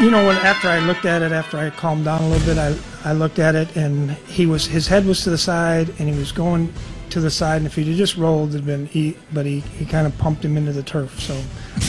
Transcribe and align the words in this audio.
You 0.00 0.10
know, 0.10 0.26
when 0.26 0.36
after 0.36 0.68
I 0.68 0.78
looked 0.80 1.06
at 1.06 1.22
it, 1.22 1.32
after 1.32 1.56
I 1.56 1.70
calmed 1.70 2.04
down 2.04 2.20
a 2.22 2.28
little 2.28 2.46
bit, 2.46 2.58
I, 2.58 2.76
I 3.08 3.14
looked 3.14 3.38
at 3.38 3.54
it 3.54 3.74
and 3.76 4.10
he 4.10 4.44
was 4.44 4.66
his 4.66 4.86
head 4.86 5.06
was 5.06 5.22
to 5.24 5.30
the 5.30 5.38
side 5.38 5.88
and 5.98 6.06
he 6.08 6.14
was 6.18 6.32
going 6.32 6.70
to 7.10 7.20
the 7.20 7.30
side. 7.30 7.58
And 7.58 7.66
if 7.66 7.74
he'd 7.76 7.96
just 7.96 8.16
rolled, 8.18 8.50
it'd 8.50 8.66
been 8.66 8.84
he. 8.86 9.16
But 9.32 9.46
he, 9.46 9.60
he 9.60 9.86
kind 9.86 10.06
of 10.06 10.16
pumped 10.18 10.44
him 10.44 10.58
into 10.58 10.72
the 10.72 10.82
turf. 10.82 11.18
So 11.20 11.34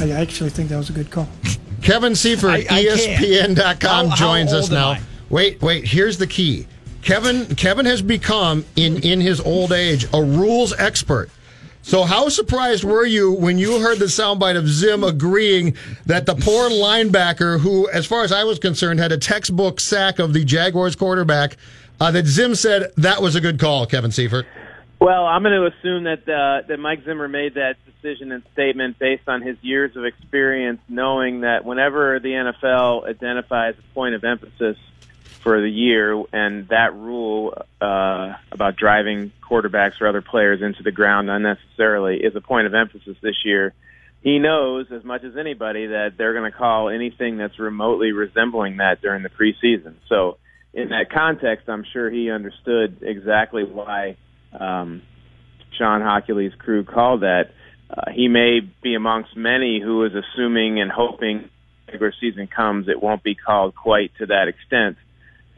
I 0.06 0.12
actually 0.12 0.52
think 0.52 0.70
that 0.70 0.78
was 0.78 0.90
a 0.90 0.94
good 0.94 1.12
call. 1.12 1.28
Kevin 1.82 2.16
Seifert, 2.16 2.50
I- 2.50 2.66
I. 2.70 2.84
ESPN.com 2.86 4.06
How- 4.06 4.10
how 4.10 4.16
joins 4.16 4.54
us 4.54 4.70
now. 4.70 4.92
I? 4.92 5.02
Wait, 5.30 5.62
wait. 5.62 5.84
Here's 5.86 6.18
the 6.18 6.28
key. 6.28 6.66
Kevin 7.02 7.46
Kevin 7.56 7.86
has 7.86 8.02
become 8.02 8.64
in 8.78 8.98
in 9.04 9.20
his 9.20 9.42
old 9.42 9.74
age 9.74 10.06
a 10.14 10.24
rules 10.24 10.74
expert. 10.80 11.30
So 11.88 12.04
how 12.04 12.28
surprised 12.28 12.84
were 12.84 13.06
you 13.06 13.32
when 13.32 13.58
you 13.58 13.80
heard 13.80 13.98
the 14.00 14.08
soundbite 14.08 14.58
of 14.58 14.68
Zim 14.68 15.06
agreeing 15.06 15.78
that 16.06 16.26
the 16.26 16.36
poor 16.36 16.70
linebacker, 16.70 17.62
who, 17.62 17.90
as 17.90 18.06
far 18.06 18.26
as 18.26 18.34
I 18.34 18.44
was 18.44 18.60
concerned, 18.60 19.00
had 19.00 19.14
a 19.14 19.18
textbook 19.18 19.80
sack 19.80 20.20
of 20.20 20.34
the 20.34 20.44
Jaguars 20.44 20.98
quarterback, 20.98 21.56
uh, 22.02 22.12
that 22.12 22.26
Zim 22.26 22.56
said 22.56 22.92
that 22.98 23.22
was 23.22 23.36
a 23.36 23.42
good 23.42 23.58
call, 23.58 23.86
Kevin 23.86 24.12
Seifert. 24.12 24.46
Well, 25.00 25.26
I'm 25.26 25.42
going 25.44 25.54
to 25.54 25.78
assume 25.78 26.04
that 26.04 26.28
uh, 26.28 26.68
that 26.68 26.78
Mike 26.78 27.06
Zimmer 27.06 27.30
made 27.30 27.54
that 27.54 27.78
decision 27.86 28.34
and 28.34 28.44
statement 28.52 29.00
based 29.00 29.30
on 29.30 29.42
his 29.42 29.56
years 29.62 29.96
of 29.96 30.04
experience, 30.04 30.82
knowing 30.90 31.42
that 31.42 31.64
whenever 31.64 32.20
the 32.20 32.32
NFL 32.32 33.08
identifies 33.08 33.76
a 33.80 33.94
point 33.94 34.14
of 34.14 34.26
emphasis 34.26 34.76
for 35.44 35.62
the 35.62 35.70
year, 35.70 36.24
and 36.34 36.68
that 36.70 36.94
rule 36.94 37.54
uh, 37.82 38.34
about 38.52 38.76
driving 38.76 39.32
quarterbacks 39.42 40.02
or 40.02 40.08
other 40.08 40.22
players 40.22 40.62
into 40.62 40.84
the 40.84 40.92
ground 40.92 41.30
unnecessarily 41.30 42.18
is 42.18 42.36
a 42.36 42.42
point 42.42 42.68
of 42.68 42.74
emphasis 42.74 43.18
this 43.22 43.46
year. 43.46 43.74
He 44.22 44.40
knows 44.40 44.88
as 44.92 45.04
much 45.04 45.24
as 45.24 45.38
anybody 45.38 45.88
that 45.88 46.14
they're 46.18 46.34
going 46.34 46.52
to 46.52 46.58
call 46.58 46.90
anything 46.90 47.38
that's 47.38 47.60
remotely 47.60 48.12
resembling 48.12 48.78
that 48.78 49.02
during 49.02 49.24
the 49.24 49.30
preseason. 49.30 49.96
So, 50.10 50.38
in 50.74 50.90
that 50.90 51.10
context, 51.12 51.70
I'm 51.70 51.86
sure 51.92 52.10
he 52.10 52.30
understood 52.30 52.98
exactly 53.02 53.64
why 53.64 54.18
um, 54.52 55.02
Shawn 55.78 56.02
Hochuli's 56.02 56.54
crew 56.56 56.84
called 56.84 57.22
that. 57.22 57.52
Uh, 57.90 58.12
he 58.14 58.28
may 58.28 58.60
be 58.84 58.96
amongst 58.96 59.36
many 59.38 59.80
who 59.80 60.04
is 60.04 60.12
assuming 60.14 60.82
and 60.82 60.92
hoping 60.92 61.50
regular 61.88 62.14
season 62.20 62.48
comes, 62.48 62.88
it 62.88 63.02
won't 63.02 63.24
be 63.24 63.36
called 63.36 63.76
quite 63.76 64.12
to 64.20 64.26
that 64.28 64.48
extent. 64.48 64.98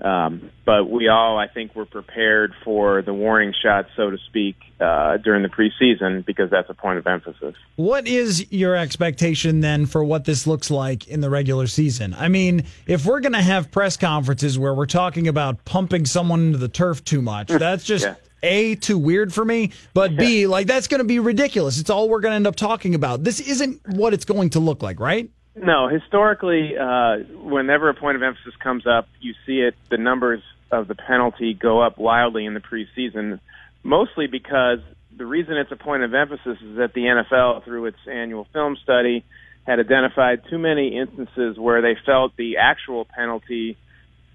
Um, 0.03 0.51
but 0.65 0.89
we 0.89 1.07
all, 1.07 1.37
I 1.37 1.47
think, 1.47 1.75
were 1.75 1.85
prepared 1.85 2.53
for 2.63 3.01
the 3.01 3.13
warning 3.13 3.53
shot, 3.61 3.87
so 3.95 4.09
to 4.09 4.17
speak, 4.27 4.55
uh, 4.79 5.17
during 5.17 5.43
the 5.43 5.49
preseason 5.49 6.25
because 6.25 6.49
that's 6.49 6.69
a 6.69 6.73
point 6.73 6.99
of 6.99 7.07
emphasis. 7.07 7.55
What 7.75 8.07
is 8.07 8.51
your 8.51 8.75
expectation 8.75 9.61
then 9.61 9.85
for 9.85 10.03
what 10.03 10.25
this 10.25 10.47
looks 10.47 10.71
like 10.71 11.07
in 11.07 11.21
the 11.21 11.29
regular 11.29 11.67
season? 11.67 12.13
I 12.13 12.29
mean, 12.29 12.65
if 12.87 13.05
we're 13.05 13.19
going 13.19 13.33
to 13.33 13.41
have 13.41 13.71
press 13.71 13.97
conferences 13.97 14.57
where 14.57 14.73
we're 14.73 14.85
talking 14.85 15.27
about 15.27 15.65
pumping 15.65 16.05
someone 16.05 16.47
into 16.47 16.57
the 16.57 16.69
turf 16.69 17.03
too 17.03 17.21
much, 17.21 17.47
that's 17.49 17.83
just 17.83 18.05
Yeah. 18.05 18.15
A, 18.41 18.75
too 18.75 18.97
weird 18.97 19.33
for 19.33 19.43
me, 19.43 19.71
but 19.93 20.15
B, 20.15 20.47
like 20.47 20.65
that's 20.65 20.87
going 20.87 20.99
to 20.99 21.05
be 21.05 21.19
ridiculous. 21.19 21.77
It's 21.77 21.89
all 21.89 22.07
we're 22.07 22.21
going 22.21 22.31
to 22.31 22.37
end 22.37 22.47
up 22.47 22.55
talking 22.55 22.95
about. 22.95 23.21
This 23.25 23.41
isn't 23.41 23.81
what 23.89 24.13
it's 24.13 24.23
going 24.23 24.51
to 24.51 24.61
look 24.61 24.81
like, 24.81 25.01
right? 25.01 25.29
No, 25.61 25.89
historically, 25.89 26.77
uh, 26.77 27.17
whenever 27.43 27.89
a 27.89 27.93
point 27.93 28.15
of 28.15 28.23
emphasis 28.23 28.55
comes 28.61 28.87
up, 28.87 29.07
you 29.19 29.33
see 29.45 29.59
it. 29.59 29.75
The 29.89 29.97
numbers 29.97 30.41
of 30.71 30.87
the 30.87 30.95
penalty 30.95 31.53
go 31.53 31.81
up 31.81 31.97
wildly 31.97 32.45
in 32.45 32.53
the 32.53 32.61
preseason, 32.61 33.39
mostly 33.83 34.27
because 34.27 34.79
the 35.15 35.25
reason 35.25 35.57
it's 35.57 35.71
a 35.71 35.75
point 35.75 36.03
of 36.03 36.13
emphasis 36.13 36.57
is 36.61 36.77
that 36.77 36.93
the 36.93 37.01
NFL, 37.01 37.65
through 37.65 37.87
its 37.87 37.97
annual 38.09 38.47
film 38.53 38.77
study, 38.81 39.25
had 39.67 39.79
identified 39.79 40.43
too 40.49 40.57
many 40.57 40.97
instances 40.97 41.57
where 41.57 41.81
they 41.81 41.97
felt 42.05 42.35
the 42.37 42.57
actual 42.57 43.05
penalty 43.05 43.77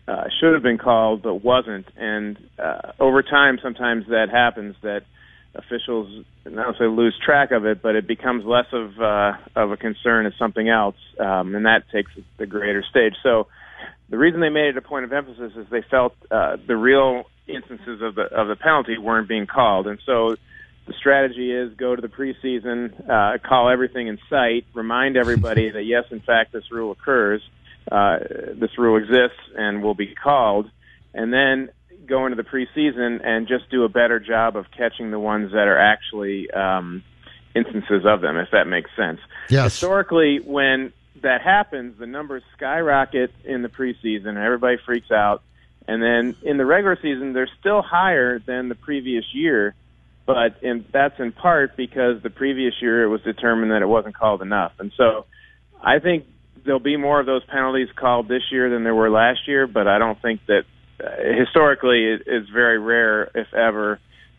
uh, 0.07 0.25
should 0.39 0.53
have 0.53 0.63
been 0.63 0.79
called 0.79 1.23
but 1.23 1.43
wasn't, 1.43 1.87
and 1.97 2.37
uh, 2.59 2.93
over 3.01 3.23
time, 3.23 3.59
sometimes 3.63 4.07
that 4.09 4.29
happens 4.31 4.77
that 4.83 5.05
officials 5.55 6.25
not 6.45 6.69
necessarily 6.69 6.97
lose 6.97 7.19
track 7.25 7.51
of 7.51 7.65
it, 7.65 7.83
but 7.83 7.95
it 7.95 8.07
becomes 8.07 8.45
less 8.45 8.67
of 8.73 9.01
uh, 9.01 9.33
of 9.55 9.71
a 9.71 9.77
concern 9.77 10.27
as 10.27 10.33
something 10.39 10.69
else, 10.69 10.97
um, 11.19 11.55
and 11.55 11.67
that 11.67 11.85
takes 11.91 12.11
the 12.39 12.47
greater 12.47 12.83
stage. 12.83 13.15
So, 13.23 13.47
the 14.09 14.19
reason 14.19 14.41
they 14.41 14.51
made 14.51 14.69
it 14.69 14.77
a 14.77 14.83
point 14.83 15.05
of 15.05 15.13
emphasis 15.13 15.53
is 15.57 15.67
they 15.71 15.83
felt 15.83 16.15
uh, 16.31 16.57
the 16.67 16.77
real 16.77 17.25
instances 17.47 18.03
of 18.03 18.15
the 18.15 18.23
of 18.23 18.49
the 18.49 18.57
penalty 18.57 18.99
weren't 18.99 19.29
being 19.29 19.47
called, 19.47 19.87
and 19.87 19.99
so 20.05 20.37
the 20.87 20.93
strategy 20.95 21.51
is 21.51 21.75
go 21.75 21.97
to 21.97 22.03
the 22.03 22.09
preseason, 22.09 23.09
uh, 23.09 23.39
call 23.39 23.71
everything 23.71 24.09
in 24.09 24.19
sight, 24.29 24.67
remind 24.75 25.17
everybody 25.17 25.71
that 25.73 25.85
yes, 25.85 26.05
in 26.11 26.21
fact, 26.21 26.53
this 26.53 26.71
rule 26.71 26.93
occurs, 26.93 27.43
uh, 27.91 28.19
this 28.55 28.77
rule 28.79 28.97
exists, 28.97 29.41
and 29.57 29.83
will 29.83 29.95
be 29.95 30.15
called, 30.15 30.71
and 31.15 31.33
then 31.33 31.71
go 32.07 32.27
into 32.27 32.37
the 32.37 32.49
preseason 32.49 33.25
and 33.25 33.49
just 33.49 33.71
do 33.71 33.85
a 33.85 33.89
better 33.89 34.21
job 34.21 34.57
of 34.57 34.67
catching 34.71 35.11
the 35.11 35.19
ones 35.19 35.53
that 35.53 35.69
are 35.69 35.79
actually 35.79 36.51
um, 36.51 37.03
instances 37.55 38.05
of 38.05 38.21
them, 38.21 38.37
if 38.37 38.51
that 38.53 38.67
makes 38.67 38.91
sense. 38.97 39.21
Yes. 39.49 39.73
Historically, 39.73 40.39
when 40.39 40.93
that 41.23 41.41
happens, 41.41 41.99
the 41.99 42.07
numbers 42.07 42.43
skyrocket 42.57 43.33
in 43.45 43.63
the 43.63 43.69
preseason, 43.69 44.29
and 44.29 44.39
everybody 44.39 44.77
freaks 44.85 45.11
out. 45.11 45.43
And 45.87 46.03
then 46.03 46.37
in 46.43 46.57
the 46.57 46.65
regular 46.65 46.97
season, 47.01 47.33
they're 47.33 47.51
still 47.61 47.83
higher 47.83 48.39
than 48.39 48.69
the 48.69 48.75
previous 48.75 49.25
year, 49.33 49.75
but 50.27 50.57
in, 50.63 50.85
that's 50.91 51.19
in 51.21 51.33
part 51.33 51.77
because 51.77 52.23
the 52.23 52.31
previous 52.31 52.75
year 52.81 53.05
it 53.05 53.09
was 53.09 53.21
determined 53.23 53.71
that 53.71 53.83
it 53.83 53.89
wasn't 53.89 54.15
called 54.15 54.41
enough. 54.43 54.73
And 54.79 54.93
so 54.97 55.27
I 55.83 55.99
think 55.99 56.25
there'll 56.65 56.81
be 56.81 56.97
more 56.97 57.21
of 57.21 57.27
those 57.27 57.45
penalties 57.45 57.89
called 57.95 58.29
this 58.29 58.43
year 58.51 58.71
than 58.71 58.85
there 58.85 58.95
were 58.95 59.11
last 59.11 59.47
year, 59.47 59.67
but 59.67 59.87
I 59.87 59.99
don't 59.99 60.21
think 60.21 60.41
that 60.47 60.65
historically 60.99 62.05
it 62.05 62.23
is 62.27 62.49
very 62.49 62.79
rare, 62.79 63.31
if 63.35 63.53
ever, 63.55 63.99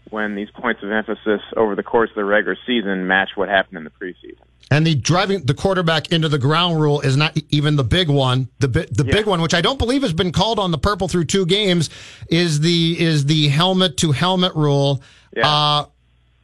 when 0.09 0.35
these 0.35 0.49
points 0.51 0.83
of 0.83 0.91
emphasis 0.91 1.41
over 1.57 1.75
the 1.75 1.83
course 1.83 2.09
of 2.09 2.15
the 2.15 2.25
regular 2.25 2.57
season 2.65 3.07
match 3.07 3.29
what 3.35 3.49
happened 3.49 3.77
in 3.77 3.83
the 3.83 3.89
preseason. 3.89 4.37
And 4.71 4.85
the 4.85 4.95
driving 4.95 5.45
the 5.45 5.53
quarterback 5.53 6.11
into 6.11 6.27
the 6.27 6.39
ground 6.39 6.81
rule 6.81 7.01
is 7.01 7.15
not 7.15 7.37
even 7.49 7.75
the 7.75 7.83
big 7.83 8.09
one. 8.09 8.49
The 8.59 8.67
the 8.67 9.03
big 9.03 9.27
one, 9.27 9.41
which 9.41 9.53
I 9.53 9.61
don't 9.61 9.77
believe 9.77 10.01
has 10.01 10.13
been 10.13 10.31
called 10.31 10.57
on 10.57 10.71
the 10.71 10.77
purple 10.77 11.07
through 11.07 11.25
two 11.25 11.45
games, 11.45 11.89
is 12.29 12.61
the 12.61 12.99
is 12.99 13.25
the 13.25 13.47
helmet 13.49 13.97
to 13.97 14.11
helmet 14.11 14.55
rule. 14.55 15.03
Yeah. 15.35 15.47
Uh, 15.47 15.85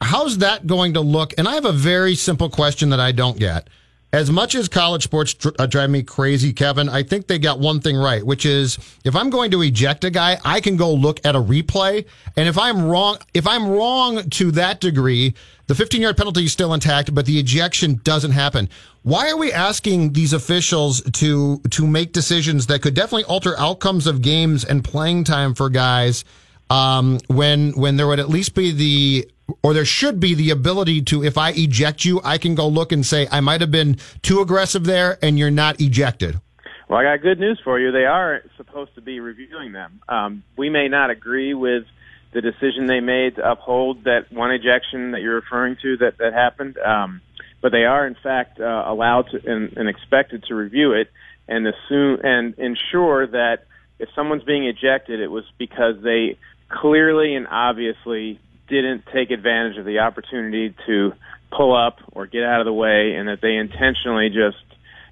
how's 0.00 0.38
that 0.38 0.66
going 0.66 0.94
to 0.94 1.00
look? 1.00 1.34
And 1.36 1.48
I 1.48 1.54
have 1.54 1.64
a 1.64 1.72
very 1.72 2.14
simple 2.14 2.48
question 2.48 2.90
that 2.90 3.00
I 3.00 3.10
don't 3.10 3.38
get. 3.38 3.68
As 4.14 4.30
much 4.30 4.54
as 4.54 4.68
college 4.68 5.04
sports 5.04 5.34
uh, 5.58 5.64
drive 5.64 5.88
me 5.88 6.02
crazy, 6.02 6.52
Kevin, 6.52 6.90
I 6.90 7.02
think 7.02 7.28
they 7.28 7.38
got 7.38 7.60
one 7.60 7.80
thing 7.80 7.96
right, 7.96 8.22
which 8.22 8.44
is 8.44 8.78
if 9.04 9.16
I'm 9.16 9.30
going 9.30 9.50
to 9.52 9.62
eject 9.62 10.04
a 10.04 10.10
guy, 10.10 10.36
I 10.44 10.60
can 10.60 10.76
go 10.76 10.92
look 10.92 11.18
at 11.24 11.34
a 11.34 11.40
replay, 11.40 12.04
and 12.36 12.46
if 12.46 12.58
I'm 12.58 12.84
wrong, 12.84 13.16
if 13.32 13.46
I'm 13.46 13.70
wrong 13.70 14.28
to 14.28 14.50
that 14.50 14.82
degree, 14.82 15.32
the 15.66 15.74
15 15.74 16.02
yard 16.02 16.18
penalty 16.18 16.44
is 16.44 16.52
still 16.52 16.74
intact, 16.74 17.14
but 17.14 17.24
the 17.24 17.38
ejection 17.38 18.02
doesn't 18.04 18.32
happen. 18.32 18.68
Why 19.00 19.30
are 19.30 19.36
we 19.38 19.50
asking 19.50 20.12
these 20.12 20.34
officials 20.34 21.00
to 21.12 21.62
to 21.70 21.86
make 21.86 22.12
decisions 22.12 22.66
that 22.66 22.82
could 22.82 22.92
definitely 22.92 23.24
alter 23.24 23.58
outcomes 23.58 24.06
of 24.06 24.20
games 24.20 24.62
and 24.62 24.84
playing 24.84 25.24
time 25.24 25.54
for 25.54 25.70
guys? 25.70 26.26
Um, 26.68 27.18
when 27.28 27.72
when 27.72 27.96
there 27.96 28.06
would 28.06 28.20
at 28.20 28.28
least 28.28 28.54
be 28.54 28.72
the 28.72 29.31
or 29.62 29.74
there 29.74 29.84
should 29.84 30.20
be 30.20 30.34
the 30.34 30.50
ability 30.50 31.02
to 31.02 31.24
if 31.24 31.36
I 31.36 31.50
eject 31.50 32.04
you, 32.04 32.20
I 32.24 32.38
can 32.38 32.54
go 32.54 32.68
look 32.68 32.92
and 32.92 33.04
say 33.04 33.28
I 33.30 33.40
might 33.40 33.60
have 33.60 33.70
been 33.70 33.98
too 34.22 34.40
aggressive 34.40 34.84
there, 34.84 35.18
and 35.22 35.38
you're 35.38 35.50
not 35.50 35.80
ejected. 35.80 36.40
Well, 36.88 36.98
I 37.00 37.04
got 37.04 37.22
good 37.22 37.40
news 37.40 37.60
for 37.64 37.80
you. 37.80 37.90
They 37.90 38.04
are 38.04 38.42
supposed 38.56 38.94
to 38.96 39.00
be 39.00 39.20
reviewing 39.20 39.72
them. 39.72 40.00
Um, 40.08 40.42
we 40.56 40.68
may 40.68 40.88
not 40.88 41.10
agree 41.10 41.54
with 41.54 41.84
the 42.32 42.40
decision 42.40 42.86
they 42.86 43.00
made 43.00 43.36
to 43.36 43.50
uphold 43.50 44.04
that 44.04 44.32
one 44.32 44.50
ejection 44.50 45.12
that 45.12 45.22
you're 45.22 45.36
referring 45.36 45.76
to 45.82 45.96
that 45.98 46.18
that 46.18 46.32
happened, 46.32 46.78
um, 46.78 47.20
but 47.60 47.72
they 47.72 47.84
are 47.84 48.06
in 48.06 48.16
fact 48.22 48.60
uh, 48.60 48.84
allowed 48.86 49.30
to 49.30 49.40
and, 49.50 49.76
and 49.76 49.88
expected 49.88 50.44
to 50.44 50.54
review 50.54 50.92
it 50.92 51.10
and 51.48 51.66
assume 51.66 52.20
and 52.22 52.58
ensure 52.58 53.26
that 53.26 53.64
if 53.98 54.08
someone's 54.14 54.42
being 54.42 54.64
ejected, 54.66 55.20
it 55.20 55.28
was 55.28 55.44
because 55.58 55.96
they 56.02 56.36
clearly 56.68 57.34
and 57.34 57.46
obviously 57.46 58.40
didn't 58.80 59.04
take 59.12 59.30
advantage 59.30 59.76
of 59.78 59.84
the 59.84 60.00
opportunity 60.00 60.74
to 60.86 61.12
pull 61.50 61.76
up 61.76 61.98
or 62.12 62.26
get 62.26 62.42
out 62.42 62.60
of 62.60 62.64
the 62.64 62.72
way, 62.72 63.14
and 63.14 63.28
that 63.28 63.40
they 63.40 63.56
intentionally 63.56 64.28
just, 64.30 64.56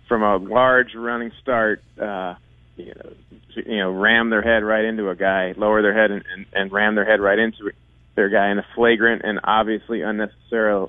from 0.09 0.23
a 0.23 0.37
large 0.39 0.95
running 0.95 1.31
start, 1.43 1.83
uh, 2.01 2.35
you 2.77 2.87
know, 2.95 3.13
you 3.57 3.77
know, 3.79 3.91
ram 3.91 4.31
their 4.31 4.43
head 4.43 4.65
right 4.65 4.85
into 4.85 5.09
a 5.11 5.15
guy, 5.17 5.53
lower 5.57 5.83
their 5.83 5.93
head, 5.95 6.11
and, 6.11 6.25
and, 6.35 6.47
and 6.53 6.73
ram 6.73 6.95
their 6.95 7.05
head 7.05 7.21
right 7.21 7.39
into 7.39 7.71
their 8.15 8.29
guy 8.29 8.51
in 8.51 8.59
a 8.59 8.67
flagrant 8.75 9.23
and 9.25 9.39
obviously 9.45 10.03
unnecessary, 10.03 10.87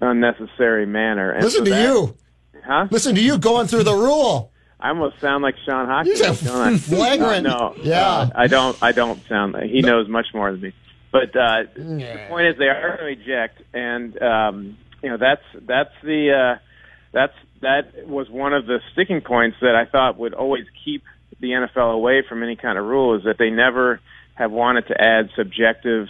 unnecessary 0.00 0.86
manner. 0.86 1.30
And 1.32 1.42
Listen 1.44 1.60
so 1.60 1.64
to 1.64 1.70
that- 1.70 1.82
you. 1.82 2.16
huh? 2.64 2.88
Listen 2.90 3.14
to 3.14 3.20
you 3.20 3.38
going 3.38 3.66
through 3.66 3.84
the 3.84 3.94
rule. 3.94 4.52
I 4.78 4.90
almost 4.90 5.20
sound 5.20 5.42
like 5.42 5.54
Sean 5.64 5.86
Hawkins. 5.86 6.18
Sound 6.20 6.38
don't 6.44 6.78
flagrant. 6.78 7.44
No, 7.46 7.74
Yeah. 7.82 8.06
uh, 8.06 8.30
I 8.34 8.46
don't. 8.46 8.76
I 8.82 8.92
don't 8.92 9.26
sound. 9.26 9.54
like 9.54 9.64
He 9.70 9.80
knows 9.80 10.06
much 10.08 10.26
more 10.34 10.52
than 10.52 10.60
me. 10.60 10.72
But 11.16 11.38
uh, 11.38 11.62
the 11.74 12.26
point 12.28 12.48
is, 12.48 12.58
they 12.58 12.66
are 12.66 12.98
going 12.98 13.16
to 13.16 13.22
eject, 13.22 13.62
and 13.72 14.22
um, 14.22 14.78
you 15.02 15.08
know 15.08 15.16
that's 15.16 15.42
that's 15.66 15.94
the 16.02 16.56
uh, 16.56 16.58
that's 17.12 17.32
that 17.62 18.06
was 18.06 18.28
one 18.28 18.52
of 18.52 18.66
the 18.66 18.80
sticking 18.92 19.22
points 19.22 19.56
that 19.62 19.74
I 19.74 19.90
thought 19.90 20.18
would 20.18 20.34
always 20.34 20.66
keep 20.84 21.04
the 21.40 21.48
NFL 21.48 21.94
away 21.94 22.22
from 22.28 22.42
any 22.42 22.56
kind 22.56 22.78
of 22.78 22.84
rule 22.84 23.16
is 23.16 23.24
that 23.24 23.36
they 23.38 23.48
never 23.48 24.00
have 24.34 24.52
wanted 24.52 24.88
to 24.88 25.00
add 25.00 25.30
subjective 25.36 26.08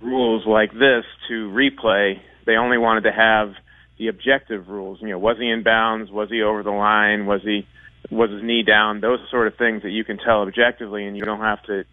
rules 0.00 0.44
like 0.46 0.72
this 0.72 1.04
to 1.28 1.50
replay. 1.50 2.20
They 2.44 2.56
only 2.56 2.78
wanted 2.78 3.02
to 3.02 3.12
have 3.12 3.54
the 3.98 4.08
objective 4.08 4.68
rules. 4.68 5.00
You 5.00 5.10
know, 5.10 5.18
was 5.18 5.36
he 5.38 5.48
in 5.48 5.62
bounds? 5.62 6.10
Was 6.10 6.28
he 6.28 6.42
over 6.42 6.64
the 6.64 6.72
line? 6.72 7.26
Was 7.26 7.42
he 7.42 7.68
was 8.10 8.30
his 8.30 8.42
knee 8.42 8.64
down? 8.64 9.00
Those 9.00 9.20
sort 9.30 9.46
of 9.46 9.56
things 9.56 9.82
that 9.82 9.90
you 9.90 10.02
can 10.02 10.18
tell 10.18 10.42
objectively, 10.42 11.06
and 11.06 11.16
you 11.16 11.24
don't 11.24 11.40
have 11.40 11.62
to 11.64 11.84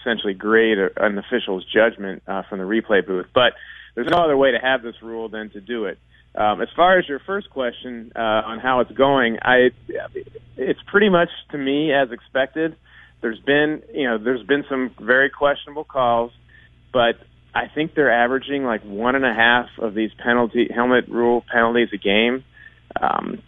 essentially 0.00 0.34
grade 0.34 0.78
an 0.96 1.18
official's 1.18 1.64
judgment 1.64 2.22
uh, 2.26 2.42
from 2.48 2.58
the 2.58 2.64
replay 2.64 3.06
booth. 3.06 3.26
But 3.34 3.52
there's 3.94 4.08
no 4.10 4.18
other 4.18 4.36
way 4.36 4.52
to 4.52 4.58
have 4.58 4.82
this 4.82 4.94
rule 5.02 5.28
than 5.28 5.50
to 5.50 5.60
do 5.60 5.86
it. 5.86 5.98
Um, 6.34 6.60
as 6.60 6.68
far 6.76 6.98
as 6.98 7.08
your 7.08 7.20
first 7.20 7.50
question 7.50 8.12
uh, 8.14 8.20
on 8.20 8.60
how 8.60 8.80
it's 8.80 8.92
going, 8.92 9.38
I 9.42 9.70
it's 10.56 10.80
pretty 10.86 11.08
much 11.08 11.30
to 11.50 11.58
me 11.58 11.92
as 11.92 12.12
expected. 12.12 12.76
There's 13.20 13.40
been 13.40 13.82
you 13.92 14.04
know 14.04 14.18
there's 14.18 14.46
been 14.46 14.64
some 14.68 14.94
very 15.00 15.30
questionable 15.30 15.84
calls, 15.84 16.30
but 16.92 17.16
I 17.54 17.66
think 17.74 17.94
they're 17.94 18.12
averaging 18.12 18.62
like 18.62 18.82
one 18.82 19.16
and 19.16 19.24
a 19.24 19.34
half 19.34 19.66
of 19.78 19.94
these 19.94 20.10
penalty 20.22 20.68
helmet 20.72 21.08
rule 21.08 21.44
penalties 21.52 21.88
a 21.92 21.96
game. 21.96 22.44
Um, 23.00 23.42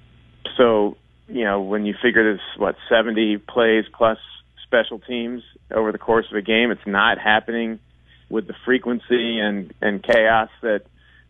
so 0.56 0.97
you 1.29 1.44
know 1.44 1.61
when 1.61 1.87
you 1.87 1.94
figure 2.02 2.32
this 2.32 2.43
what 2.56 2.75
70 2.88 3.38
plays 3.38 3.85
plus 3.97 4.19
special 4.70 5.00
teams 5.00 5.43
over 5.70 5.90
the 5.90 5.99
course 5.99 6.26
of 6.31 6.37
a 6.37 6.43
game, 6.43 6.70
it's 6.70 6.87
not 6.87 7.19
happening 7.19 7.81
with 8.28 8.46
the 8.46 8.55
frequency 8.64 9.40
and 9.40 9.75
and 9.82 10.02
chaos 10.02 10.49
that 10.62 10.82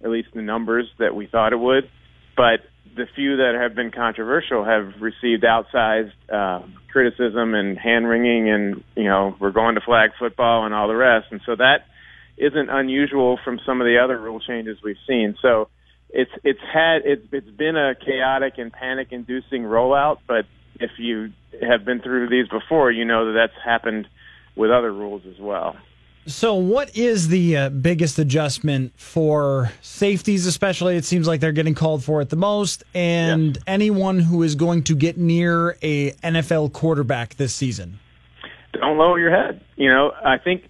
at 0.05 0.11
least 0.11 0.29
the 0.35 0.43
numbers 0.43 0.87
that 0.99 1.15
we 1.15 1.27
thought 1.27 1.53
it 1.53 1.59
would. 1.59 1.89
But 2.37 2.61
the 2.97 3.07
few 3.15 3.39
that 3.39 3.55
have 3.61 3.75
been 3.75 3.91
controversial 3.91 4.65
have 4.65 5.01
received 5.01 5.45
outsized 5.45 6.13
uh, 6.33 6.67
criticism 6.93 7.55
and 7.55 7.79
hand 7.79 8.07
wringing, 8.07 8.51
and 8.51 8.85
you 8.95 9.05
know 9.05 9.35
we're 9.41 9.53
going 9.53 9.77
to 9.77 9.81
flag 9.81 10.11
football 10.19 10.67
and 10.67 10.75
all 10.75 10.89
the 10.89 10.97
rest. 10.97 11.27
And 11.31 11.41
so 11.47 11.57
that 11.57 11.87
isn't 12.37 12.71
unusual 12.71 13.39
from 13.43 13.59
some 13.67 13.81
of 13.81 13.87
the 13.87 13.99
other 14.03 14.19
rule 14.19 14.41
changes 14.41 14.79
we've 14.85 14.97
seen. 15.09 15.37
So 15.41 15.69
it's 16.11 16.31
it's 16.45 16.61
had 16.73 17.03
it's 17.05 17.27
it's 17.33 17.51
been 17.51 17.77
a 17.77 17.95
chaotic 17.95 18.55
and 18.59 18.73
panic 18.73 19.09
inducing 19.11 19.63
rollout, 19.63 20.19
but 20.27 20.45
if 20.79 20.91
you 20.99 21.33
have 21.63 21.85
been 21.85 22.01
through 22.01 22.29
these 22.29 22.49
before, 22.49 22.91
you 22.91 23.05
know 23.05 23.27
that 23.27 23.33
that's 23.33 23.65
happened 23.65 24.09
with 24.57 24.71
other 24.71 24.93
rules 24.93 25.23
as 25.27 25.39
well. 25.39 25.77
So, 26.27 26.55
what 26.55 26.97
is 26.97 27.29
the 27.29 27.57
uh, 27.57 27.69
biggest 27.71 28.19
adjustment 28.19 28.93
for 28.97 29.73
safeties, 29.81 30.47
especially? 30.47 30.97
It 30.97 31.05
seems 31.05 31.27
like 31.27 31.41
they're 31.41 31.51
getting 31.51 31.75
called 31.75 32.05
for 32.05 32.21
it 32.21 32.29
the 32.29 32.37
most, 32.37 32.85
and 32.95 33.59
anyone 33.67 34.19
who 34.19 34.43
is 34.43 34.55
going 34.55 34.85
to 34.85 34.95
get 34.95 35.17
near 35.17 35.77
a 35.83 36.13
NFL 36.13 36.73
quarterback 36.73 37.37
this 37.37 37.55
season. 37.55 37.99
Don't 38.75 38.99
lower 38.99 39.19
your 39.19 39.31
head. 39.31 39.63
You 39.77 39.89
know, 39.89 40.13
I 40.25 40.37
think 40.39 40.65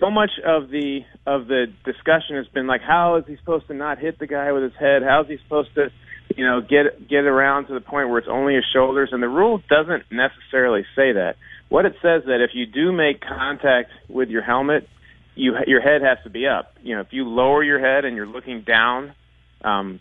so 0.00 0.10
much 0.10 0.30
of 0.44 0.70
the 0.70 1.00
of 1.26 1.46
the 1.46 1.66
discussion 1.84 2.36
has 2.36 2.46
been 2.48 2.66
like, 2.66 2.82
how 2.82 3.16
is 3.16 3.24
he 3.26 3.36
supposed 3.36 3.66
to 3.68 3.74
not 3.74 3.98
hit 3.98 4.18
the 4.18 4.26
guy 4.26 4.52
with 4.52 4.62
his 4.62 4.74
head? 4.78 5.02
How 5.02 5.22
is 5.22 5.28
he 5.28 5.38
supposed 5.38 5.74
to, 5.74 5.90
you 6.36 6.44
know, 6.44 6.60
get 6.60 7.08
get 7.08 7.24
around 7.24 7.66
to 7.66 7.74
the 7.74 7.80
point 7.80 8.08
where 8.08 8.18
it's 8.18 8.28
only 8.30 8.54
his 8.54 8.64
shoulders? 8.72 9.10
And 9.12 9.22
the 9.22 9.28
rule 9.28 9.62
doesn't 9.68 10.04
necessarily 10.10 10.82
say 10.96 11.12
that. 11.12 11.36
What 11.68 11.86
it 11.86 11.94
says 12.02 12.22
that 12.26 12.40
if 12.40 12.50
you 12.54 12.66
do 12.66 12.92
make 12.92 13.20
contact 13.20 13.90
with 14.08 14.28
your 14.28 14.42
helmet, 14.42 14.88
you 15.34 15.54
your 15.66 15.80
head 15.80 16.02
has 16.02 16.18
to 16.24 16.30
be 16.30 16.46
up. 16.46 16.74
You 16.82 16.96
know, 16.96 17.00
if 17.02 17.12
you 17.12 17.28
lower 17.28 17.62
your 17.62 17.80
head 17.80 18.04
and 18.04 18.16
you're 18.16 18.26
looking 18.26 18.62
down, 18.62 19.14
um, 19.62 20.00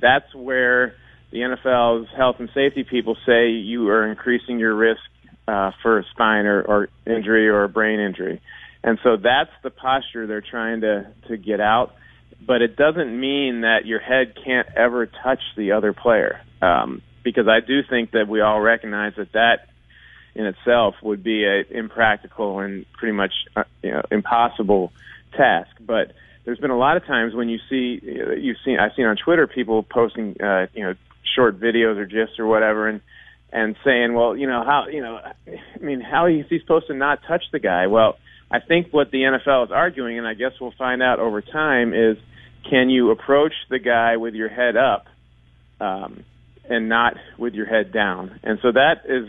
that's 0.00 0.34
where 0.34 0.94
the 1.30 1.38
NFL's 1.38 2.08
health 2.16 2.36
and 2.38 2.50
safety 2.54 2.84
people 2.84 3.16
say 3.26 3.50
you 3.50 3.88
are 3.88 4.06
increasing 4.06 4.58
your 4.58 4.74
risk 4.74 5.00
uh, 5.48 5.72
for 5.82 5.98
a 5.98 6.04
spine 6.12 6.46
or, 6.46 6.62
or 6.62 6.88
injury 7.06 7.48
or 7.48 7.64
a 7.64 7.68
brain 7.68 8.00
injury. 8.00 8.40
And 8.84 8.98
so 9.02 9.16
that's 9.16 9.50
the 9.62 9.70
posture 9.70 10.26
they're 10.26 10.42
trying 10.42 10.82
to, 10.82 11.12
to 11.28 11.36
get 11.36 11.60
out. 11.60 11.94
But 12.44 12.62
it 12.62 12.76
doesn't 12.76 13.18
mean 13.18 13.62
that 13.62 13.86
your 13.86 14.00
head 14.00 14.34
can't 14.44 14.68
ever 14.76 15.06
touch 15.06 15.40
the 15.56 15.72
other 15.72 15.92
player. 15.92 16.40
Um, 16.60 17.02
because 17.22 17.46
I 17.48 17.60
do 17.60 17.80
think 17.88 18.12
that 18.12 18.28
we 18.28 18.40
all 18.40 18.60
recognize 18.60 19.12
that 19.16 19.32
that 19.32 19.68
in 20.34 20.46
itself 20.46 20.94
would 21.02 21.22
be 21.22 21.44
a 21.44 21.62
impractical 21.70 22.60
and 22.60 22.86
pretty 22.92 23.12
much 23.12 23.32
uh, 23.54 23.64
you 23.82 23.92
know 23.92 24.02
impossible 24.10 24.92
task. 25.36 25.70
But 25.80 26.12
there's 26.44 26.58
been 26.58 26.70
a 26.70 26.78
lot 26.78 26.96
of 26.96 27.06
times 27.06 27.34
when 27.34 27.48
you 27.48 27.58
see 27.68 28.00
you've 28.02 28.56
seen 28.64 28.78
I've 28.78 28.92
seen 28.96 29.06
on 29.06 29.16
Twitter 29.16 29.46
people 29.46 29.82
posting 29.82 30.36
uh, 30.40 30.66
you 30.74 30.84
know 30.84 30.94
short 31.36 31.60
videos 31.60 31.96
or 31.96 32.06
gifs 32.06 32.38
or 32.38 32.46
whatever 32.46 32.88
and 32.88 33.00
and 33.52 33.76
saying, 33.84 34.14
well, 34.14 34.34
you 34.34 34.46
know 34.46 34.64
how 34.64 34.86
you 34.90 35.02
know 35.02 35.16
I 35.16 35.78
mean 35.80 36.00
how 36.00 36.26
is 36.26 36.46
he 36.48 36.58
supposed 36.58 36.86
to 36.88 36.94
not 36.94 37.20
touch 37.26 37.44
the 37.52 37.58
guy? 37.58 37.86
Well, 37.86 38.18
I 38.52 38.60
think 38.60 38.92
what 38.92 39.10
the 39.10 39.22
NFL 39.22 39.66
is 39.66 39.72
arguing, 39.72 40.18
and 40.18 40.26
I 40.26 40.34
guess 40.34 40.52
we'll 40.60 40.74
find 40.76 41.02
out 41.02 41.18
over 41.18 41.40
time, 41.40 41.94
is 41.94 42.18
can 42.68 42.90
you 42.90 43.10
approach 43.10 43.54
the 43.70 43.78
guy 43.78 44.16
with 44.18 44.34
your 44.34 44.48
head 44.48 44.76
up 44.76 45.06
um, 45.80 46.24
and 46.68 46.88
not 46.88 47.16
with 47.38 47.54
your 47.54 47.66
head 47.66 47.92
down? 47.92 48.38
And 48.42 48.58
so 48.62 48.72
that 48.72 49.02
is 49.08 49.28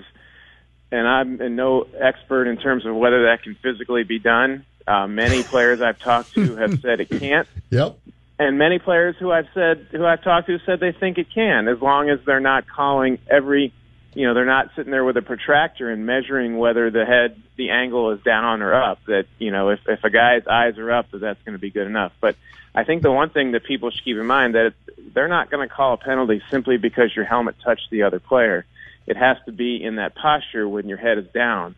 and 0.93 1.07
I'm 1.07 1.55
no 1.55 1.87
expert 1.99 2.47
in 2.47 2.57
terms 2.57 2.85
of 2.85 2.95
whether 2.95 3.23
that 3.23 3.41
can 3.41 3.55
physically 3.55 4.03
be 4.03 4.19
done. 4.19 4.63
Uh, 4.87 5.07
many 5.07 5.41
players 5.41 5.81
I've 5.81 5.97
talked 5.97 6.35
to 6.35 6.55
have 6.57 6.79
said 6.81 6.99
it 6.99 7.09
can't, 7.09 7.47
Yep. 7.71 7.97
and 8.37 8.59
many 8.59 8.77
players 8.77 9.15
who 9.19 9.31
I've 9.31 9.47
said 9.55 9.87
who 9.91 10.05
I've 10.05 10.23
talked 10.23 10.47
to 10.47 10.59
said 10.67 10.79
they 10.79 10.91
think 10.91 11.17
it 11.17 11.27
can, 11.33 11.67
as 11.67 11.81
long 11.81 12.09
as 12.11 12.19
they're 12.27 12.39
not 12.39 12.65
calling 12.67 13.17
every, 13.27 13.73
you 14.15 14.27
know, 14.27 14.33
they're 14.33 14.45
not 14.45 14.69
sitting 14.75 14.91
there 14.91 15.03
with 15.03 15.17
a 15.17 15.21
protractor 15.21 15.89
and 15.89 16.05
measuring 16.05 16.57
whether 16.57 16.89
the 16.91 17.05
head, 17.05 17.41
the 17.57 17.69
angle 17.69 18.11
is 18.11 18.21
down 18.21 18.61
or 18.61 18.73
up. 18.73 18.99
That 19.05 19.25
you 19.39 19.51
know, 19.51 19.69
if 19.69 19.79
if 19.87 20.03
a 20.03 20.09
guy's 20.09 20.47
eyes 20.47 20.77
are 20.77 20.91
up, 20.91 21.11
that 21.11 21.19
that's 21.19 21.41
going 21.43 21.53
to 21.53 21.59
be 21.59 21.71
good 21.71 21.87
enough. 21.87 22.13
But 22.21 22.35
I 22.75 22.83
think 22.83 23.01
the 23.01 23.11
one 23.11 23.29
thing 23.29 23.51
that 23.51 23.63
people 23.63 23.91
should 23.91 24.03
keep 24.03 24.17
in 24.17 24.25
mind 24.25 24.55
that 24.55 24.73
they're 25.13 25.27
not 25.27 25.51
going 25.51 25.67
to 25.67 25.73
call 25.73 25.93
a 25.93 25.97
penalty 25.97 26.41
simply 26.49 26.77
because 26.77 27.15
your 27.15 27.25
helmet 27.25 27.55
touched 27.63 27.89
the 27.91 28.03
other 28.03 28.19
player 28.19 28.65
it 29.05 29.17
has 29.17 29.37
to 29.45 29.51
be 29.51 29.83
in 29.83 29.95
that 29.95 30.15
posture 30.15 30.67
when 30.67 30.87
your 30.87 30.97
head 30.97 31.17
is 31.17 31.27
down. 31.33 31.75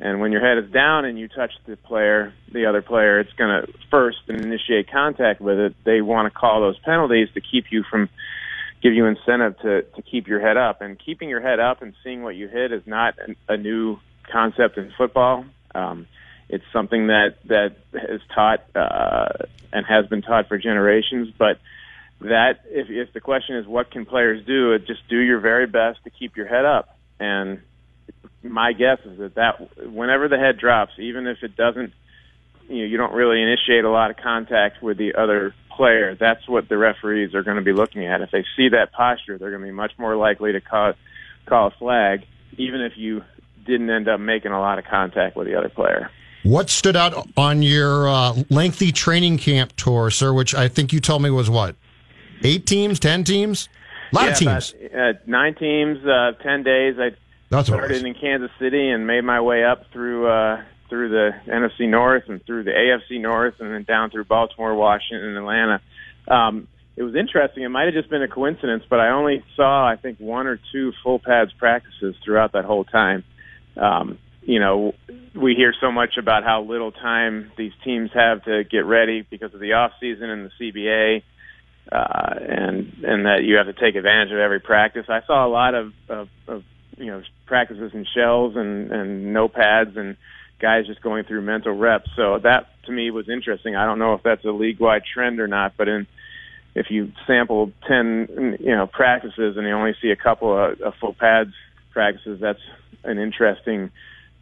And 0.00 0.20
when 0.20 0.30
your 0.30 0.40
head 0.40 0.62
is 0.62 0.70
down 0.70 1.04
and 1.04 1.18
you 1.18 1.26
touch 1.26 1.50
the 1.66 1.76
player, 1.76 2.32
the 2.52 2.66
other 2.66 2.82
player, 2.82 3.18
it's 3.18 3.32
going 3.32 3.62
to 3.62 3.72
first 3.90 4.18
initiate 4.28 4.90
contact 4.90 5.40
with 5.40 5.58
it. 5.58 5.74
They 5.82 6.00
want 6.00 6.32
to 6.32 6.38
call 6.38 6.60
those 6.60 6.78
penalties 6.78 7.28
to 7.34 7.40
keep 7.40 7.72
you 7.72 7.82
from, 7.82 8.08
give 8.82 8.94
you 8.94 9.06
incentive 9.06 9.58
to, 9.60 9.82
to 9.82 10.02
keep 10.02 10.28
your 10.28 10.40
head 10.40 10.56
up. 10.56 10.80
And 10.80 10.98
keeping 10.98 11.28
your 11.28 11.40
head 11.40 11.60
up 11.60 11.82
and 11.82 11.94
seeing 12.04 12.22
what 12.22 12.36
you 12.36 12.48
hit 12.48 12.72
is 12.72 12.86
not 12.86 13.14
a 13.48 13.56
new 13.56 13.98
concept 14.30 14.78
in 14.78 14.92
football. 14.96 15.44
Um, 15.74 16.06
it's 16.48 16.64
something 16.72 17.08
that, 17.08 17.36
that 17.46 17.76
is 17.92 18.22
taught, 18.34 18.64
uh, 18.74 19.28
and 19.72 19.84
has 19.86 20.06
been 20.06 20.22
taught 20.22 20.48
for 20.48 20.58
generations, 20.58 21.32
but 21.36 21.58
that 22.20 22.64
if, 22.66 22.88
if 22.90 23.12
the 23.12 23.20
question 23.20 23.56
is 23.56 23.66
what 23.66 23.90
can 23.90 24.06
players 24.06 24.44
do, 24.44 24.72
it 24.72 24.86
just 24.86 25.06
do 25.08 25.18
your 25.18 25.40
very 25.40 25.66
best 25.66 26.02
to 26.04 26.10
keep 26.10 26.36
your 26.36 26.46
head 26.46 26.64
up. 26.64 26.96
And 27.20 27.60
my 28.42 28.72
guess 28.72 28.98
is 29.04 29.18
that 29.18 29.34
that 29.34 29.90
whenever 29.90 30.28
the 30.28 30.38
head 30.38 30.58
drops, 30.58 30.92
even 30.98 31.26
if 31.26 31.42
it 31.42 31.56
doesn't, 31.56 31.92
you 32.68 32.78
know, 32.78 32.84
you 32.84 32.96
don't 32.96 33.12
really 33.12 33.42
initiate 33.42 33.84
a 33.84 33.90
lot 33.90 34.10
of 34.10 34.16
contact 34.16 34.82
with 34.82 34.98
the 34.98 35.14
other 35.14 35.54
player. 35.70 36.14
That's 36.14 36.46
what 36.48 36.68
the 36.68 36.76
referees 36.76 37.34
are 37.34 37.42
going 37.42 37.56
to 37.56 37.62
be 37.62 37.72
looking 37.72 38.06
at. 38.06 38.20
If 38.20 38.30
they 38.30 38.44
see 38.56 38.68
that 38.70 38.92
posture, 38.92 39.38
they're 39.38 39.50
going 39.50 39.62
to 39.62 39.68
be 39.68 39.72
much 39.72 39.92
more 39.98 40.16
likely 40.16 40.52
to 40.52 40.60
call 40.60 40.92
call 41.46 41.68
a 41.68 41.70
flag, 41.70 42.26
even 42.56 42.80
if 42.82 42.92
you 42.96 43.22
didn't 43.64 43.88
end 43.88 44.08
up 44.08 44.20
making 44.20 44.52
a 44.52 44.60
lot 44.60 44.78
of 44.78 44.84
contact 44.84 45.36
with 45.36 45.46
the 45.46 45.54
other 45.54 45.68
player. 45.68 46.10
What 46.42 46.70
stood 46.70 46.96
out 46.96 47.28
on 47.36 47.62
your 47.62 48.08
uh, 48.08 48.42
lengthy 48.48 48.92
training 48.92 49.38
camp 49.38 49.72
tour, 49.76 50.10
sir? 50.10 50.32
Which 50.32 50.54
I 50.54 50.68
think 50.68 50.92
you 50.92 51.00
told 51.00 51.22
me 51.22 51.30
was 51.30 51.50
what, 51.50 51.76
eight 52.42 52.66
teams, 52.66 52.98
ten 52.98 53.24
teams, 53.24 53.68
a 54.12 54.16
lot 54.16 54.24
yeah, 54.24 54.30
of 54.30 54.38
teams, 54.38 54.74
about, 54.74 55.00
uh, 55.00 55.18
nine 55.26 55.54
teams, 55.54 56.04
uh, 56.06 56.32
ten 56.42 56.62
days. 56.62 56.96
I 56.98 57.10
That's 57.50 57.68
started 57.68 58.04
in 58.04 58.14
Kansas 58.14 58.50
City 58.58 58.88
and 58.90 59.06
made 59.06 59.24
my 59.24 59.40
way 59.40 59.64
up 59.64 59.90
through 59.92 60.28
uh, 60.28 60.62
through 60.88 61.10
the 61.10 61.30
NFC 61.46 61.88
North 61.88 62.24
and 62.28 62.44
through 62.44 62.64
the 62.64 62.70
AFC 62.70 63.20
North 63.20 63.54
and 63.60 63.72
then 63.72 63.84
down 63.84 64.10
through 64.10 64.24
Baltimore, 64.24 64.74
Washington, 64.74 65.28
and 65.28 65.36
Atlanta. 65.36 65.80
Um, 66.26 66.68
it 66.96 67.02
was 67.02 67.14
interesting. 67.14 67.62
It 67.62 67.68
might 67.68 67.84
have 67.84 67.94
just 67.94 68.10
been 68.10 68.22
a 68.22 68.28
coincidence, 68.28 68.82
but 68.90 68.98
I 68.98 69.10
only 69.10 69.44
saw 69.54 69.88
I 69.88 69.96
think 69.96 70.18
one 70.18 70.46
or 70.46 70.58
two 70.72 70.92
full 71.02 71.20
pads 71.20 71.52
practices 71.52 72.16
throughout 72.24 72.52
that 72.52 72.64
whole 72.64 72.84
time. 72.84 73.22
Um, 73.76 74.18
you 74.42 74.58
know, 74.58 74.94
we 75.34 75.54
hear 75.54 75.74
so 75.80 75.92
much 75.92 76.16
about 76.18 76.42
how 76.42 76.62
little 76.62 76.90
time 76.90 77.52
these 77.56 77.72
teams 77.84 78.10
have 78.14 78.44
to 78.44 78.64
get 78.64 78.86
ready 78.86 79.24
because 79.28 79.54
of 79.54 79.60
the 79.60 79.74
off 79.74 79.92
season 80.00 80.30
and 80.30 80.50
the 80.50 80.72
CBA, 80.72 81.22
uh, 81.92 82.34
and 82.40 83.04
and 83.04 83.26
that 83.26 83.44
you 83.44 83.56
have 83.56 83.66
to 83.66 83.74
take 83.74 83.94
advantage 83.94 84.32
of 84.32 84.38
every 84.38 84.58
practice. 84.58 85.04
I 85.08 85.20
saw 85.26 85.46
a 85.46 85.50
lot 85.50 85.74
of, 85.74 85.92
of, 86.08 86.28
of 86.48 86.64
you 86.96 87.06
know 87.06 87.22
practices 87.46 87.92
in 87.94 88.06
shells 88.12 88.56
and 88.56 88.90
and 88.90 89.32
no 89.32 89.48
pads 89.48 89.96
and 89.96 90.16
guys 90.60 90.86
just 90.86 91.02
going 91.02 91.24
through 91.24 91.42
mental 91.42 91.72
reps. 91.72 92.08
So 92.16 92.38
that 92.42 92.66
to 92.86 92.92
me 92.92 93.10
was 93.10 93.28
interesting. 93.28 93.76
I 93.76 93.84
don't 93.84 93.98
know 93.98 94.14
if 94.14 94.22
that's 94.22 94.44
a 94.44 94.50
league 94.50 94.80
wide 94.80 95.02
trend 95.12 95.40
or 95.40 95.48
not, 95.48 95.74
but 95.76 95.88
in 95.88 96.06
if 96.74 96.86
you 96.90 97.12
sample 97.26 97.72
ten 97.86 98.56
you 98.60 98.74
know 98.74 98.86
practices 98.86 99.56
and 99.56 99.66
you 99.66 99.72
only 99.72 99.94
see 100.00 100.10
a 100.10 100.16
couple 100.16 100.52
of, 100.52 100.80
of 100.80 100.94
full 101.00 101.14
pads 101.14 101.52
practices, 101.92 102.38
that's 102.40 102.60
an 103.04 103.18
interesting 103.18 103.90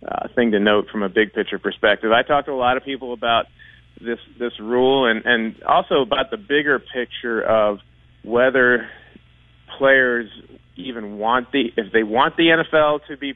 uh, 0.07 0.29
thing 0.35 0.53
to 0.53 0.61
note 0.61 0.89
from 0.91 1.03
a 1.03 1.09
big 1.09 1.33
picture 1.33 1.59
perspective. 1.59 2.13
I 2.13 2.23
talked 2.23 2.47
to 2.47 2.53
a 2.53 2.55
lot 2.55 2.77
of 2.77 2.85
people 2.85 3.13
about 3.13 3.47
this 4.01 4.19
this 4.39 4.53
rule 4.61 5.11
and 5.11 5.25
and 5.25 5.63
also 5.63 6.03
about 6.03 6.31
the 6.31 6.37
bigger 6.37 6.79
picture 6.79 7.43
of 7.43 7.79
whether 8.23 8.89
players 9.79 10.29
even 10.77 11.19
want 11.19 11.51
the 11.53 11.73
if 11.77 11.93
they 11.93 12.03
want 12.03 12.37
the 12.37 12.49
NFL 12.49 13.01
to 13.09 13.17
be 13.17 13.35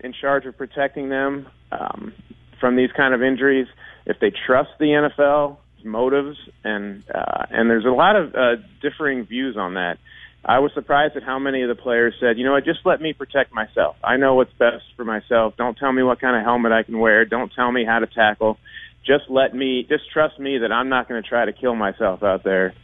in 0.00 0.14
charge 0.18 0.46
of 0.46 0.56
protecting 0.56 1.08
them 1.08 1.46
um, 1.72 2.12
from 2.60 2.76
these 2.76 2.90
kind 2.96 3.14
of 3.14 3.22
injuries, 3.22 3.66
if 4.06 4.18
they 4.20 4.30
trust 4.30 4.70
the 4.78 4.86
NFL 4.86 5.56
motives 5.84 6.38
and 6.64 7.02
uh, 7.12 7.46
and 7.50 7.68
there's 7.68 7.84
a 7.84 7.90
lot 7.90 8.16
of 8.16 8.34
uh, 8.34 8.56
differing 8.80 9.24
views 9.24 9.56
on 9.56 9.74
that. 9.74 9.98
I 10.44 10.58
was 10.58 10.72
surprised 10.74 11.16
at 11.16 11.22
how 11.22 11.38
many 11.38 11.62
of 11.62 11.68
the 11.68 11.80
players 11.80 12.14
said, 12.18 12.36
you 12.36 12.44
know 12.44 12.52
what, 12.52 12.64
just 12.64 12.80
let 12.84 13.00
me 13.00 13.12
protect 13.12 13.54
myself. 13.54 13.94
I 14.02 14.16
know 14.16 14.34
what's 14.34 14.52
best 14.54 14.84
for 14.96 15.04
myself. 15.04 15.54
Don't 15.56 15.78
tell 15.78 15.92
me 15.92 16.02
what 16.02 16.20
kind 16.20 16.36
of 16.36 16.42
helmet 16.42 16.72
I 16.72 16.82
can 16.82 16.98
wear. 16.98 17.24
Don't 17.24 17.52
tell 17.52 17.70
me 17.70 17.84
how 17.84 18.00
to 18.00 18.08
tackle. 18.08 18.58
Just 19.06 19.30
let 19.30 19.54
me, 19.54 19.86
just 19.88 20.10
trust 20.12 20.40
me 20.40 20.58
that 20.58 20.72
I'm 20.72 20.88
not 20.88 21.08
going 21.08 21.22
to 21.22 21.28
try 21.28 21.44
to 21.44 21.52
kill 21.52 21.76
myself 21.76 22.24
out 22.24 22.42
there. 22.42 22.74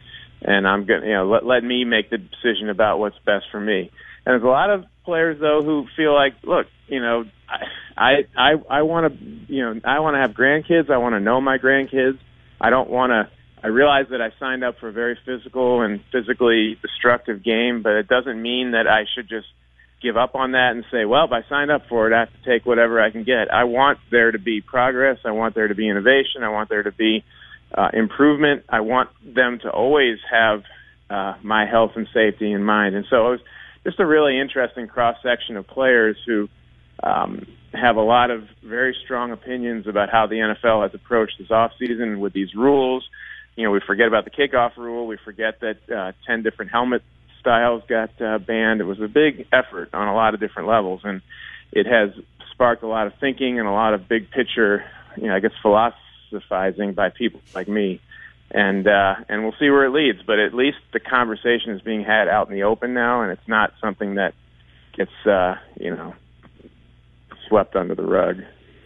And 0.40 0.68
I'm 0.68 0.86
going 0.86 1.00
to, 1.00 1.06
you 1.08 1.14
know, 1.14 1.28
let, 1.28 1.44
let 1.44 1.64
me 1.64 1.84
make 1.84 2.10
the 2.10 2.18
decision 2.18 2.68
about 2.68 3.00
what's 3.00 3.18
best 3.26 3.46
for 3.50 3.60
me. 3.60 3.90
And 4.24 4.34
there's 4.34 4.42
a 4.44 4.46
lot 4.46 4.70
of 4.70 4.84
players 5.04 5.40
though 5.40 5.62
who 5.64 5.86
feel 5.96 6.14
like, 6.14 6.34
look, 6.44 6.66
you 6.86 7.00
know, 7.00 7.24
I, 7.48 7.64
I, 7.98 8.26
I 8.36 8.52
I 8.70 8.82
want 8.82 9.12
to, 9.12 9.24
you 9.52 9.62
know, 9.62 9.80
I 9.84 9.98
want 10.00 10.14
to 10.14 10.20
have 10.20 10.30
grandkids. 10.30 10.88
I 10.88 10.98
want 10.98 11.14
to 11.14 11.20
know 11.20 11.40
my 11.40 11.58
grandkids. 11.58 12.18
I 12.60 12.70
don't 12.70 12.88
want 12.88 13.10
to, 13.10 13.28
I 13.62 13.68
realize 13.68 14.06
that 14.10 14.20
I 14.20 14.30
signed 14.38 14.62
up 14.62 14.78
for 14.78 14.88
a 14.88 14.92
very 14.92 15.18
physical 15.26 15.82
and 15.82 16.00
physically 16.12 16.78
destructive 16.80 17.42
game, 17.42 17.82
but 17.82 17.92
it 17.92 18.08
doesn't 18.08 18.40
mean 18.40 18.72
that 18.72 18.86
I 18.86 19.04
should 19.14 19.28
just 19.28 19.46
give 20.00 20.16
up 20.16 20.36
on 20.36 20.52
that 20.52 20.72
and 20.72 20.84
say, 20.92 21.04
well, 21.04 21.24
if 21.24 21.32
I 21.32 21.42
signed 21.48 21.70
up 21.72 21.82
for 21.88 22.08
it, 22.08 22.14
I 22.14 22.20
have 22.20 22.32
to 22.32 22.48
take 22.48 22.64
whatever 22.64 23.00
I 23.00 23.10
can 23.10 23.24
get. 23.24 23.52
I 23.52 23.64
want 23.64 23.98
there 24.10 24.30
to 24.30 24.38
be 24.38 24.60
progress. 24.60 25.18
I 25.24 25.32
want 25.32 25.56
there 25.56 25.66
to 25.68 25.74
be 25.74 25.88
innovation. 25.88 26.44
I 26.44 26.50
want 26.50 26.68
there 26.68 26.84
to 26.84 26.92
be 26.92 27.24
uh, 27.74 27.88
improvement. 27.92 28.64
I 28.68 28.80
want 28.80 29.10
them 29.24 29.58
to 29.62 29.70
always 29.70 30.18
have 30.30 30.62
uh, 31.10 31.34
my 31.42 31.66
health 31.66 31.92
and 31.96 32.06
safety 32.14 32.52
in 32.52 32.62
mind. 32.62 32.94
And 32.94 33.06
so 33.10 33.26
it 33.26 33.30
was 33.30 33.40
just 33.82 33.98
a 33.98 34.06
really 34.06 34.38
interesting 34.38 34.86
cross 34.86 35.16
section 35.22 35.56
of 35.56 35.66
players 35.66 36.16
who 36.26 36.48
um, 37.02 37.46
have 37.72 37.96
a 37.96 38.02
lot 38.02 38.30
of 38.30 38.48
very 38.62 38.96
strong 39.04 39.30
opinions 39.30 39.86
about 39.86 40.10
how 40.10 40.26
the 40.26 40.36
NFL 40.36 40.82
has 40.82 40.94
approached 40.94 41.34
this 41.38 41.48
offseason 41.48 42.18
with 42.18 42.32
these 42.32 42.54
rules 42.54 43.08
you 43.58 43.64
know, 43.64 43.72
we 43.72 43.80
forget 43.80 44.06
about 44.06 44.24
the 44.24 44.30
kickoff 44.30 44.76
rule. 44.76 45.08
We 45.08 45.16
forget 45.16 45.58
that 45.60 45.90
uh, 45.90 46.12
10 46.28 46.44
different 46.44 46.70
helmet 46.70 47.02
styles 47.40 47.82
got 47.88 48.10
uh, 48.22 48.38
banned. 48.38 48.80
It 48.80 48.84
was 48.84 49.00
a 49.00 49.08
big 49.08 49.48
effort 49.52 49.90
on 49.92 50.06
a 50.06 50.14
lot 50.14 50.34
of 50.34 50.38
different 50.38 50.68
levels, 50.68 51.00
and 51.02 51.22
it 51.72 51.84
has 51.84 52.10
sparked 52.52 52.84
a 52.84 52.86
lot 52.86 53.08
of 53.08 53.14
thinking 53.18 53.58
and 53.58 53.66
a 53.66 53.72
lot 53.72 53.94
of 53.94 54.08
big 54.08 54.30
picture, 54.30 54.84
you 55.16 55.26
know, 55.26 55.34
I 55.34 55.40
guess 55.40 55.50
philosophizing 55.60 56.92
by 56.92 57.08
people 57.08 57.40
like 57.52 57.66
me. 57.66 58.00
And 58.52 58.86
uh, 58.86 59.16
and 59.28 59.42
we'll 59.42 59.56
see 59.58 59.70
where 59.70 59.84
it 59.84 59.90
leads, 59.90 60.22
but 60.24 60.38
at 60.38 60.54
least 60.54 60.78
the 60.92 61.00
conversation 61.00 61.72
is 61.72 61.82
being 61.82 62.04
had 62.04 62.28
out 62.28 62.48
in 62.48 62.54
the 62.54 62.62
open 62.62 62.94
now, 62.94 63.22
and 63.22 63.32
it's 63.32 63.48
not 63.48 63.74
something 63.80 64.14
that 64.14 64.34
gets 64.96 65.10
uh, 65.26 65.56
you 65.78 65.90
know 65.90 66.14
swept 67.48 67.76
under 67.76 67.94
the 67.94 68.04
rug. 68.04 68.36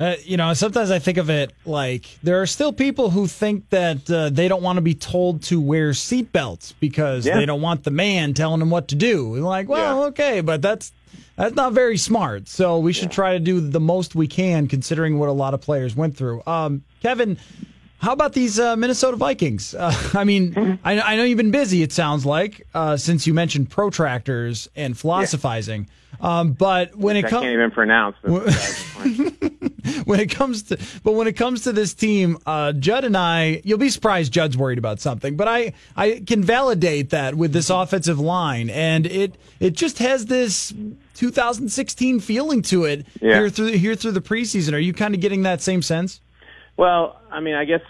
Uh, 0.01 0.17
you 0.25 0.37
know, 0.37 0.53
sometimes 0.55 0.91
I 0.91 0.99
think 0.99 1.19
of 1.19 1.31
it 1.31 1.53
like 1.65 2.07
there 2.25 2.43
are 2.43 2.47
still 2.47 2.73
people 2.73 3.11
who 3.11 3.27
think 3.29 3.69
that 3.71 4.11
uh, 4.11 4.31
they 4.31 4.49
don't 4.49 4.63
want 4.63 4.79
to 4.79 4.81
be 4.81 4.95
told 4.95 5.43
to 5.45 5.61
wear 5.61 5.91
seatbelts 5.91 6.75
because 6.81 7.25
Yeah. 7.27 7.37
they 7.39 7.47
don't 7.47 7.61
want 7.61 7.85
the 7.85 7.93
man 7.93 8.35
telling 8.35 8.59
them 8.59 8.71
what 8.71 8.89
to 8.89 8.97
do. 8.97 9.35
And 9.37 9.45
like, 9.45 9.69
well, 9.69 10.01
Yeah. 10.01 10.07
okay, 10.09 10.41
but 10.41 10.61
that's 10.63 10.93
that's 11.37 11.55
not 11.55 11.73
very 11.73 11.97
smart. 11.99 12.49
So 12.49 12.79
we 12.79 12.93
should 12.93 13.11
try 13.13 13.33
to 13.35 13.39
do 13.39 13.61
the 13.61 13.81
most 13.81 14.15
we 14.15 14.27
can, 14.27 14.67
considering 14.67 15.19
what 15.19 15.29
a 15.29 15.33
lot 15.33 15.55
of 15.55 15.61
players 15.61 15.95
went 15.95 16.17
through. 16.17 16.43
Um, 16.47 16.83
Kevin, 17.01 17.39
how 18.03 18.13
about 18.13 18.33
these 18.35 18.59
uh, 18.61 18.77
Minnesota 18.77 19.17
Vikings? 19.17 19.75
Uh, 19.75 19.93
I 20.15 20.25
mean, 20.25 20.53
Mm-hmm. 20.53 20.87
I, 20.87 21.01
I 21.01 21.17
know 21.17 21.23
you've 21.25 21.39
been 21.39 21.51
busy. 21.53 21.83
It 21.83 21.93
sounds 21.93 22.27
like 22.27 22.67
uh, 22.75 22.97
since 22.99 23.27
you 23.27 23.33
mentioned 23.33 23.71
protractors 23.71 24.69
and 24.77 24.99
philosophizing. 24.99 25.89
Um, 26.21 26.53
but 26.53 26.95
when 26.95 27.17
it 27.17 27.25
I 27.25 27.31
comes 27.31 27.43
can't 27.43 27.55
even 27.55 27.71
pronounce. 27.71 28.17
When 30.05 30.21
it 30.21 30.31
comes 30.31 30.65
to 30.65 30.79
but 31.03 31.13
when 31.15 31.27
it 31.27 31.33
comes 31.33 31.63
to 31.65 31.73
this 31.73 31.93
team, 31.95 32.39
uh, 32.47 32.73
Judd 32.73 33.05
and 33.05 33.17
I, 33.17 33.61
you'll 33.65 33.79
be 33.79 33.89
surprised 33.89 34.33
Judd's 34.33 34.57
worried 34.57 34.79
about 34.79 35.01
something, 35.01 35.37
but 35.37 35.49
I 35.49 35.73
I 35.97 36.23
can 36.27 36.43
validate 36.43 37.11
that 37.11 37.35
with 37.35 37.53
this 37.53 37.69
offensive 37.71 38.21
line, 38.21 38.71
and 38.71 39.07
it 39.07 39.35
it 39.59 39.71
just 39.73 39.99
has 39.99 40.27
this 40.27 40.73
2016 41.15 42.21
feeling 42.21 42.63
to 42.63 42.85
it 42.85 43.07
Yeah. 43.21 43.39
here 43.39 43.51
through 43.51 43.73
here 43.73 43.95
through 43.97 44.13
the 44.13 44.21
preseason. 44.21 44.73
Are 44.73 44.79
you 44.79 44.93
kind 44.93 45.15
of 45.15 45.21
getting 45.21 45.43
that 45.43 45.61
same 45.63 45.83
sense? 45.83 46.21
Well, 46.83 47.17
I 47.31 47.39
mean, 47.39 47.55
I 47.55 47.65
guess 47.65 47.83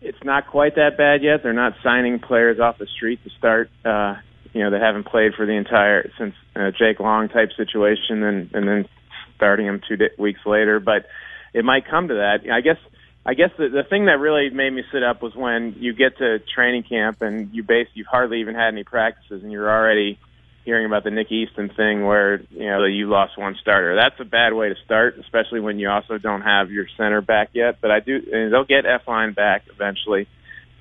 it's 0.00 0.22
not 0.22 0.46
quite 0.46 0.76
that 0.76 0.96
bad 0.96 1.24
yet. 1.24 1.42
They're 1.42 1.52
not 1.52 1.72
signing 1.82 2.20
players 2.20 2.60
off 2.60 2.78
the 2.78 2.86
street 2.86 3.18
to 3.24 3.30
start. 3.30 3.68
Uh, 3.84 4.14
you 4.52 4.62
know, 4.62 4.70
they 4.70 4.78
haven't 4.78 5.06
played 5.06 5.34
for 5.34 5.44
the 5.44 5.54
entire 5.54 6.08
since 6.16 6.36
uh, 6.54 6.70
Jake 6.70 7.00
Long 7.00 7.28
type 7.28 7.48
situation, 7.56 8.22
and 8.22 8.48
and 8.54 8.68
then 8.68 8.88
starting 9.34 9.66
them 9.66 9.80
two 9.88 9.96
di- 9.96 10.14
weeks 10.20 10.38
later. 10.46 10.78
But 10.78 11.06
it 11.52 11.64
might 11.64 11.82
come 11.90 12.06
to 12.06 12.14
that. 12.14 12.48
I 12.48 12.60
guess. 12.60 12.78
I 13.26 13.34
guess 13.34 13.50
the, 13.58 13.68
the 13.68 13.82
thing 13.82 14.06
that 14.06 14.20
really 14.20 14.50
made 14.50 14.72
me 14.72 14.84
sit 14.92 15.02
up 15.02 15.20
was 15.20 15.34
when 15.34 15.74
you 15.76 15.92
get 15.92 16.16
to 16.18 16.38
training 16.54 16.84
camp 16.84 17.20
and 17.22 17.52
you 17.52 17.64
base 17.64 17.88
you've 17.94 18.06
hardly 18.06 18.40
even 18.40 18.54
had 18.54 18.68
any 18.68 18.84
practices 18.84 19.42
and 19.42 19.50
you're 19.50 19.68
already 19.68 20.16
hearing 20.64 20.86
about 20.86 21.04
the 21.04 21.10
Nick 21.10 21.32
Easton 21.32 21.70
thing 21.76 22.04
where 22.04 22.40
you 22.50 22.66
know 22.66 22.84
you 22.84 23.08
lost 23.08 23.38
one 23.38 23.56
starter. 23.60 23.96
That's 23.96 24.20
a 24.20 24.24
bad 24.24 24.52
way 24.52 24.68
to 24.68 24.74
start, 24.84 25.18
especially 25.18 25.60
when 25.60 25.78
you 25.78 25.88
also 25.88 26.18
don't 26.18 26.42
have 26.42 26.70
your 26.70 26.86
center 26.96 27.20
back 27.20 27.50
yet. 27.52 27.80
But 27.80 27.90
I 27.90 28.00
do, 28.00 28.20
and 28.32 28.52
they'll 28.52 28.64
get 28.64 28.84
Elflein 28.84 29.34
back 29.34 29.64
eventually. 29.72 30.28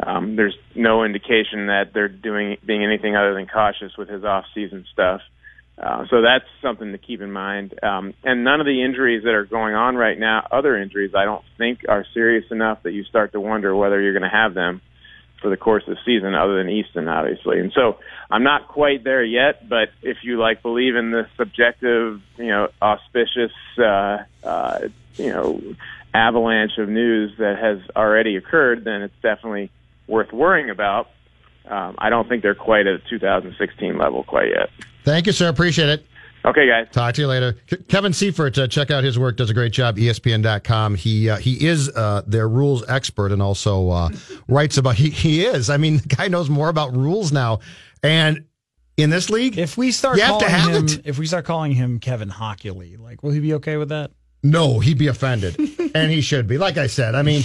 Um, 0.02 0.36
there's 0.36 0.56
no 0.76 1.04
indication 1.04 1.68
that 1.68 1.92
they're 1.94 2.08
doing 2.08 2.58
being 2.66 2.84
anything 2.84 3.16
other 3.16 3.34
than 3.34 3.48
cautious 3.48 3.98
with 3.98 4.10
his 4.10 4.24
off 4.24 4.46
season 4.54 4.86
stuff. 4.92 5.22
Uh, 5.78 6.06
so 6.10 6.22
that's 6.22 6.46
something 6.62 6.92
to 6.92 6.98
keep 6.98 7.22
in 7.22 7.32
mind. 7.32 7.74
Um, 7.82 8.14
and 8.24 8.44
none 8.44 8.60
of 8.60 8.66
the 8.66 8.84
injuries 8.84 9.24
that 9.24 9.34
are 9.34 9.46
going 9.46 9.76
on 9.76 9.96
right 9.96 10.20
now, 10.20 10.46
other 10.52 10.78
injuries, 10.78 11.12
I 11.16 11.24
don't 11.24 11.44
think 11.58 11.80
are 11.88 12.06
serious 12.14 12.46
enough 12.52 12.84
that 12.84 12.92
you 12.92 13.06
start 13.06 13.32
to 13.32 13.40
wonder 13.40 13.74
whether 13.74 14.02
you're 14.02 14.14
going 14.14 14.30
to 14.30 14.30
have 14.30 14.54
them 14.54 14.82
for 15.42 15.50
the 15.50 15.58
course 15.58 15.84
of 15.88 15.96
the 15.96 16.00
season, 16.06 16.36
other 16.36 16.58
than 16.58 16.70
Easton, 16.70 17.08
obviously. 17.08 17.60
And 17.60 17.72
so 17.74 17.98
I'm 18.30 18.44
not 18.44 18.68
quite 18.68 19.04
there 19.04 19.24
yet, 19.24 19.68
but 19.68 19.90
if 20.02 20.18
you 20.24 20.40
like 20.40 20.62
believe 20.62 20.96
in 20.96 21.12
the 21.12 21.28
subjective, 21.38 22.22
you 22.38 22.48
know, 22.48 22.70
auspicious, 22.82 23.52
uh, 23.78 24.18
uh, 24.44 24.80
you 25.16 25.30
know, 25.30 25.62
avalanche 26.14 26.78
of 26.78 26.90
news 26.90 27.32
that 27.38 27.58
has 27.58 27.80
already 27.96 28.36
occurred, 28.36 28.84
then 28.84 29.02
it's 29.02 29.16
definitely 29.22 29.72
worth 30.08 30.32
worrying 30.34 30.70
about. 30.70 31.10
Um, 31.68 31.96
I 32.00 32.10
don't 32.10 32.28
think 32.28 32.42
they're 32.42 32.56
quite 32.56 32.88
at 32.88 33.02
2016 33.10 33.98
level 33.98 34.24
quite 34.24 34.50
yet. 34.50 34.70
Thank 35.04 35.28
you, 35.28 35.34
sir. 35.34 35.50
Appreciate 35.50 35.90
it. 35.90 36.06
Okay, 36.46 36.68
guys. 36.68 36.88
Talk 36.92 37.16
to 37.16 37.22
you 37.22 37.28
later. 37.28 37.58
Kevin 37.90 38.14
Seifert, 38.14 38.58
uh, 38.58 38.68
check 38.68 38.92
out 38.92 39.04
his 39.04 39.20
work. 39.20 39.36
Does 39.38 39.50
a 39.50 39.54
great 39.54 39.74
job. 39.74 39.98
ESPN.com. 39.98 40.96
He 40.96 41.30
uh, 41.30 41.38
he 41.38 41.66
is 41.68 41.90
uh, 41.90 42.22
their 42.26 42.48
rules 42.48 42.88
expert 42.88 43.32
and 43.32 43.42
also 43.42 43.90
uh, 43.90 44.10
writes 44.48 44.78
about. 44.78 44.96
He 44.96 45.10
he 45.10 45.46
is. 45.46 45.70
I 45.70 45.78
mean, 45.78 45.98
the 46.08 46.08
guy 46.08 46.28
knows 46.30 46.50
more 46.50 46.70
about 46.70 46.96
rules 46.96 47.32
now. 47.32 47.60
And 48.02 48.46
in 48.96 49.10
this 49.10 49.30
league. 49.30 49.58
If 49.58 49.78
we 49.78 49.92
start 49.92 50.18
You 50.18 50.24
have 50.24 50.40
to 50.40 50.46
calling 50.46 50.62
have 50.62 50.76
him, 50.76 50.86
it. 50.86 51.02
if 51.06 51.18
we 51.18 51.26
start 51.26 51.46
calling 51.46 51.72
him 51.72 52.00
Kevin 52.00 52.30
Hochuli, 52.30 53.00
like, 53.00 53.24
will 53.24 53.32
he 53.32 53.40
be 53.40 53.54
okay 53.56 53.78
with 53.78 53.90
that? 53.90 54.12
No, 54.44 54.80
he'd 54.80 54.98
be 54.98 55.08
offended, 55.08 55.58
and 55.96 56.12
he 56.12 56.22
should 56.22 56.48
be. 56.48 56.58
Like 56.58 56.78
I 56.78 56.88
said, 56.88 57.16
I 57.16 57.24
mean, 57.24 57.44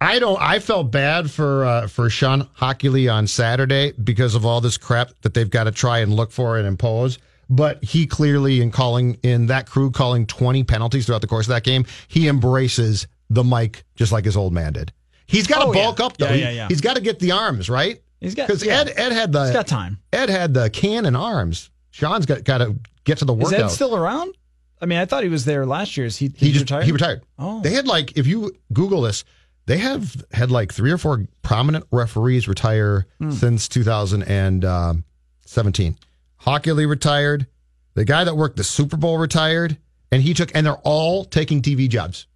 I 0.00 0.18
don't. 0.18 0.40
I 0.40 0.58
felt 0.58 0.90
bad 0.90 1.30
for 1.30 1.64
uh, 1.64 1.86
for 1.86 2.10
Shawn 2.10 2.48
Hochuli 2.58 3.12
on 3.12 3.26
Saturday 3.26 3.92
because 3.92 4.34
of 4.34 4.44
all 4.44 4.60
this 4.60 4.76
crap 4.76 5.10
that 5.22 5.32
they've 5.32 5.48
got 5.48 5.64
to 5.64 5.70
try 5.72 5.98
and 6.00 6.12
look 6.14 6.30
for 6.32 6.58
and 6.58 6.66
impose. 6.66 7.18
But 7.48 7.82
he 7.84 8.06
clearly, 8.06 8.60
in 8.60 8.70
calling 8.72 9.14
in 9.22 9.46
that 9.46 9.66
crew, 9.68 9.90
calling 9.90 10.26
twenty 10.26 10.64
penalties 10.64 11.06
throughout 11.06 11.20
the 11.20 11.26
course 11.28 11.46
of 11.46 11.50
that 11.50 11.62
game, 11.64 11.84
he 12.08 12.26
embraces 12.28 13.06
the 13.30 13.44
mic 13.44 13.84
just 13.94 14.10
like 14.12 14.24
his 14.24 14.36
old 14.36 14.52
man 14.52 14.72
did. 14.72 14.92
He's 15.26 15.46
got 15.46 15.60
to 15.60 15.66
Oh, 15.66 15.72
yeah. 15.72 15.82
bulk 15.84 16.00
up 16.00 16.16
though. 16.16 16.26
Yeah, 16.26 16.32
He- 16.34 16.40
yeah, 16.42 16.50
yeah. 16.50 16.68
He's 16.68 16.80
got 16.80 16.96
to 16.96 17.00
get 17.02 17.18
the 17.20 17.32
arms 17.32 17.68
right. 17.70 18.00
He's 18.20 18.34
got- 18.34 18.46
because 18.48 18.64
yeah. 18.64 18.80
Ed 18.80 18.92
Ed 18.96 19.12
had 19.12 19.32
the 19.32 19.44
He's 19.44 19.52
got 19.52 19.66
time. 19.66 19.98
Ed 20.12 20.28
had 20.30 20.54
the 20.54 20.70
cannon 20.70 21.14
arms. 21.16 21.70
Sean's 21.90 22.26
got 22.26 22.44
got 22.44 22.58
to 22.58 22.76
get 23.04 23.18
to 23.18 23.24
the 23.24 23.34
Is 23.36 23.44
workout. 23.44 23.60
Ed 23.60 23.68
still 23.68 23.96
around? 23.96 24.34
I 24.80 24.86
mean, 24.86 24.98
I 24.98 25.04
thought 25.06 25.22
he 25.22 25.28
was 25.28 25.44
there 25.44 25.64
last 25.66 25.96
year. 25.96 26.06
Is 26.06 26.16
he, 26.18 26.26
he 26.36 26.46
he's 26.46 26.52
just 26.54 26.64
retired? 26.64 26.84
he 26.84 26.92
retired. 26.92 27.22
Oh. 27.38 27.60
They 27.62 27.70
had 27.70 27.86
like 27.86 28.16
if 28.18 28.26
you 28.26 28.52
Google 28.72 29.02
this, 29.02 29.24
they 29.66 29.78
have 29.78 30.24
had 30.32 30.50
like 30.50 30.72
three 30.72 30.90
or 30.92 30.98
four 30.98 31.26
prominent 31.42 31.86
referees 31.90 32.46
retire 32.48 33.06
Hmm. 33.18 33.30
since 33.30 33.68
2017. 33.68 35.96
Hochuli 36.44 36.88
retired. 36.88 37.46
The 37.94 38.04
guy 38.04 38.24
that 38.24 38.36
worked 38.36 38.56
the 38.56 38.64
Super 38.64 38.96
Bowl 38.96 39.18
retired, 39.18 39.78
and 40.12 40.22
he 40.22 40.34
took 40.34 40.50
and 40.54 40.66
they're 40.66 40.74
all 40.84 41.24
taking 41.24 41.62
TV 41.62 41.88
jobs. 41.88 42.26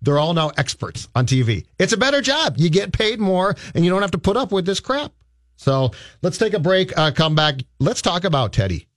They're 0.00 0.18
all 0.18 0.34
now 0.34 0.50
experts 0.56 1.08
on 1.14 1.26
TV. 1.26 1.64
It's 1.78 1.92
a 1.92 1.96
better 1.96 2.20
job. 2.20 2.54
You 2.56 2.70
get 2.70 2.92
paid 2.92 3.20
more, 3.20 3.54
and 3.74 3.84
you 3.84 3.90
don't 3.90 4.02
have 4.02 4.10
to 4.12 4.18
put 4.18 4.36
up 4.36 4.50
with 4.52 4.66
this 4.66 4.80
crap. 4.80 5.12
So 5.56 5.92
let's 6.22 6.38
take 6.38 6.54
a 6.54 6.58
break. 6.58 6.96
Uh, 6.98 7.12
come 7.12 7.34
back. 7.34 7.60
Let's 7.78 8.02
talk 8.02 8.24
about 8.24 8.52
Teddy. 8.52 8.88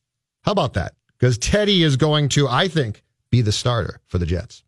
How 0.41 0.51
about 0.51 0.73
that? 0.73 0.93
Because 1.17 1.37
Teddy 1.37 1.83
is 1.83 1.95
going 1.95 2.29
to, 2.29 2.47
I 2.47 2.67
think, 2.67 3.03
be 3.29 3.41
the 3.41 3.51
starter 3.51 3.99
for 4.07 4.17
the 4.17 4.25
Jets. 4.25 4.63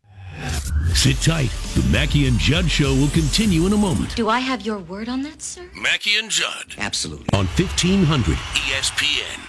Sit 0.94 1.16
tight. 1.16 1.50
The 1.74 1.86
Mackey 1.90 2.28
and 2.28 2.38
Judd 2.38 2.70
Show 2.70 2.94
will 2.94 3.08
continue 3.08 3.66
in 3.66 3.72
a 3.72 3.76
moment. 3.76 4.14
Do 4.14 4.28
I 4.28 4.38
have 4.38 4.62
your 4.62 4.78
word 4.78 5.08
on 5.08 5.22
that, 5.22 5.42
sir? 5.42 5.68
Mackey 5.74 6.16
and 6.16 6.30
Judd 6.30 6.74
Absolutely. 6.78 7.26
on 7.32 7.46
E 7.46 7.64
1500 7.64 8.36
ESPN. 8.36 9.48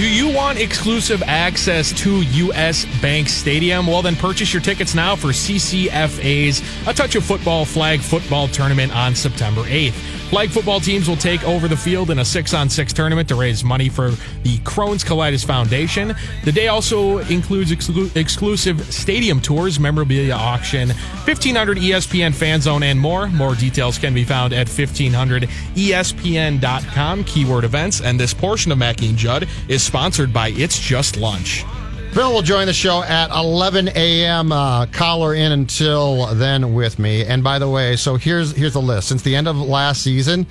Do 0.00 0.08
you 0.08 0.34
want 0.34 0.58
exclusive 0.58 1.22
access 1.26 1.92
to 2.00 2.22
US 2.22 2.86
Bank 3.02 3.28
Stadium? 3.28 3.86
Well, 3.86 4.00
then 4.00 4.16
purchase 4.16 4.50
your 4.50 4.62
tickets 4.62 4.94
now 4.94 5.14
for 5.14 5.28
CCFA's 5.28 6.62
A 6.86 6.94
Touch 6.94 7.16
of 7.16 7.24
Football 7.26 7.66
Flag 7.66 8.00
Football 8.00 8.48
Tournament 8.48 8.96
on 8.96 9.14
September 9.14 9.60
8th. 9.64 10.19
Flag 10.30 10.50
football 10.50 10.78
teams 10.78 11.08
will 11.08 11.16
take 11.16 11.42
over 11.42 11.66
the 11.66 11.76
field 11.76 12.08
in 12.08 12.20
a 12.20 12.24
six 12.24 12.54
on 12.54 12.68
six 12.68 12.92
tournament 12.92 13.28
to 13.28 13.34
raise 13.34 13.64
money 13.64 13.88
for 13.88 14.10
the 14.44 14.58
Crohn's 14.58 15.02
Colitis 15.02 15.44
Foundation. 15.44 16.14
The 16.44 16.52
day 16.52 16.68
also 16.68 17.18
includes 17.18 17.72
exclu- 17.72 18.14
exclusive 18.14 18.80
stadium 18.94 19.40
tours, 19.40 19.80
memorabilia 19.80 20.34
auction, 20.34 20.90
1500 20.90 21.78
ESPN 21.78 22.32
fan 22.32 22.60
zone, 22.60 22.84
and 22.84 23.00
more. 23.00 23.26
More 23.26 23.56
details 23.56 23.98
can 23.98 24.14
be 24.14 24.22
found 24.22 24.52
at 24.52 24.68
E 24.68 24.86
1500ESPN.com, 24.86 27.24
keyword 27.24 27.64
events. 27.64 28.00
And 28.00 28.20
this 28.20 28.32
portion 28.32 28.70
of 28.70 28.78
Mackey 28.78 29.08
and 29.08 29.18
Judd 29.18 29.48
is 29.66 29.82
sponsored 29.82 30.32
by 30.32 30.50
It's 30.50 30.78
Just 30.78 31.16
Lunch. 31.16 31.64
Phil 32.12 32.32
will 32.32 32.42
join 32.42 32.66
the 32.66 32.72
show 32.72 33.04
at 33.04 33.30
11 33.30 33.90
a.m. 33.94 34.50
Uh, 34.50 34.86
caller 34.86 35.32
in 35.34 35.52
until 35.52 36.26
then 36.34 36.74
with 36.74 36.98
me. 36.98 37.24
And 37.24 37.44
by 37.44 37.60
the 37.60 37.68
way, 37.68 37.94
so 37.94 38.16
here's 38.16 38.50
here's 38.50 38.72
the 38.72 38.82
list. 38.82 39.08
Since 39.08 39.22
the 39.22 39.36
end 39.36 39.46
of 39.46 39.56
last 39.56 40.02
season, 40.02 40.44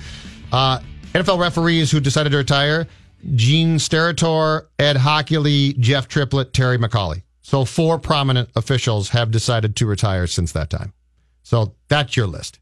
uh, 0.52 0.80
NFL 1.12 1.38
referees 1.38 1.90
who 1.90 2.00
decided 2.00 2.30
to 2.30 2.38
retire: 2.38 2.86
Gene 3.34 3.76
Steratore, 3.76 4.68
Ed 4.78 4.96
Hochuli, 4.96 5.78
Jeff 5.78 6.08
Triplett, 6.08 6.54
Terry 6.54 6.78
McAulay. 6.78 7.22
So 7.42 7.66
four 7.66 7.98
prominent 7.98 8.48
officials 8.56 9.10
have 9.10 9.30
decided 9.30 9.76
to 9.76 9.86
retire 9.86 10.26
since 10.26 10.52
that 10.52 10.70
time. 10.70 10.94
So 11.42 11.74
that's 11.88 12.16
your 12.16 12.26
list. 12.26 12.58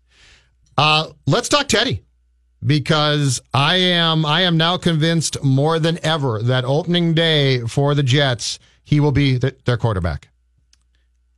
Uh, 0.76 1.10
let's 1.24 1.48
talk 1.48 1.68
Teddy 1.68 2.02
because 2.66 3.40
I 3.54 3.76
am 3.76 4.26
I 4.26 4.40
am 4.40 4.56
now 4.56 4.76
convinced 4.76 5.42
more 5.44 5.78
than 5.78 6.04
ever 6.04 6.42
that 6.42 6.64
opening 6.64 7.14
day 7.14 7.60
for 7.60 7.94
the 7.94 8.02
Jets 8.02 8.58
he 8.88 9.00
will 9.00 9.12
be 9.12 9.38
th- 9.38 9.58
their 9.66 9.76
quarterback. 9.76 10.28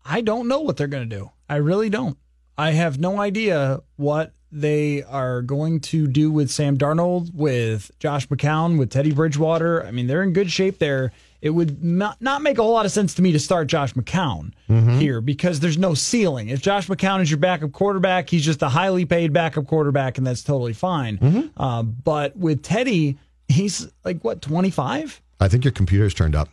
I 0.04 0.20
don't 0.20 0.46
know 0.46 0.60
what 0.60 0.76
they're 0.76 0.86
going 0.86 1.10
to 1.10 1.16
do. 1.16 1.32
I 1.48 1.56
really 1.56 1.90
don't. 1.90 2.16
I 2.56 2.70
have 2.70 3.00
no 3.00 3.20
idea 3.20 3.80
what 3.96 4.32
they 4.52 5.02
are 5.02 5.42
going 5.42 5.80
to 5.80 6.06
do 6.06 6.30
with 6.30 6.48
Sam 6.48 6.78
Darnold, 6.78 7.34
with 7.34 7.90
Josh 7.98 8.28
McCown, 8.28 8.78
with 8.78 8.90
Teddy 8.90 9.10
Bridgewater. 9.10 9.84
I 9.84 9.90
mean, 9.90 10.06
they're 10.06 10.22
in 10.22 10.32
good 10.32 10.48
shape 10.52 10.78
there. 10.78 11.10
It 11.42 11.50
would 11.50 11.82
not, 11.82 12.22
not 12.22 12.40
make 12.40 12.58
a 12.58 12.62
whole 12.62 12.72
lot 12.72 12.86
of 12.86 12.92
sense 12.92 13.14
to 13.14 13.22
me 13.22 13.32
to 13.32 13.40
start 13.40 13.66
Josh 13.66 13.94
McCown 13.94 14.52
here 15.00 15.20
because 15.20 15.58
there's 15.58 15.78
no 15.78 15.94
ceiling. 15.94 16.50
If 16.50 16.62
Josh 16.62 16.86
McCown 16.86 17.20
is 17.20 17.32
your 17.32 17.38
backup 17.38 17.72
quarterback, 17.72 18.30
he's 18.30 18.44
just 18.44 18.62
a 18.62 18.68
highly 18.68 19.06
paid 19.06 19.32
backup 19.32 19.66
quarterback, 19.66 20.18
and 20.18 20.26
that's 20.26 20.44
totally 20.44 20.72
fine. 20.74 21.50
Uh, 21.56 21.82
but 21.82 22.36
with 22.36 22.62
Teddy, 22.62 23.18
he's 23.48 23.88
like, 24.04 24.22
what, 24.22 24.40
25? 24.40 25.20
I 25.40 25.48
think 25.48 25.64
your 25.64 25.72
computer's 25.72 26.14
turned 26.14 26.36
up. 26.36 26.48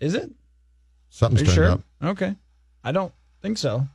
Is 0.00 0.14
it? 0.14 0.30
Something's 1.10 1.42
Are 1.42 1.44
you 1.44 1.56
turned 1.56 1.82
sure? 2.00 2.08
up. 2.08 2.10
Okay. 2.16 2.34
I 2.82 2.92
don't 2.92 3.12
think 3.42 3.58
so. 3.58 3.86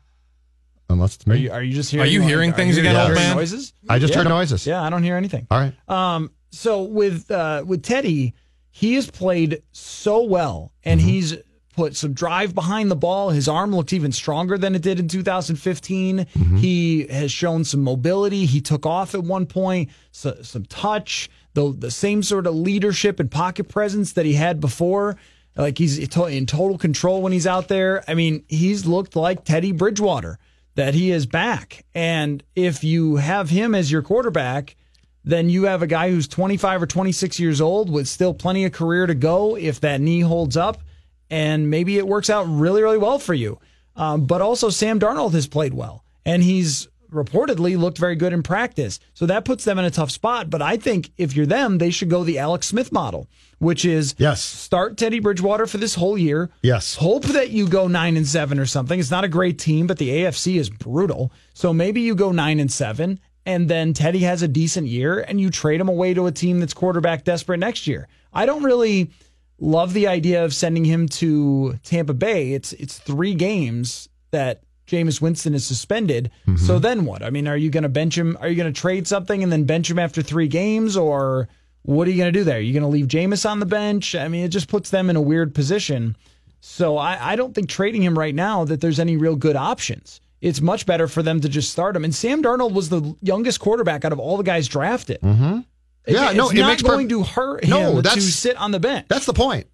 Unless 0.90 1.16
it's 1.16 1.28
Are 1.28 1.32
me. 1.32 1.40
you, 1.40 1.52
are 1.52 1.64
you 1.64 1.74
just 1.74 1.90
hearing? 1.92 2.08
Are 2.08 2.10
you 2.12 2.22
hearing 2.22 2.54
things 2.54 2.78
again, 2.78 2.96
old 2.96 3.16
man? 3.16 3.36
Noises? 3.36 3.74
I 3.90 3.98
just 3.98 4.14
Yeah. 4.14 4.20
heard 4.24 4.30
noises. 4.30 4.68
Yeah, 4.68 4.84
I 4.84 4.90
don't 4.90 5.02
hear 5.04 5.18
anything. 5.18 5.48
All 5.50 5.60
right. 5.60 5.74
Um, 5.90 6.32
so 6.52 6.84
with 6.84 7.30
uh, 7.32 7.64
with 7.66 7.82
Teddy, 7.82 8.36
he 8.70 8.94
has 8.94 9.10
played 9.10 9.64
so 9.72 10.24
well, 10.24 10.72
and 10.84 11.00
Mm-hmm. 11.00 11.10
he's 11.10 11.36
put 11.76 11.96
some 11.96 12.14
drive 12.14 12.54
behind 12.54 12.90
the 12.92 12.96
ball. 12.96 13.32
His 13.32 13.48
arm 13.50 13.76
looked 13.76 13.92
even 13.94 14.12
stronger 14.12 14.58
than 14.58 14.76
it 14.76 14.82
did 14.82 14.98
in 15.00 15.08
2015. 15.10 16.20
Mm-hmm. 16.20 16.58
He 16.58 17.08
has 17.08 17.32
shown 17.32 17.66
some 17.66 17.82
mobility. 17.84 18.46
He 18.46 18.62
took 18.62 18.86
off 18.86 19.14
at 19.16 19.24
one 19.24 19.46
point, 19.46 19.90
so, 20.12 20.38
some 20.44 20.66
touch, 20.66 21.30
the 21.56 21.74
the 21.76 21.90
same 21.92 22.22
sort 22.22 22.46
of 22.46 22.54
leadership 22.54 23.20
and 23.20 23.32
pocket 23.32 23.70
presence 23.70 24.14
that 24.14 24.26
he 24.26 24.34
had 24.34 24.60
before. 24.62 25.18
Like 25.56 25.78
he's 25.78 25.98
in 25.98 26.46
total 26.46 26.78
control 26.78 27.22
when 27.22 27.32
he's 27.32 27.48
out 27.48 27.68
there. 27.68 28.04
I 28.08 28.14
mean, 28.14 28.44
he's 28.48 28.86
looked 28.86 29.16
like 29.16 29.46
Teddy 29.46 29.72
Bridgewater 29.72 30.38
that 30.76 30.94
he 30.94 31.12
is 31.12 31.26
back. 31.26 31.86
And 31.94 32.44
if 32.56 32.84
you 32.84 33.16
have 33.16 33.50
him 33.50 33.74
as 33.74 33.92
your 33.92 34.02
quarterback, 34.02 34.76
then 35.24 35.50
you 35.50 35.64
have 35.64 35.82
a 35.82 35.88
guy 35.88 36.12
who's 36.12 36.28
25 36.28 36.84
or 36.84 36.88
26 36.88 37.40
years 37.40 37.62
old 37.62 37.90
with 37.90 38.08
still 38.08 38.34
plenty 38.34 38.66
of 38.66 38.74
career 38.74 39.08
to 39.08 39.16
go 39.16 39.56
if 39.56 39.80
that 39.82 40.02
knee 40.02 40.20
holds 40.20 40.58
up. 40.58 40.82
And 41.30 41.72
maybe 41.72 41.98
it 41.98 42.08
works 42.08 42.30
out 42.30 42.44
really, 42.44 42.84
really 42.84 43.00
well 43.00 43.18
for 43.18 43.34
you. 43.34 43.60
Um, 43.96 44.26
but 44.26 44.42
also, 44.42 44.70
Sam 44.70 45.00
Darnold 45.00 45.32
has 45.32 45.48
played 45.48 45.74
well, 45.74 46.04
and 46.26 46.44
he's 46.44 46.88
reportedly 47.12 47.78
looked 47.78 47.98
very 47.98 48.16
good 48.16 48.34
in 48.34 48.44
practice. 48.44 49.00
So 49.14 49.26
that 49.26 49.46
puts 49.46 49.64
them 49.64 49.80
in 49.80 49.86
a 49.86 49.92
tough 49.92 50.12
spot. 50.12 50.50
But 50.50 50.62
I 50.62 50.78
think 50.78 51.12
if 51.18 51.36
you're 51.36 51.46
them, 51.46 51.78
they 51.78 51.90
should 51.90 52.10
go 52.10 52.24
the 52.24 52.40
Alex 52.40 52.68
Smith 52.68 52.92
model, 52.92 53.28
which 53.60 53.86
is 53.86 54.16
Yes. 54.18 54.42
start 54.44 54.98
Teddy 54.98 55.20
Bridgewater 55.20 55.66
for 55.68 55.78
this 55.78 55.96
whole 55.96 56.18
year. 56.18 56.50
Yes. 56.62 56.96
Hope 56.96 57.24
that 57.26 57.52
you 57.52 57.68
go 57.68 57.88
nine 57.88 58.18
and 58.18 58.28
seven 58.28 58.60
or 58.60 58.66
something. 58.66 59.00
It's 59.00 59.12
not 59.12 59.24
a 59.24 59.30
great 59.30 59.58
team, 59.60 59.88
but 59.88 59.98
the 59.98 60.10
AFC 60.10 60.58
is 60.58 60.70
brutal. 60.70 61.32
So 61.54 61.74
maybe 61.74 62.02
you 62.02 62.16
go 62.16 62.32
nine 62.32 62.60
and 62.60 62.72
seven, 62.72 63.20
and 63.46 63.70
then 63.70 63.94
Teddy 63.94 64.20
has 64.20 64.42
a 64.42 64.48
decent 64.48 64.88
year, 64.88 65.20
and 65.20 65.40
you 65.40 65.50
trade 65.50 65.80
him 65.80 65.90
away 65.90 66.14
to 66.14 66.26
a 66.26 66.32
team 66.32 66.60
that's 66.60 66.74
quarterback 66.74 67.24
desperate 67.24 67.60
next 67.60 67.88
year. 67.88 68.08
I 68.34 68.46
don't 68.46 68.64
really 68.64 69.12
love 69.60 69.94
the 69.94 70.08
idea 70.08 70.44
of 70.44 70.54
sending 70.54 70.84
him 70.84 71.08
to 71.08 71.80
Tampa 71.84 72.14
Bay. 72.14 72.52
It's 72.54 72.74
it's 72.74 72.98
three 72.98 73.34
games 73.36 74.10
that 74.32 74.64
Jameis 74.88 75.20
Winston 75.22 75.54
is 75.54 75.66
suspended. 75.66 76.32
So 76.58 76.80
then 76.80 77.06
what? 77.06 77.24
I 77.24 77.30
mean, 77.30 77.48
are 77.48 77.58
you 77.58 77.70
going 77.70 77.84
to 77.84 77.90
bench 77.90 78.18
him? 78.18 78.38
Are 78.40 78.48
you 78.48 78.56
going 78.56 78.72
to 78.72 78.80
trade 78.80 79.08
something 79.08 79.42
and 79.44 79.52
then 79.52 79.64
bench 79.64 79.90
him 79.90 79.98
after 80.00 80.22
three 80.22 80.48
games, 80.48 80.96
or 80.96 81.48
what 81.82 82.08
are 82.08 82.12
you 82.12 82.18
going 82.18 82.32
to 82.34 82.40
do 82.40 82.44
there? 82.44 82.58
Are 82.58 82.62
you 82.62 82.74
going 82.74 82.84
to 82.84 82.90
leave 82.90 83.08
Jameis 83.08 83.50
on 83.50 83.60
the 83.60 83.66
bench? 83.66 84.16
I 84.16 84.28
mean, 84.28 84.44
it 84.46 84.50
just 84.50 84.68
puts 84.68 84.90
them 84.90 85.10
in 85.10 85.16
a 85.16 85.22
weird 85.22 85.56
position. 85.56 86.16
So 86.62 86.98
I, 86.98 87.34
I 87.34 87.36
don't 87.36 87.54
think 87.54 87.70
trading 87.70 88.02
him 88.04 88.18
right 88.18 88.34
now 88.34 88.66
that 88.66 88.82
there's 88.82 89.00
any 89.00 89.18
real 89.18 89.36
good 89.36 89.56
options. 89.56 90.20
It's 90.42 90.62
much 90.62 90.86
better 90.86 91.08
for 91.08 91.24
them 91.24 91.42
to 91.42 91.50
just 91.50 91.72
start 91.72 91.96
him. 91.96 92.04
And 92.04 92.14
Sam 92.14 92.44
Darnold 92.44 92.74
was 92.74 92.90
the 92.90 93.16
youngest 93.22 93.60
quarterback 93.60 94.06
out 94.06 94.12
of 94.12 94.20
all 94.20 94.38
the 94.38 94.44
guys 94.44 94.68
drafted. 94.68 95.22
Mm-hmm. 95.22 95.60
Yeah, 96.08 96.32
no, 96.34 96.46
it's 96.46 96.54
it 96.54 96.60
not 96.62 96.68
makes 96.68 96.84
per- 96.84 96.90
going 96.90 97.10
to 97.10 97.24
hurt 97.24 97.64
him 97.64 97.70
No, 97.72 98.02
to 98.02 98.22
sit 98.22 98.56
on 98.58 98.72
the 98.72 98.80
bench. 98.80 99.08
That's 99.10 99.26
the 99.26 99.34
point. 99.34 99.68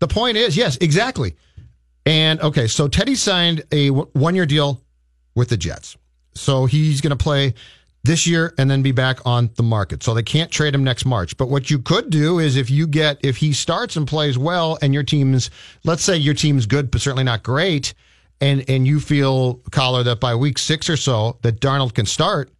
The 0.00 0.08
point 0.08 0.36
is, 0.36 0.56
yes, 0.56 0.76
exactly. 0.80 1.36
And 2.08 2.40
okay, 2.40 2.66
so 2.68 2.88
Teddy 2.88 3.14
signed 3.14 3.64
a 3.70 3.90
one 3.90 4.34
year 4.34 4.46
deal 4.46 4.82
with 5.34 5.50
the 5.50 5.58
Jets. 5.58 5.98
So 6.34 6.64
he's 6.64 7.02
going 7.02 7.10
to 7.10 7.22
play 7.22 7.52
this 8.02 8.26
year 8.26 8.54
and 8.56 8.70
then 8.70 8.80
be 8.80 8.92
back 8.92 9.18
on 9.26 9.50
the 9.56 9.62
market. 9.62 10.02
So 10.02 10.14
they 10.14 10.22
can't 10.22 10.50
trade 10.50 10.74
him 10.74 10.82
next 10.82 11.04
March. 11.04 11.36
But 11.36 11.50
what 11.50 11.70
you 11.70 11.78
could 11.78 12.08
do 12.08 12.38
is 12.38 12.56
if 12.56 12.70
you 12.70 12.86
get, 12.86 13.18
if 13.22 13.36
he 13.36 13.52
starts 13.52 13.96
and 13.96 14.08
plays 14.08 14.38
well 14.38 14.78
and 14.80 14.94
your 14.94 15.02
team's, 15.02 15.50
let's 15.84 16.02
say 16.02 16.16
your 16.16 16.32
team's 16.32 16.64
good, 16.64 16.90
but 16.90 17.02
certainly 17.02 17.24
not 17.24 17.42
great, 17.42 17.92
and, 18.40 18.64
and 18.70 18.86
you 18.86 19.00
feel, 19.00 19.56
Coller, 19.70 20.02
that 20.04 20.18
by 20.18 20.34
week 20.34 20.56
six 20.56 20.88
or 20.88 20.96
so 20.96 21.36
that 21.42 21.60
Darnold 21.60 21.92
can 21.92 22.06
start, 22.06 22.50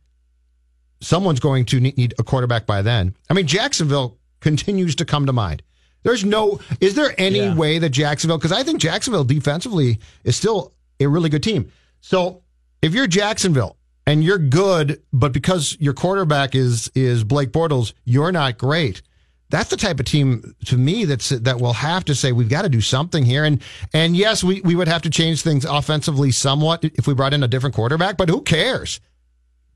someone's 1.00 1.40
going 1.40 1.64
to 1.66 1.80
need, 1.80 1.96
need 1.96 2.14
a 2.18 2.22
quarterback 2.22 2.66
by 2.66 2.82
then. 2.82 3.14
I 3.30 3.34
mean, 3.34 3.46
Jacksonville 3.46 4.18
continues 4.40 4.94
to 4.96 5.06
come 5.06 5.24
to 5.24 5.32
mind. 5.32 5.62
There's 6.02 6.24
no. 6.24 6.60
Is 6.80 6.94
there 6.94 7.14
any 7.18 7.40
Yeah. 7.40 7.54
way 7.54 7.78
that 7.78 7.90
Jacksonville? 7.90 8.38
Because 8.38 8.52
I 8.52 8.62
think 8.62 8.80
Jacksonville 8.80 9.24
defensively 9.24 9.98
is 10.24 10.36
still 10.36 10.72
a 11.00 11.06
really 11.06 11.28
good 11.28 11.42
team. 11.42 11.70
So 12.00 12.42
if 12.82 12.94
you're 12.94 13.06
Jacksonville 13.06 13.76
and 14.06 14.22
you're 14.24 14.38
good, 14.38 15.02
but 15.12 15.32
because 15.32 15.76
your 15.80 15.92
quarterback 15.94 16.54
is 16.54 16.90
is 16.94 17.24
Blake 17.24 17.50
Bortles, 17.52 17.92
you're 18.04 18.32
not 18.32 18.58
great. 18.58 19.02
That's 19.50 19.70
the 19.70 19.76
type 19.78 19.98
of 19.98 20.04
team 20.06 20.54
to 20.66 20.76
me 20.76 21.04
that's 21.06 21.30
that 21.30 21.58
will 21.60 21.72
have 21.72 22.04
to 22.06 22.14
say 22.14 22.32
we've 22.32 22.48
got 22.50 22.62
to 22.62 22.68
do 22.68 22.80
something 22.82 23.24
here. 23.24 23.44
And 23.44 23.60
and 23.92 24.16
yes, 24.16 24.44
we, 24.44 24.60
we 24.60 24.74
would 24.76 24.88
have 24.88 25.02
to 25.02 25.10
change 25.10 25.42
things 25.42 25.64
offensively 25.64 26.30
somewhat 26.32 26.84
if 26.84 27.06
we 27.06 27.14
brought 27.14 27.32
in 27.34 27.42
a 27.42 27.48
different 27.48 27.74
quarterback, 27.74 28.16
but 28.18 28.28
who 28.28 28.42
cares? 28.42 29.00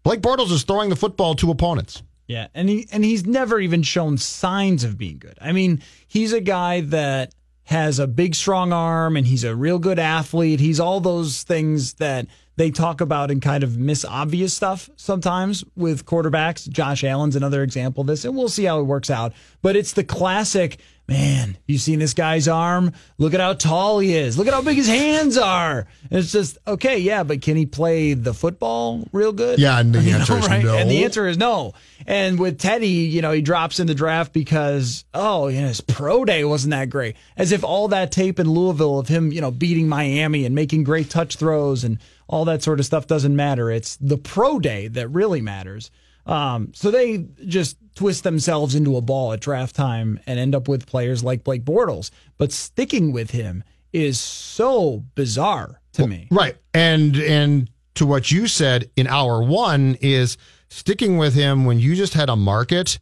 Blake 0.02 0.20
Bortles 0.20 0.50
is 0.50 0.62
throwing 0.64 0.90
the 0.90 0.96
football 0.96 1.34
to 1.36 1.50
opponents. 1.50 2.02
Yeah, 2.26 2.48
and 2.54 2.68
he 2.68 2.86
and 2.92 3.04
he's 3.04 3.26
never 3.26 3.60
even 3.60 3.82
shown 3.82 4.16
signs 4.16 4.84
of 4.84 4.96
being 4.96 5.18
good. 5.18 5.38
I 5.40 5.52
mean, 5.52 5.82
he's 6.06 6.32
a 6.32 6.40
guy 6.40 6.80
that 6.82 7.34
has 7.64 7.98
a 7.98 8.06
big 8.06 8.34
strong 8.34 8.72
arm 8.72 9.16
and 9.16 9.26
he's 9.26 9.44
a 9.44 9.54
real 9.54 9.78
good 9.78 9.98
athlete. 9.98 10.60
He's 10.60 10.80
all 10.80 11.00
those 11.00 11.42
things 11.42 11.94
that 11.94 12.26
they 12.56 12.70
talk 12.70 13.00
about 13.00 13.30
in 13.30 13.40
kind 13.40 13.64
of 13.64 13.78
miss 13.78 14.04
obvious 14.04 14.52
stuff 14.52 14.90
sometimes 14.96 15.64
with 15.74 16.04
quarterbacks. 16.04 16.68
Josh 16.68 17.02
Allen's 17.02 17.36
another 17.36 17.62
example 17.62 18.02
of 18.02 18.06
this, 18.06 18.24
and 18.24 18.36
we'll 18.36 18.48
see 18.48 18.64
how 18.64 18.80
it 18.80 18.84
works 18.84 19.10
out. 19.10 19.32
But 19.62 19.76
it's 19.76 19.92
the 19.92 20.04
classic, 20.04 20.80
man, 21.08 21.58
you 21.66 21.78
seen 21.78 21.98
this 21.98 22.14
guy's 22.14 22.48
arm? 22.48 22.92
Look 23.18 23.34
at 23.34 23.40
how 23.40 23.54
tall 23.54 23.98
he 23.98 24.14
is. 24.14 24.38
Look 24.38 24.46
at 24.46 24.54
how 24.54 24.62
big 24.62 24.76
his 24.76 24.86
hands 24.88 25.36
are. 25.36 25.86
And 26.10 26.18
it's 26.20 26.32
just, 26.32 26.58
okay, 26.66 26.98
yeah, 26.98 27.22
but 27.22 27.42
can 27.42 27.56
he 27.56 27.66
play 27.66 28.14
the 28.14 28.32
football 28.32 29.06
real 29.12 29.32
good? 29.32 29.58
Yeah, 29.58 29.78
and 29.80 29.94
the 29.94 30.00
You 30.02 30.12
know, 30.12 30.18
answer 30.18 30.38
is 30.38 30.48
right? 30.48 30.64
no. 30.64 30.76
And 30.76 30.90
the 30.90 31.04
answer 31.04 31.26
is 31.26 31.36
no. 31.36 31.74
And 32.06 32.38
with 32.38 32.58
Teddy, 32.58 32.88
you 32.88 33.22
know, 33.22 33.32
he 33.32 33.42
drops 33.42 33.80
in 33.80 33.86
the 33.86 33.94
draft 33.94 34.32
because, 34.32 35.04
oh, 35.14 35.48
you 35.48 35.60
know, 35.60 35.68
his 35.68 35.80
pro 35.80 36.24
day 36.24 36.44
wasn't 36.44 36.72
that 36.72 36.90
great. 36.90 37.16
As 37.36 37.52
if 37.52 37.64
all 37.64 37.88
that 37.88 38.12
tape 38.12 38.38
in 38.40 38.48
Louisville 38.50 38.98
of 38.98 39.08
him, 39.08 39.32
you 39.32 39.40
know, 39.40 39.50
beating 39.50 39.88
Miami 39.88 40.46
and 40.46 40.54
making 40.54 40.84
great 40.84 41.10
touch 41.10 41.36
throws 41.36 41.84
and 41.84 41.98
all 42.28 42.44
that 42.46 42.62
sort 42.62 42.80
of 42.80 42.86
stuff 42.86 43.06
doesn't 43.06 43.36
matter. 43.36 43.70
It's 43.70 43.96
the 43.96 44.16
pro 44.18 44.58
day 44.58 44.88
that 44.88 45.08
really 45.08 45.40
matters. 45.40 45.90
Um, 46.26 46.72
so 46.74 46.90
they 46.90 47.26
just 47.46 47.76
twist 47.94 48.24
themselves 48.24 48.74
into 48.74 48.96
a 48.96 49.00
ball 49.00 49.32
at 49.32 49.40
draft 49.40 49.74
time 49.74 50.20
and 50.26 50.38
end 50.38 50.54
up 50.54 50.68
with 50.68 50.86
players 50.86 51.22
like 51.22 51.44
Blake 51.44 51.64
Bortles. 51.64 52.10
But 52.38 52.52
sticking 52.52 53.12
with 53.12 53.30
him 53.30 53.64
is 53.92 54.18
so 54.18 55.04
bizarre 55.14 55.80
to 55.94 56.06
me. 56.06 56.28
Right. 56.30 56.56
And 56.72 57.16
and 57.16 57.70
to 57.94 58.06
what 58.06 58.30
you 58.30 58.46
said 58.46 58.90
in 58.96 59.06
hour 59.06 59.42
one 59.42 59.96
is 60.00 60.38
sticking 60.70 61.18
with 61.18 61.34
him 61.34 61.66
when 61.66 61.78
you 61.78 61.94
just 61.94 62.14
had 62.14 62.30
a 62.30 62.36
market 62.36 62.98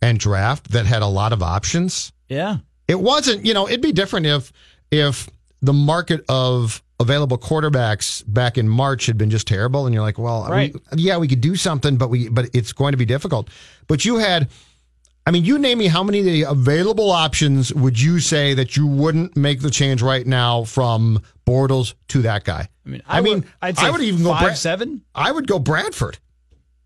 and 0.00 0.18
draft 0.18 0.70
that 0.70 0.86
had 0.86 1.02
a 1.02 1.06
lot 1.06 1.32
of 1.32 1.42
options. 1.42 2.12
Yeah. 2.28 2.58
It 2.86 3.00
wasn't, 3.00 3.44
you 3.44 3.52
know, 3.52 3.66
it'd 3.66 3.82
be 3.82 3.92
different 3.92 4.26
if 4.26 4.52
if 4.90 5.28
the 5.60 5.72
market 5.72 6.24
of 6.28 6.82
available 7.00 7.38
quarterbacks 7.38 8.22
back 8.26 8.58
in 8.58 8.68
March 8.68 9.06
had 9.06 9.16
been 9.16 9.30
just 9.30 9.46
terrible 9.46 9.86
and 9.86 9.94
you're 9.94 10.02
like, 10.02 10.18
well, 10.18 10.44
we- 10.44 10.50
Right. 10.50 10.76
yeah, 10.96 11.16
we 11.16 11.28
could 11.28 11.40
do 11.40 11.54
something, 11.56 11.96
but 11.96 12.10
we 12.10 12.28
but 12.28 12.50
it's 12.52 12.72
going 12.72 12.92
to 12.92 12.98
be 12.98 13.04
difficult. 13.04 13.48
But 13.86 14.04
you 14.04 14.16
had 14.18 14.48
I 15.26 15.30
mean, 15.30 15.44
you 15.44 15.58
name 15.58 15.76
me 15.76 15.88
how 15.88 16.02
many 16.02 16.20
of 16.20 16.24
the 16.24 16.42
available 16.44 17.10
options 17.10 17.72
would 17.74 18.00
you 18.00 18.18
say 18.18 18.54
that 18.54 18.78
you 18.78 18.86
wouldn't 18.86 19.36
make 19.36 19.60
the 19.60 19.68
change 19.70 20.00
right 20.00 20.26
now 20.26 20.64
from 20.64 21.20
Bortles 21.46 21.92
to 22.08 22.22
that 22.22 22.44
guy? 22.44 22.68
I 22.86 22.88
mean, 22.88 23.02
I, 23.06 23.18
I 23.18 23.20
mean, 23.20 23.34
would- 23.40 23.48
I'd 23.60 23.76
say 23.78 23.86
I 23.86 23.90
would 23.90 24.00
even 24.00 24.22
go 24.22 24.30
five, 24.32 24.42
Brad- 24.42 24.56
seven. 24.58 25.02
I 25.14 25.30
would 25.30 25.46
go 25.46 25.58
Bradford 25.58 26.16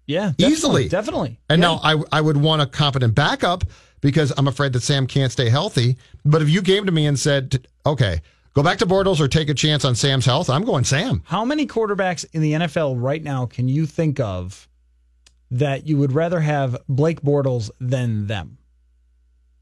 Yeah, 0.06 0.30
definitely, 0.36 0.52
easily, 0.52 0.88
definitely. 0.88 1.38
And 1.48 1.62
Yeah. 1.62 1.68
now 1.68 1.80
I 1.84 2.02
I 2.10 2.20
would 2.20 2.36
want 2.36 2.60
a 2.62 2.66
competent 2.66 3.14
backup 3.14 3.62
because 4.00 4.32
I'm 4.36 4.48
afraid 4.48 4.72
that 4.72 4.82
Sam 4.82 5.06
can't 5.06 5.30
stay 5.30 5.48
healthy. 5.48 5.96
But 6.24 6.42
if 6.42 6.50
you 6.50 6.60
came 6.62 6.84
to 6.86 6.92
me 6.92 7.06
and 7.06 7.16
said, 7.18 7.68
okay, 7.86 8.20
go 8.54 8.62
back 8.62 8.78
to 8.78 8.86
Bortles 8.86 9.20
or 9.20 9.28
take 9.28 9.48
a 9.48 9.54
chance 9.54 9.84
on 9.84 9.94
Sam's 9.94 10.24
health, 10.26 10.48
I'm 10.50 10.64
going 10.64 10.84
Sam. 10.84 11.22
How 11.24 11.44
many 11.44 11.66
quarterbacks 11.66 12.24
in 12.32 12.42
the 12.42 12.52
NFL 12.52 12.94
right 13.00 13.22
now 13.22 13.46
can 13.46 13.68
you 13.68 13.86
think 13.86 14.20
of 14.20 14.68
that 15.50 15.86
you 15.86 15.98
would 15.98 16.12
rather 16.12 16.40
have 16.40 16.76
Blake 16.88 17.20
Bortles 17.22 17.70
than 17.80 18.26
them? 18.26 18.58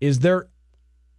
Is 0.01 0.21
there 0.21 0.49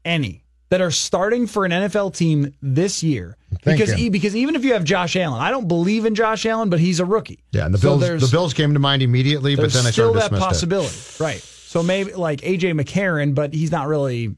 any 0.05 0.43
that 0.69 0.81
are 0.81 0.91
starting 0.91 1.45
for 1.47 1.65
an 1.65 1.71
NFL 1.71 2.15
team 2.15 2.53
this 2.61 3.03
year? 3.03 3.37
Because 3.63 3.93
e- 3.99 4.09
because 4.09 4.35
even 4.35 4.55
if 4.55 4.63
you 4.63 4.73
have 4.73 4.83
Josh 4.85 5.15
Allen, 5.17 5.41
I 5.41 5.51
don't 5.51 5.67
believe 5.67 6.05
in 6.05 6.15
Josh 6.15 6.45
Allen, 6.45 6.69
but 6.69 6.79
he's 6.79 6.99
a 7.01 7.05
rookie. 7.05 7.43
Yeah, 7.51 7.65
and 7.65 7.73
the 7.73 7.77
So 7.77 7.99
Bills 7.99 8.21
the 8.21 8.27
Bills 8.35 8.53
came 8.53 8.73
to 8.73 8.79
mind 8.79 9.01
immediately, 9.03 9.55
but 9.55 9.71
then 9.73 9.85
I 9.85 9.91
still 9.91 10.13
that 10.13 10.21
dismissed 10.31 10.41
it. 10.41 10.45
possibility, 10.45 10.97
right? 11.23 11.39
So 11.41 11.83
maybe 11.83 12.13
like 12.13 12.41
AJ 12.41 12.79
McCarron, 12.79 13.35
but 13.35 13.53
he's 13.53 13.71
not 13.71 13.87
really 13.87 14.35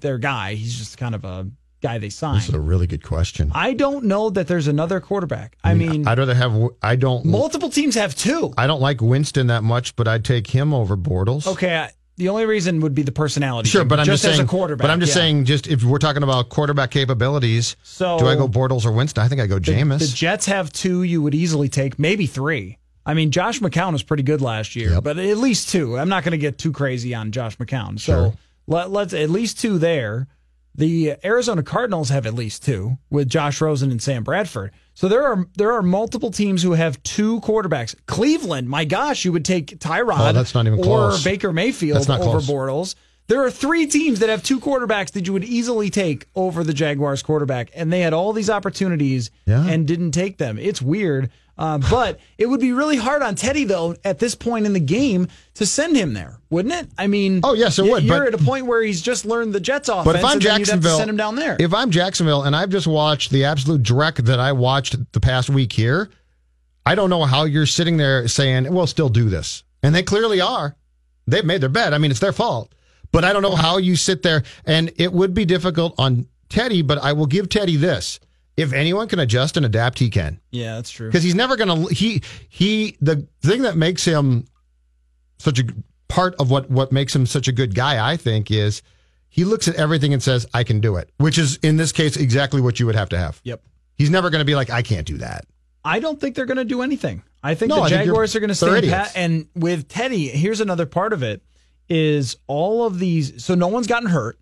their 0.00 0.18
guy. 0.18 0.54
He's 0.54 0.76
just 0.76 0.96
kind 0.98 1.14
of 1.14 1.24
a 1.24 1.46
guy 1.84 1.98
they 1.98 2.08
signed. 2.08 2.38
This 2.38 2.48
is 2.48 2.54
a 2.54 2.60
really 2.60 2.86
good 2.86 3.02
question. 3.04 3.52
I 3.54 3.74
don't 3.74 4.06
know 4.06 4.30
that 4.30 4.48
there's 4.48 4.68
another 4.68 5.00
quarterback. 5.00 5.56
I 5.62 5.74
mm, 5.74 5.78
mean, 5.78 6.08
I'd 6.08 6.18
rather 6.18 6.34
have. 6.34 6.70
I 6.82 6.96
don't. 6.96 7.26
multiple 7.26 7.68
teams 7.68 7.94
have 7.94 8.14
two. 8.14 8.54
I 8.56 8.66
don't 8.66 8.80
like 8.80 9.02
Winston 9.02 9.48
that 9.48 9.62
much, 9.62 9.94
but 9.94 10.08
I'd 10.08 10.24
take 10.24 10.46
him 10.46 10.72
over 10.72 10.96
Bortles. 10.96 11.46
Okay, 11.46 11.76
I, 11.76 11.90
the 12.16 12.30
only 12.30 12.46
reason 12.46 12.80
would 12.80 12.94
be 12.94 13.02
the 13.02 13.12
personality. 13.12 13.68
Sure, 13.68 13.84
but 13.84 14.00
I'm 14.00 14.06
just, 14.06 14.24
as 14.24 14.36
saying. 14.36 14.46
a 14.46 14.48
quarterback. 14.48 14.82
But 14.84 14.90
I'm 14.90 15.00
just 15.00 15.10
yeah. 15.10 15.22
saying, 15.22 15.44
just 15.44 15.66
if 15.66 15.84
we're 15.84 15.98
talking 15.98 16.22
about 16.22 16.48
quarterback 16.48 16.90
capabilities, 16.90 17.76
So 17.82 18.18
do 18.18 18.26
I 18.26 18.34
go 18.34 18.48
Bortles 18.48 18.86
or 18.86 18.92
Winston? 18.92 19.22
I 19.22 19.28
think 19.28 19.40
I 19.42 19.46
go 19.46 19.58
the, 19.58 19.72
Jameis. 19.72 19.98
the 19.98 20.06
Jets 20.06 20.46
have 20.46 20.72
two. 20.72 21.02
You 21.02 21.20
would 21.22 21.34
easily 21.34 21.68
take 21.68 21.98
maybe 21.98 22.26
three. 22.26 22.78
I 23.04 23.12
mean, 23.12 23.30
Josh 23.30 23.60
McCown 23.60 23.92
was 23.92 24.02
pretty 24.02 24.22
good 24.22 24.40
last 24.40 24.74
year, 24.74 24.92
Yep. 24.92 25.04
but 25.04 25.18
at 25.18 25.36
least 25.36 25.68
two. 25.68 25.98
I'm 25.98 26.08
not 26.08 26.24
going 26.24 26.32
to 26.32 26.38
get 26.38 26.56
too 26.56 26.72
crazy 26.72 27.14
on 27.14 27.32
Josh 27.32 27.58
McCown. 27.58 28.00
So 28.00 28.12
Sure. 28.30 28.34
let, 28.66 28.90
let's 28.90 29.12
at 29.12 29.28
least 29.28 29.60
two 29.60 29.78
there. 29.78 30.26
The 30.76 31.14
Arizona 31.24 31.62
Cardinals 31.62 32.08
have 32.08 32.26
at 32.26 32.34
least 32.34 32.64
two 32.64 32.98
with 33.08 33.28
Josh 33.28 33.60
Rosen 33.60 33.90
and 33.92 34.02
Sam 34.02 34.24
Bradford. 34.24 34.72
So 34.94 35.08
there 35.08 35.24
are 35.24 35.46
there 35.56 35.72
are 35.72 35.82
multiple 35.82 36.30
teams 36.30 36.62
who 36.62 36.72
have 36.72 37.00
two 37.04 37.40
quarterbacks. 37.42 37.94
Cleveland, 38.06 38.68
my 38.68 38.84
gosh, 38.84 39.24
you 39.24 39.32
would 39.32 39.44
take 39.44 39.78
Tyrod 39.78 40.30
Oh, 40.30 40.32
that's 40.32 40.54
not 40.54 40.66
even 40.66 40.80
or 40.80 40.82
close. 40.82 41.22
Baker 41.24 41.52
Mayfield 41.52 41.96
That's 41.96 42.08
not 42.08 42.20
over 42.20 42.40
close. 42.40 42.48
Bortles. 42.50 42.94
There 43.26 43.42
are 43.42 43.50
three 43.50 43.86
teams 43.86 44.20
that 44.20 44.28
have 44.28 44.42
two 44.42 44.60
quarterbacks 44.60 45.12
that 45.12 45.26
you 45.26 45.32
would 45.32 45.44
easily 45.44 45.88
take 45.88 46.26
over 46.34 46.62
the 46.62 46.74
Jaguars 46.74 47.22
quarterback, 47.22 47.70
and 47.74 47.90
they 47.92 48.00
had 48.00 48.12
all 48.12 48.32
these 48.34 48.50
opportunities 48.50 49.30
Yeah. 49.46 49.64
and 49.66 49.86
didn't 49.86 50.10
take 50.10 50.36
them. 50.36 50.58
It's 50.58 50.82
weird, 50.82 51.30
uh, 51.56 51.78
but 51.78 52.18
it 52.38 52.46
would 52.46 52.60
be 52.60 52.72
really 52.72 52.96
hard 52.96 53.22
on 53.22 53.34
Teddy 53.34 53.64
though 53.64 53.94
at 54.04 54.18
this 54.18 54.34
point 54.34 54.66
in 54.66 54.72
the 54.72 54.80
game 54.80 55.28
to 55.54 55.64
send 55.66 55.96
him 55.96 56.12
there, 56.14 56.38
wouldn't 56.50 56.74
it? 56.74 56.88
I 56.98 57.06
mean, 57.06 57.40
Oh, 57.44 57.54
yes, 57.54 57.78
it 57.78 57.82
y- 57.84 57.90
would, 57.90 58.02
You're 58.04 58.18
but- 58.20 58.34
at 58.34 58.40
a 58.40 58.44
point 58.44 58.66
where 58.66 58.82
he's 58.82 59.00
just 59.00 59.24
learned 59.24 59.52
the 59.52 59.60
Jets 59.60 59.88
offense, 59.88 60.04
But 60.04 60.16
if 60.16 60.24
I'm 60.24 60.32
and 60.32 60.42
then 60.42 60.42
you'd 60.42 60.48
have 60.50 60.56
to 60.58 60.64
Jacksonville, 60.72 60.98
send 60.98 61.10
him 61.10 61.16
down 61.16 61.36
there. 61.36 61.56
If 61.60 61.72
I'm 61.72 61.90
Jacksonville 61.90 62.42
and 62.42 62.56
I've 62.56 62.70
just 62.70 62.86
watched 62.86 63.30
the 63.30 63.44
absolute 63.44 63.82
dreck 63.82 64.16
that 64.26 64.40
I 64.40 64.52
watched 64.52 64.96
the 65.12 65.20
past 65.20 65.48
week 65.50 65.72
here, 65.72 66.10
I 66.86 66.94
don't 66.94 67.08
know 67.10 67.24
how 67.24 67.44
you're 67.44 67.66
sitting 67.66 67.96
there 67.96 68.26
saying, 68.28 68.72
"We'll 68.72 68.86
still 68.86 69.08
do 69.08 69.28
this," 69.30 69.62
and 69.82 69.94
they 69.94 70.02
clearly 70.02 70.40
are. 70.40 70.76
They've 71.26 71.44
made 71.44 71.60
their 71.62 71.70
bet. 71.70 71.94
I 71.94 71.98
mean, 71.98 72.10
it's 72.10 72.20
their 72.20 72.32
fault. 72.32 72.74
But 73.12 73.24
I 73.24 73.32
don't 73.32 73.42
know 73.42 73.54
how 73.54 73.78
you 73.78 73.96
sit 73.96 74.22
there, 74.22 74.42
and 74.66 74.90
it 74.96 75.12
would 75.12 75.32
be 75.34 75.44
difficult 75.44 75.94
on 75.98 76.26
Teddy. 76.50 76.82
But 76.82 76.98
I 76.98 77.12
will 77.14 77.24
give 77.26 77.48
Teddy 77.48 77.76
this: 77.76 78.18
if 78.56 78.72
anyone 78.72 79.08
can 79.08 79.18
adjust 79.18 79.56
and 79.56 79.66
adapt, 79.66 79.98
he 79.98 80.10
can 80.10 80.40
yeah, 80.50 80.76
that's 80.76 80.90
true. 80.90 81.08
because 81.08 81.22
he's 81.22 81.34
never 81.34 81.56
going 81.56 81.68
to 81.86 81.94
he 81.94 82.22
he 82.48 82.96
the 83.00 83.26
thing 83.42 83.62
that 83.62 83.76
makes 83.76 84.04
him 84.04 84.46
such 85.38 85.58
a 85.58 85.64
part 86.08 86.34
of 86.36 86.50
what 86.50 86.70
what 86.70 86.92
makes 86.92 87.14
him 87.14 87.26
such 87.26 87.48
a 87.48 87.52
good 87.52 87.74
guy 87.74 88.12
i 88.12 88.16
think 88.16 88.50
is 88.50 88.82
he 89.28 89.44
looks 89.44 89.66
at 89.66 89.74
everything 89.74 90.12
and 90.12 90.22
says 90.22 90.46
i 90.54 90.62
can 90.62 90.80
do 90.80 90.96
it 90.96 91.10
which 91.16 91.38
is 91.38 91.56
in 91.62 91.76
this 91.76 91.90
case 91.92 92.16
exactly 92.16 92.60
what 92.60 92.78
you 92.78 92.86
would 92.86 92.94
have 92.94 93.08
to 93.08 93.18
have 93.18 93.40
Yep. 93.42 93.62
he's 93.96 94.10
never 94.10 94.30
going 94.30 94.40
to 94.40 94.44
be 94.44 94.54
like 94.54 94.70
i 94.70 94.82
can't 94.82 95.06
do 95.06 95.18
that 95.18 95.44
I 95.86 95.98
don't 96.00 96.18
think 96.18 96.34
they're 96.34 96.46
going 96.46 96.56
to 96.56 96.64
do 96.64 96.80
anything. 96.80 97.22
I 97.42 97.54
think 97.54 97.68
No, 97.68 97.76
the 97.76 97.82
I 97.82 97.88
think 97.90 98.04
Jaguars 98.06 98.34
are 98.34 98.40
going 98.40 98.48
to 98.48 98.54
stay 98.54 98.88
pat. 98.88 99.12
And 99.16 99.48
with 99.54 99.86
Teddy, 99.86 100.28
here's 100.28 100.62
another 100.62 100.86
part 100.86 101.12
of 101.12 101.22
it: 101.22 101.42
is 101.90 102.38
all 102.46 102.86
of 102.86 102.98
these. 102.98 103.44
So 103.44 103.54
no 103.54 103.68
one's 103.68 103.86
gotten 103.86 104.08
hurt, 104.08 104.38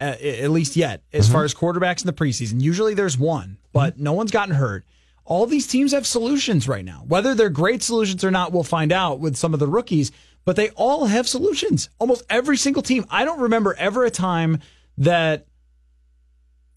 at, 0.00 0.20
at 0.20 0.50
least 0.50 0.76
yet, 0.76 1.02
as 1.12 1.26
Mm-hmm. 1.26 1.32
far 1.34 1.44
as 1.44 1.54
quarterbacks 1.54 2.00
in 2.00 2.06
the 2.06 2.12
preseason. 2.12 2.60
Usually 2.60 2.94
there's 2.94 3.18
one, 3.18 3.58
but 3.72 3.98
no 3.98 4.12
one's 4.12 4.30
gotten 4.30 4.54
hurt. 4.54 4.84
All 5.24 5.46
these 5.46 5.66
teams 5.68 5.92
have 5.92 6.06
solutions 6.06 6.66
right 6.66 6.84
now. 6.84 7.04
Whether 7.06 7.34
they're 7.34 7.50
great 7.50 7.82
solutions 7.82 8.24
or 8.24 8.30
not, 8.32 8.50
we'll 8.52 8.64
find 8.64 8.90
out 8.90 9.20
with 9.20 9.36
some 9.36 9.54
of 9.54 9.60
the 9.60 9.68
rookies. 9.68 10.10
But 10.44 10.56
they 10.56 10.70
all 10.70 11.04
have 11.06 11.28
solutions. 11.28 11.88
Almost 11.98 12.24
every 12.30 12.56
single 12.56 12.82
team. 12.82 13.04
I 13.10 13.24
don't 13.24 13.40
remember 13.40 13.74
ever 13.74 14.04
a 14.04 14.10
time 14.10 14.58
that 14.98 15.46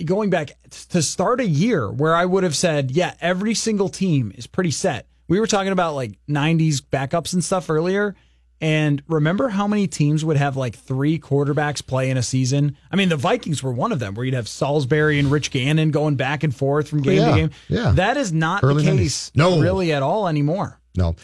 going 0.04 0.30
back 0.30 0.52
to 0.90 1.02
start 1.02 1.40
a 1.40 1.46
year 1.48 1.90
where 1.90 2.14
I 2.16 2.26
would 2.26 2.44
have 2.44 2.56
said, 2.56 2.92
yeah, 2.92 3.14
every 3.22 3.54
single 3.54 3.90
team 3.90 4.34
is 4.36 4.48
pretty 4.48 4.72
set. 4.72 5.08
We 5.28 5.40
were 5.40 5.48
talking 5.48 5.72
about 5.72 5.96
like 5.96 6.18
90s 6.30 6.82
backups 6.82 7.34
and 7.34 7.44
stuff 7.44 7.70
earlier. 7.70 8.16
And 8.62 9.04
remember 9.10 9.50
how 9.50 9.68
many 9.68 9.88
teams 9.88 10.24
would 10.24 10.38
have 10.38 10.56
like 10.56 10.76
three 10.78 11.20
quarterbacks 11.20 11.86
play 11.86 12.10
in 12.10 12.16
a 12.18 12.24
season? 12.24 12.78
I 12.92 12.96
mean, 12.96 13.10
the 13.10 13.18
Vikings 13.18 13.62
were 13.62 13.74
one 13.74 13.92
of 13.92 14.00
them 14.00 14.13
where 14.16 14.24
you'd 14.26 14.36
have 14.36 14.48
Salisbury 14.48 15.20
and 15.20 15.30
Rich 15.30 15.52
Gannon 15.52 15.92
going 15.92 16.16
back 16.16 16.44
and 16.44 16.56
forth 16.56 16.88
from 16.88 17.02
game 17.02 17.18
Yeah, 17.20 17.30
to 17.32 17.36
game. 17.36 17.52
yeah. 17.68 17.92
That 17.92 18.16
is 18.16 18.32
not 18.32 18.63
Early 18.63 18.86
the 18.86 18.92
90s. 18.92 18.98
case 18.98 19.32
No. 19.36 19.60
really 19.60 19.92
at 19.92 20.02
all 20.02 20.28
anymore. 20.30 20.80
no 20.96 21.16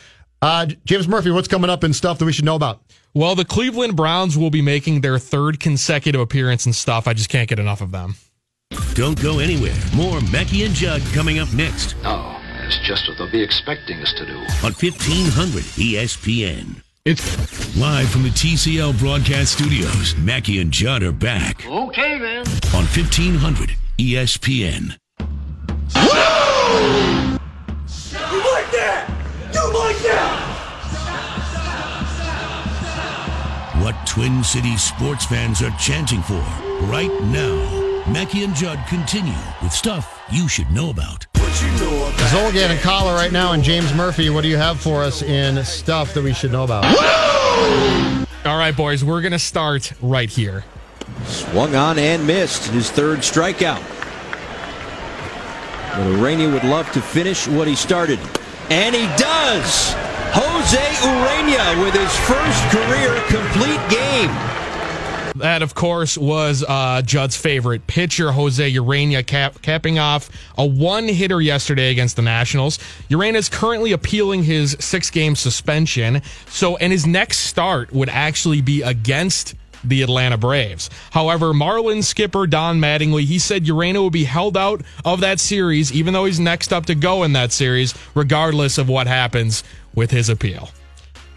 Uh, 0.41 0.67
James 0.85 1.07
Murphy, 1.07 1.31
what's 1.31 1.47
coming 1.47 1.69
up 1.69 1.83
in 1.83 1.93
stuff 1.93 2.17
that 2.19 2.25
we 2.25 2.31
should 2.33 2.45
know 2.45 2.55
about? 2.55 2.81
Well, 3.13 3.35
the 3.35 3.45
Cleveland 3.45 3.95
Browns 3.95 4.37
will 4.37 4.49
be 4.51 4.61
making 4.61 5.01
their 5.01 5.17
third 5.19 5.59
consecutive 5.59 6.19
appearance 6.21 6.65
and 6.65 6.75
stuff. 6.75 7.07
I 7.07 7.13
just 7.13 7.29
can't 7.29 7.47
get 7.49 7.59
enough 7.59 7.81
of 7.81 7.91
them. 7.91 8.15
Don't 8.93 9.19
go 9.21 9.39
anywhere. 9.39 9.75
More 9.95 10.19
Mackey 10.31 10.63
and 10.63 10.73
Judd 10.75 11.01
coming 11.13 11.39
up 11.39 11.51
next 11.53 11.95
Oh, 12.03 12.39
that's 12.61 12.77
just 12.85 13.07
what 13.07 13.17
they'll 13.17 13.31
be 13.31 13.41
expecting 13.41 13.99
us 14.01 14.13
to 14.17 14.25
do. 14.25 14.35
on 14.65 14.73
1500 14.73 15.63
ESPN. 15.77 16.81
It's 17.05 17.77
live 17.77 18.09
from 18.09 18.23
the 18.23 18.29
TCL 18.29 18.99
broadcast 18.99 19.53
studios. 19.53 20.15
Mackey 20.17 20.59
and 20.59 20.71
Judd 20.71 21.01
are 21.01 21.11
back 21.13 21.65
Okay, 21.65 22.19
then. 22.19 22.39
on 22.75 22.85
1500 22.85 23.71
ESPN. 23.97 24.97
Whoa! 25.95 27.37
Stop. 27.87 28.31
You 28.31 28.39
like 28.39 28.71
that? 28.71 29.09
You 29.53 29.73
like 29.79 29.97
that? 29.99 30.45
Stop, 32.91 33.75
stop, 33.75 33.83
what 33.83 33.95
Twin 34.07 34.43
Cities 34.43 34.83
sports 34.83 35.25
fans 35.25 35.61
are 35.61 35.71
chanting 35.79 36.21
for 36.21 36.43
right 36.87 37.11
now. 37.23 38.03
Mackey 38.11 38.43
and 38.43 38.53
Judd 38.55 38.79
continue 38.87 39.33
with 39.63 39.71
stuff 39.71 40.21
you 40.31 40.47
should 40.49 40.69
know 40.71 40.89
about. 40.89 41.25
Zulgad 42.29 42.69
and 42.69 42.79
Coller 42.79 43.13
right 43.13 43.31
now, 43.31 43.53
and 43.53 43.63
James 43.63 43.93
Murphy. 43.93 44.29
What 44.29 44.41
do 44.41 44.47
you 44.47 44.57
have 44.57 44.79
for 44.79 45.03
us 45.03 45.21
in 45.21 45.63
stuff 45.65 46.13
that 46.13 46.23
we 46.23 46.33
should 46.33 46.51
know 46.51 46.63
about? 46.63 46.85
All 48.45 48.57
right, 48.57 48.75
boys, 48.75 49.03
we're 49.03 49.21
going 49.21 49.33
to 49.33 49.39
start 49.39 49.91
right 50.01 50.29
here. 50.29 50.63
Swung 51.25 51.75
on 51.75 51.99
and 51.99 52.25
missed 52.25 52.67
his 52.67 52.89
third 52.89 53.19
strikeout. 53.19 53.81
But 55.95 56.07
Ureña 56.15 56.51
would 56.53 56.63
love 56.63 56.89
to 56.93 57.01
finish 57.01 57.47
what 57.47 57.67
he 57.67 57.75
started. 57.75 58.19
And 58.69 58.95
he 58.95 59.07
does! 59.17 59.93
Jose 60.31 60.77
Ureña 60.77 61.83
with 61.83 61.93
his 61.93 62.15
first 62.29 62.61
career 62.69 63.15
complete 63.27 63.81
game. 63.89 64.58
That, 65.39 65.61
of 65.61 65.73
course, 65.73 66.17
was 66.17 66.63
uh, 66.67 67.01
Judd's 67.01 67.35
favorite 67.35 67.87
pitcher, 67.87 68.31
Jose 68.31 68.71
Ureña, 68.73 69.25
cap- 69.25 69.61
capping 69.61 69.97
off 69.97 70.29
a 70.57 70.65
one 70.65 71.07
hitter 71.07 71.41
yesterday 71.41 71.91
against 71.91 72.15
the 72.15 72.21
Nationals. 72.21 72.77
Ureña 73.09 73.35
is 73.35 73.49
currently 73.49 73.91
appealing 73.91 74.43
his 74.43 74.75
six 74.79 75.09
game 75.09 75.35
suspension. 75.35 76.21
So, 76.47 76.77
and 76.77 76.91
his 76.91 77.07
next 77.07 77.39
start 77.39 77.91
would 77.91 78.09
actually 78.09 78.61
be 78.61 78.81
against 78.81 79.55
the 79.83 80.01
Atlanta 80.01 80.37
Braves. 80.37 80.89
However, 81.11 81.53
Marlins 81.53 82.03
skipper 82.03 82.45
Don 82.45 82.79
Mattingly, 82.79 83.23
he 83.23 83.39
said 83.39 83.63
Ureña 83.63 83.97
will 83.97 84.09
be 84.09 84.25
held 84.25 84.57
out 84.57 84.81
of 85.05 85.21
that 85.21 85.39
series, 85.39 85.91
even 85.91 86.13
though 86.13 86.25
he's 86.25 86.39
next 86.39 86.73
up 86.73 86.85
to 86.87 86.95
go 86.95 87.23
in 87.23 87.33
that 87.33 87.51
series, 87.51 87.93
regardless 88.13 88.77
of 88.77 88.89
what 88.89 89.07
happens 89.07 89.63
with 89.95 90.11
his 90.11 90.29
appeal. 90.29 90.69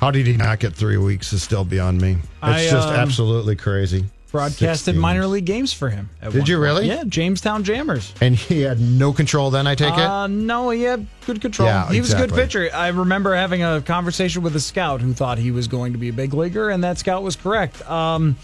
How 0.03 0.11
did 0.11 0.27
he 0.27 0.37
not 0.37 0.59
get 0.59 0.75
three 0.75 0.97
weeks 0.97 1.33
is 1.33 1.45
still 1.45 1.63
beyond 1.65 2.01
me. 2.01 2.15
It's 2.15 2.25
I, 2.43 2.67
just 2.69 2.89
um, 2.89 2.97
absolutely 2.97 3.55
crazy. 3.55 4.05
Broadcasted 4.33 4.97
minor 4.97 5.29
league 5.29 5.45
games 5.45 5.73
for 5.73 5.91
him. 5.91 6.11
at 6.21 6.33
Did 6.33 6.49
you 6.49 6.57
point. 6.57 6.65
really? 6.65 6.87
Yeah, 6.89 7.05
Jamestown 7.07 7.63
Jammers. 7.63 8.13
And 8.21 8.35
he 8.35 8.63
had 8.63 8.81
no 8.81 9.13
control 9.13 9.53
then, 9.53 9.69
I 9.69 9.77
take 9.77 9.95
it? 9.95 10.01
Uh, 10.01 10.27
no, 10.27 10.71
he 10.71 10.83
had 10.83 11.07
good 11.25 11.41
control. 11.41 11.69
Yeah, 11.69 11.89
he 11.89 12.01
was 12.01 12.13
a 12.13 12.17
good 12.17 12.35
pitcher. 12.35 12.69
I 12.75 12.89
remember 12.89 13.37
having 13.37 13.63
a 13.63 13.81
conversation 13.81 14.43
with 14.43 14.57
a 14.57 14.61
scout 14.61 15.01
who 15.01 15.13
thought 15.13 15.39
he 15.39 15.53
was 15.53 15.69
going 15.69 15.93
to 15.93 16.01
be 16.01 16.09
a 16.09 16.13
big 16.13 16.35
leaguer, 16.35 16.71
and 16.71 16.83
that 16.83 16.99
scout 16.99 17.23
was 17.23 17.37
correct. 17.37 17.89
Um, 17.89 18.35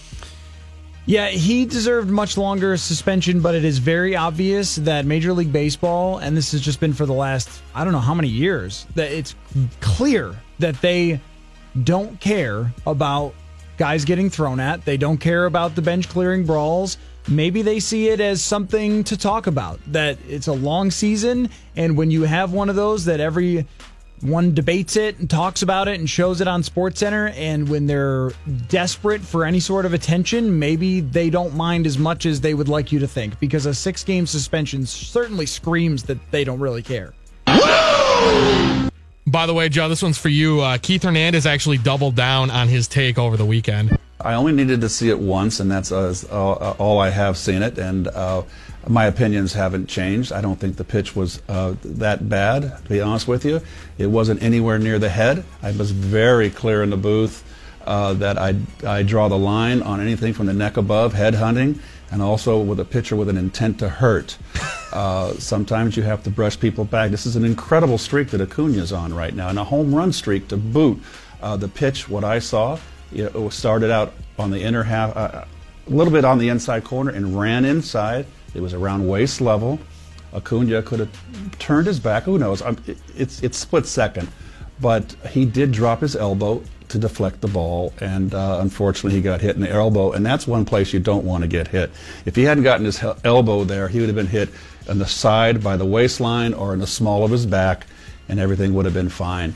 yeah, 1.06 1.26
he 1.26 1.64
deserved 1.64 2.08
much 2.08 2.38
longer 2.38 2.76
suspension, 2.76 3.40
but 3.40 3.56
it 3.56 3.64
is 3.64 3.78
very 3.78 4.14
obvious 4.14 4.76
that 4.76 5.06
Major 5.06 5.32
League 5.32 5.52
Baseball, 5.52 6.18
and 6.18 6.36
this 6.36 6.52
has 6.52 6.60
just 6.60 6.78
been 6.78 6.92
for 6.92 7.04
the 7.04 7.14
last, 7.14 7.50
I 7.74 7.82
don't 7.82 7.92
know 7.92 7.98
how 7.98 8.14
many 8.14 8.28
years, 8.28 8.86
that 8.94 9.10
it's 9.10 9.34
clear 9.80 10.36
that 10.60 10.80
they 10.80 11.20
don't 11.84 12.18
care 12.20 12.72
about 12.86 13.34
guys 13.76 14.04
getting 14.04 14.30
thrown 14.30 14.60
at. 14.60 14.84
They 14.84 14.96
don't 14.96 15.18
care 15.18 15.46
about 15.46 15.74
the 15.74 15.82
bench 15.82 16.08
clearing 16.08 16.44
brawls. 16.44 16.98
Maybe 17.28 17.62
they 17.62 17.78
see 17.78 18.08
it 18.08 18.20
as 18.20 18.42
something 18.42 19.04
to 19.04 19.16
talk 19.16 19.46
about, 19.46 19.80
that 19.92 20.18
it's 20.28 20.46
a 20.46 20.52
long 20.52 20.90
season, 20.90 21.50
and 21.76 21.96
when 21.96 22.10
you 22.10 22.22
have 22.22 22.52
one 22.52 22.70
of 22.70 22.76
those 22.76 23.04
that 23.04 23.20
every 23.20 23.66
one 24.20 24.54
debates 24.54 24.96
it 24.96 25.18
and 25.18 25.30
talks 25.30 25.62
about 25.62 25.88
it 25.88 25.98
and 25.98 26.08
shows 26.08 26.40
it 26.40 26.48
on 26.48 26.62
Sports 26.62 27.00
Center. 27.00 27.28
And 27.28 27.68
when 27.68 27.86
they're 27.86 28.32
desperate 28.68 29.20
for 29.20 29.44
any 29.44 29.60
sort 29.60 29.86
of 29.86 29.94
attention, 29.94 30.58
maybe 30.58 31.00
they 31.00 31.30
don't 31.30 31.54
mind 31.54 31.86
as 31.86 31.98
much 31.98 32.26
as 32.26 32.40
they 32.40 32.54
would 32.54 32.68
like 32.68 32.92
you 32.92 32.98
to 32.98 33.08
think 33.08 33.38
because 33.40 33.66
a 33.66 33.74
six 33.74 34.02
game 34.04 34.26
suspension 34.26 34.86
certainly 34.86 35.46
screams 35.46 36.02
that 36.04 36.18
they 36.30 36.44
don't 36.44 36.60
really 36.60 36.82
care. 36.82 37.14
By 39.28 39.44
the 39.44 39.52
way, 39.52 39.68
Joe, 39.68 39.90
this 39.90 40.02
one's 40.02 40.16
for 40.16 40.30
you. 40.30 40.62
Uh, 40.62 40.78
Keith 40.78 41.02
Hernandez 41.02 41.44
actually 41.44 41.76
doubled 41.76 42.14
down 42.14 42.50
on 42.50 42.66
his 42.66 42.88
take 42.88 43.18
over 43.18 43.36
the 43.36 43.44
weekend. 43.44 43.98
I 44.18 44.32
only 44.32 44.52
needed 44.52 44.80
to 44.80 44.88
see 44.88 45.10
it 45.10 45.18
once, 45.18 45.60
and 45.60 45.70
that's 45.70 45.92
uh, 45.92 46.14
uh, 46.30 46.74
all 46.78 46.98
I 46.98 47.10
have 47.10 47.36
seen 47.36 47.62
it. 47.62 47.76
And 47.76 48.08
uh, 48.08 48.44
my 48.86 49.04
opinions 49.04 49.52
haven't 49.52 49.86
changed. 49.86 50.32
I 50.32 50.40
don't 50.40 50.58
think 50.58 50.76
the 50.76 50.84
pitch 50.84 51.14
was 51.14 51.42
uh, 51.46 51.74
that 51.84 52.30
bad, 52.30 52.62
to 52.84 52.88
be 52.88 53.02
honest 53.02 53.28
with 53.28 53.44
you. 53.44 53.60
It 53.98 54.06
wasn't 54.06 54.42
anywhere 54.42 54.78
near 54.78 54.98
the 54.98 55.10
head. 55.10 55.44
I 55.62 55.72
was 55.72 55.90
very 55.90 56.48
clear 56.48 56.82
in 56.82 56.88
the 56.88 56.96
booth 56.96 57.44
uh, 57.86 58.14
that 58.14 58.38
I, 58.38 58.54
I 58.86 59.02
draw 59.02 59.28
the 59.28 59.38
line 59.38 59.82
on 59.82 60.00
anything 60.00 60.32
from 60.32 60.46
the 60.46 60.54
neck 60.54 60.78
above, 60.78 61.12
head 61.12 61.34
hunting, 61.34 61.80
and 62.10 62.22
also 62.22 62.58
with 62.58 62.80
a 62.80 62.84
pitcher 62.86 63.14
with 63.14 63.28
an 63.28 63.36
intent 63.36 63.78
to 63.80 63.90
hurt. 63.90 64.38
Uh, 64.92 65.32
sometimes 65.34 65.96
you 65.96 66.02
have 66.02 66.22
to 66.24 66.30
brush 66.30 66.58
people 66.58 66.84
back. 66.84 67.10
This 67.10 67.26
is 67.26 67.36
an 67.36 67.44
incredible 67.44 67.98
streak 67.98 68.28
that 68.28 68.40
Acuna's 68.40 68.92
on 68.92 69.12
right 69.12 69.34
now, 69.34 69.48
and 69.48 69.58
a 69.58 69.64
home 69.64 69.94
run 69.94 70.12
streak 70.12 70.48
to 70.48 70.56
boot. 70.56 70.98
Uh, 71.42 71.56
the 71.56 71.68
pitch, 71.68 72.08
what 72.08 72.24
I 72.24 72.38
saw, 72.38 72.78
it 73.12 73.52
started 73.52 73.90
out 73.90 74.12
on 74.38 74.50
the 74.50 74.60
inner 74.60 74.82
half, 74.82 75.16
uh, 75.16 75.44
a 75.86 75.90
little 75.90 76.12
bit 76.12 76.24
on 76.24 76.38
the 76.38 76.48
inside 76.48 76.84
corner, 76.84 77.10
and 77.10 77.38
ran 77.38 77.64
inside. 77.64 78.26
It 78.54 78.60
was 78.60 78.74
around 78.74 79.06
waist 79.06 79.40
level. 79.40 79.78
Acuna 80.34 80.82
could 80.82 81.00
have 81.00 81.58
turned 81.58 81.86
his 81.86 82.00
back. 82.00 82.24
Who 82.24 82.38
knows? 82.38 82.60
It- 82.86 82.98
it's 83.16 83.42
it's 83.42 83.56
split 83.58 83.86
second, 83.86 84.28
but 84.80 85.14
he 85.30 85.44
did 85.44 85.72
drop 85.72 86.00
his 86.00 86.16
elbow 86.16 86.62
to 86.88 86.98
deflect 86.98 87.40
the 87.42 87.48
ball, 87.48 87.92
and 88.00 88.34
uh, 88.34 88.58
unfortunately, 88.60 89.12
he 89.16 89.22
got 89.22 89.40
hit 89.42 89.54
in 89.56 89.60
the 89.62 89.70
elbow. 89.70 90.12
And 90.12 90.24
that's 90.24 90.46
one 90.46 90.64
place 90.64 90.92
you 90.92 91.00
don't 91.00 91.24
want 91.24 91.42
to 91.42 91.48
get 91.48 91.68
hit. 91.68 91.90
If 92.24 92.34
he 92.34 92.44
hadn't 92.44 92.64
gotten 92.64 92.84
his 92.86 93.02
elbow 93.24 93.64
there, 93.64 93.88
he 93.88 94.00
would 94.00 94.08
have 94.08 94.16
been 94.16 94.26
hit 94.26 94.48
on 94.88 94.98
the 94.98 95.06
side 95.06 95.62
by 95.62 95.76
the 95.76 95.84
waistline 95.86 96.54
or 96.54 96.72
in 96.74 96.80
the 96.80 96.86
small 96.86 97.24
of 97.24 97.30
his 97.30 97.46
back, 97.46 97.86
and 98.28 98.38
everything 98.40 98.74
would 98.74 98.84
have 98.84 98.94
been 98.94 99.08
fine. 99.08 99.54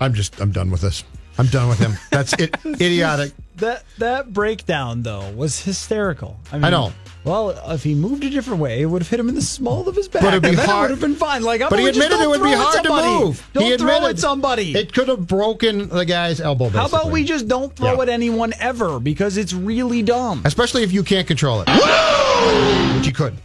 I'm 0.00 0.14
just, 0.14 0.40
I'm 0.40 0.52
done 0.52 0.70
with 0.70 0.80
this. 0.80 1.04
I'm 1.38 1.46
done 1.46 1.68
with 1.68 1.78
him. 1.78 1.92
That's 2.10 2.32
it, 2.34 2.54
idiotic. 2.64 3.32
That 3.56 3.84
that 3.98 4.32
breakdown 4.32 5.02
though 5.02 5.30
was 5.32 5.60
hysterical. 5.60 6.38
I, 6.52 6.56
mean, 6.56 6.64
I 6.64 6.70
know. 6.70 6.92
Well, 7.24 7.50
if 7.72 7.82
he 7.82 7.94
moved 7.94 8.22
a 8.24 8.30
different 8.30 8.60
way, 8.60 8.80
it 8.80 8.86
would 8.86 9.02
have 9.02 9.08
hit 9.10 9.18
him 9.20 9.28
in 9.28 9.34
the 9.34 9.42
small 9.42 9.88
of 9.88 9.94
his 9.96 10.08
back. 10.08 10.22
But 10.22 10.28
it'd 10.34 10.42
be 10.42 10.48
and 10.50 10.58
hard- 10.58 10.90
It 10.90 10.94
would 10.94 11.00
have 11.02 11.10
been 11.10 11.14
fine. 11.16 11.42
Like, 11.42 11.60
I'm 11.60 11.68
But 11.68 11.80
he 11.80 11.88
admitted 11.88 12.20
it 12.20 12.28
would 12.28 12.42
be 12.42 12.52
hard 12.52 12.84
to 12.84 12.88
move. 12.90 13.46
Don't 13.52 13.64
he 13.64 13.76
throw 13.76 13.88
admitted 13.96 14.16
at 14.16 14.18
somebody. 14.20 14.72
It 14.76 14.92
could 14.94 15.08
have 15.08 15.26
broken 15.26 15.88
the 15.88 16.04
guy's 16.06 16.40
elbow. 16.40 16.68
How 16.70 16.86
about 16.86 17.10
we 17.10 17.24
just 17.24 17.46
don't 17.48 17.74
throw 17.74 17.94
Yeah. 17.96 18.02
at 18.02 18.08
anyone 18.08 18.52
ever 18.60 18.98
because 19.00 19.36
it's 19.36 19.52
really 19.52 20.02
dumb. 20.02 20.42
Especially 20.44 20.82
if 20.84 20.92
you 20.92 21.02
can't 21.02 21.26
control 21.26 21.62
it. 21.66 21.68
Which 22.96 23.06
you 23.06 23.12
could. 23.12 23.36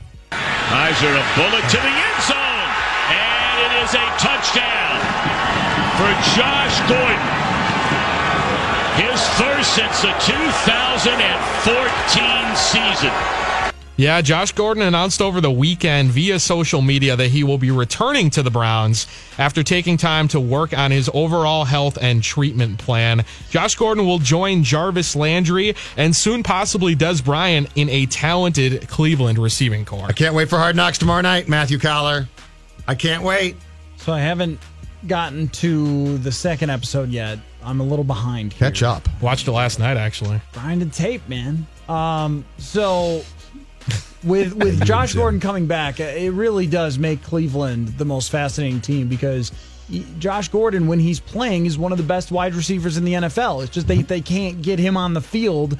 Kizer, 0.74 1.14
a 1.14 1.22
bullet 1.38 1.62
to 1.70 1.78
the 1.78 1.94
end 1.94 2.20
zone. 2.26 2.70
And 3.14 3.56
it 3.66 3.74
is 3.86 3.94
a 3.94 4.06
touchdown 4.18 4.98
for 5.98 6.12
Josh 6.34 6.78
Gordon. 6.90 7.30
His 8.98 9.22
first 9.38 9.70
since 9.76 10.02
the 10.02 10.14
2014 10.22 12.56
season. 12.56 13.14
Yeah, 13.96 14.22
Josh 14.22 14.54
Gordon 14.54 14.82
announced 14.82 15.22
over 15.22 15.40
the 15.40 15.52
weekend 15.52 16.10
via 16.10 16.40
social 16.40 16.82
media 16.82 17.16
that 17.16 17.28
he 17.28 17.44
will 17.44 17.60
be 17.60 17.70
returning 17.70 18.32
to 18.32 18.42
the 18.42 18.50
Browns 18.50 19.06
after 19.38 19.62
taking 19.62 19.98
time 19.98 20.28
to 20.30 20.40
work 20.40 20.76
on 20.76 20.90
his 20.90 21.12
overall 21.14 21.64
health 21.64 22.00
and 22.02 22.24
treatment 22.24 22.80
plan. 22.80 23.24
Josh 23.52 23.76
Gordon 23.76 24.08
will 24.08 24.18
join 24.18 24.64
Jarvis 24.64 25.16
Landry 25.16 25.76
and 25.96 26.16
soon 26.16 26.42
possibly 26.42 26.96
Dez 26.96 27.24
Bryant 27.24 27.70
in 27.76 27.88
a 27.90 28.08
talented 28.08 28.88
Cleveland 28.88 29.38
receiving 29.38 29.86
corps. 29.86 30.08
I 30.08 30.14
can't 30.14 30.34
wait 30.34 30.50
for 30.50 30.58
Hard 30.58 30.76
Knocks 30.76 30.98
tomorrow 30.98 31.22
night, 31.22 31.48
Matthew 31.48 31.78
Coller. 31.78 32.28
I 32.88 32.96
can't 32.96 33.22
wait. 33.24 33.58
So 33.98 34.12
I 34.12 34.20
haven't 34.22 34.60
gotten 35.06 35.50
to 35.50 36.18
the 36.18 36.32
second 36.32 36.72
episode 36.72 37.10
yet. 37.10 37.38
I'm 37.64 37.80
a 37.80 37.84
little 37.84 38.04
behind. 38.04 38.54
Here. 38.54 38.70
Catch 38.70 38.82
up. 38.82 39.08
Watched 39.22 39.48
it 39.48 39.52
last 39.52 39.78
night, 39.78 39.98
actually. 39.98 40.42
grinding 40.52 40.90
tape, 40.90 41.30
man. 41.30 41.68
Um, 41.88 42.44
so 42.58 43.24
with 44.24 44.54
with 44.64 44.84
Josh 44.86 45.14
Gordon 45.14 45.40
coming 45.40 45.68
back, 45.68 46.00
uh, 46.00 46.04
it 46.04 46.32
really 46.32 46.68
does 46.68 46.98
make 46.98 47.24
Cleveland 47.24 47.90
the 47.98 48.06
most 48.06 48.30
fascinating 48.32 48.82
team 48.82 49.08
because 49.08 49.52
Josh 50.20 50.48
Gordon, 50.48 50.88
when 50.88 51.00
he's 51.00 51.20
playing, 51.20 51.66
is 51.66 51.78
one 51.78 51.92
of 51.92 51.98
the 51.98 52.04
best 52.04 52.32
wide 52.32 52.56
receivers 52.56 52.98
in 52.98 53.04
the 53.04 53.14
NFL. 53.14 53.64
It's 53.64 53.74
just 53.74 53.88
they 53.88 54.02
they 54.02 54.22
can't 54.22 54.62
get 54.62 54.80
him 54.80 54.98
on 54.98 55.14
the 55.14 55.22
field 55.22 55.78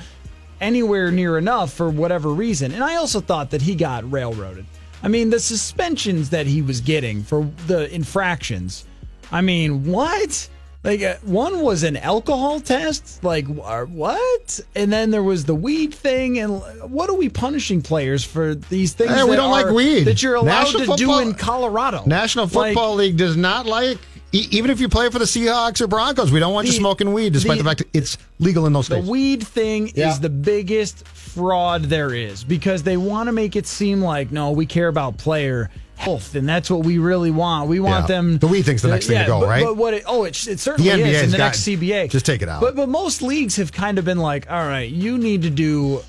anywhere 0.62 1.12
near 1.12 1.38
enough 1.38 1.74
for 1.74 1.90
whatever 1.90 2.30
reason. 2.30 2.72
And 2.72 2.84
I 2.84 2.96
also 2.96 3.20
thought 3.20 3.52
that 3.52 3.62
he 3.62 3.76
got 3.76 4.10
railroaded. 4.12 4.66
I 5.02 5.10
mean, 5.10 5.30
the 5.30 5.40
suspensions 5.40 6.30
that 6.30 6.48
he 6.48 6.62
was 6.62 6.80
getting 6.80 7.24
for 7.24 7.50
the 7.68 7.94
infractions. 7.94 8.86
I 9.32 9.42
mean, 9.42 9.86
what? 9.86 10.48
Like 10.84 11.02
uh, 11.02 11.16
one 11.24 11.62
was 11.62 11.84
an 11.84 11.96
alcohol 11.96 12.60
test, 12.60 13.24
like 13.24 13.46
uh, 13.48 13.86
what? 13.86 14.60
And 14.76 14.92
then 14.92 15.12
there 15.12 15.24
was 15.24 15.46
the 15.46 15.56
weed 15.56 15.94
thing. 15.94 16.40
And 16.40 16.62
what 16.92 17.10
are 17.10 17.16
we 17.16 17.30
punishing 17.30 17.82
players 17.82 18.24
for 18.26 18.54
these 18.54 18.92
things? 18.94 19.12
Hey, 19.12 19.24
we 19.24 19.38
don't 19.38 19.52
like 19.52 19.68
weed. 19.70 20.04
that 20.04 20.22
you're 20.22 20.36
allowed 20.36 20.74
National 20.74 20.98
to 20.98 21.04
do 21.06 21.20
in 21.20 21.34
Colorado. 21.36 22.04
National 22.06 22.48
Football 22.48 22.96
League 22.96 23.16
does 23.16 23.38
not 23.38 23.66
like, 23.66 23.98
even 24.34 24.72
if 24.72 24.82
you 24.82 24.90
play 24.90 25.10
for 25.10 25.20
the 25.20 25.26
Seahawks 25.26 25.80
or 25.80 25.88
Broncos, 25.88 26.32
we 26.34 26.40
don't 26.42 26.54
want 26.54 26.68
you 26.68 26.74
smoking 26.74 27.14
weed, 27.14 27.32
despite 27.32 27.60
the, 27.60 27.64
the- 27.64 27.70
fact 27.70 27.78
that 27.80 27.88
it's 27.94 28.18
legal 28.40 28.66
in 28.66 28.74
those 28.74 28.88
states. 28.88 29.06
The 29.06 29.12
weed 29.12 29.46
thing 29.48 29.90
Yeah. 29.96 30.10
is 30.10 30.20
the 30.20 30.30
biggest 30.30 31.08
fraud 31.08 31.84
there 31.84 32.14
is 32.14 32.44
because 32.44 32.84
they 32.84 32.98
want 32.98 33.28
to 33.28 33.32
make 33.32 33.56
it 33.56 33.68
seem 33.68 34.02
like 34.02 34.32
no, 34.34 34.52
we 34.52 34.66
care 34.66 34.90
about 34.90 35.18
player 35.18 35.70
health, 35.96 36.36
and 36.36 36.48
that's 36.50 36.70
what 36.70 36.84
we 36.84 36.98
really 36.98 37.32
want. 37.32 37.70
We 37.70 37.80
want 37.80 38.04
Yeah. 38.10 38.16
them. 38.16 38.38
The 38.40 38.48
weed 38.48 38.64
thing's 38.64 38.82
the 38.82 38.90
next 38.90 39.08
thing 39.08 39.20
to 39.20 39.26
go, 39.26 39.40
but, 39.42 39.48
right? 39.50 39.64
But 39.64 39.78
what? 39.78 39.94
It, 39.94 40.04
oh, 40.08 40.24
it, 40.26 40.48
it 40.48 40.60
certainly 40.60 40.90
The 40.92 41.00
is 41.10 41.22
in 41.24 41.32
the 41.32 41.38
got- 41.38 41.44
next 41.46 41.62
CBA. 41.62 42.10
just 42.10 42.26
take 42.26 42.42
it 42.42 42.50
out. 42.50 42.62
But 42.62 42.76
but 42.76 42.90
most 42.90 43.22
leagues 43.22 43.56
have 43.58 43.72
kind 43.72 43.98
of 43.98 44.06
been 44.06 44.18
like, 44.20 44.50
all 44.52 44.66
right, 44.68 44.90
you 44.90 45.18
need 45.18 45.44
to 45.44 45.50
do 45.50 46.02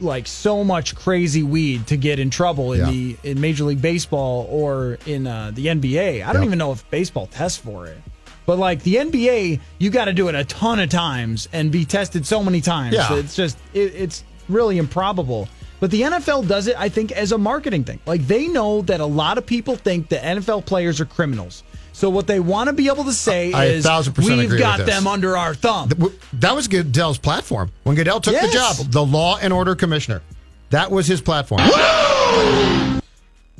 like 0.00 0.26
so 0.26 0.64
much 0.64 0.94
crazy 0.94 1.42
weed 1.42 1.86
to 1.88 1.96
get 1.96 2.18
in 2.18 2.30
trouble 2.30 2.72
in 2.72 2.80
Yeah. 2.80 2.90
the 2.90 3.16
in 3.24 3.40
Major 3.40 3.64
League 3.64 3.82
Baseball 3.82 4.46
or 4.50 4.98
in 5.06 5.26
uh, 5.26 5.50
the 5.54 5.66
NBA. 5.66 6.22
I 6.26 6.32
don't 6.32 6.44
even 6.44 6.58
know 6.58 6.72
if 6.72 6.88
baseball 6.90 7.26
tests 7.26 7.58
for 7.58 7.86
it. 7.86 7.98
But 8.46 8.58
like 8.58 8.82
the 8.82 8.96
NBA, 8.96 9.60
you 9.78 9.90
got 9.90 10.06
to 10.06 10.12
do 10.12 10.28
it 10.28 10.34
a 10.34 10.44
ton 10.44 10.80
of 10.80 10.88
times 10.88 11.48
and 11.52 11.70
be 11.70 11.84
tested 11.84 12.26
so 12.26 12.42
many 12.42 12.60
times. 12.60 12.94
Yeah. 12.94 13.14
It's 13.14 13.36
just 13.36 13.58
it, 13.74 13.92
it's 13.94 14.24
really 14.48 14.78
improbable. 14.78 15.48
But 15.80 15.90
the 15.90 16.02
NFL 16.02 16.46
does 16.46 16.66
it, 16.66 16.76
I 16.78 16.88
think, 16.88 17.10
as 17.12 17.32
a 17.32 17.38
marketing 17.38 17.84
thing. 17.84 18.00
Like 18.06 18.26
they 18.26 18.46
know 18.46 18.82
that 18.82 19.00
a 19.00 19.06
lot 19.06 19.38
of 19.38 19.46
people 19.46 19.76
think 19.76 20.10
that 20.10 20.22
NFL 20.22 20.66
players 20.66 21.00
are 21.00 21.06
criminals. 21.06 21.62
So 21.92 22.08
what 22.08 22.26
they 22.26 22.38
want 22.40 22.68
to 22.68 22.72
be 22.72 22.86
able 22.86 23.04
to 23.04 23.12
say 23.12 23.52
I 23.52 23.64
is, 23.66 23.84
"We've 24.16 24.58
got 24.58 24.86
them 24.86 25.06
under 25.06 25.36
our 25.36 25.54
thumb." 25.54 25.90
That 26.34 26.54
was 26.54 26.68
Goodell's 26.68 27.18
platform. 27.18 27.70
When 27.82 27.96
Goodell 27.96 28.20
took 28.20 28.34
the 28.40 28.48
job, 28.48 28.76
the 28.90 29.04
law 29.04 29.38
and 29.38 29.52
order 29.52 29.74
commissioner, 29.74 30.22
that 30.70 30.90
was 30.90 31.06
his 31.06 31.20
platform. 31.20 31.60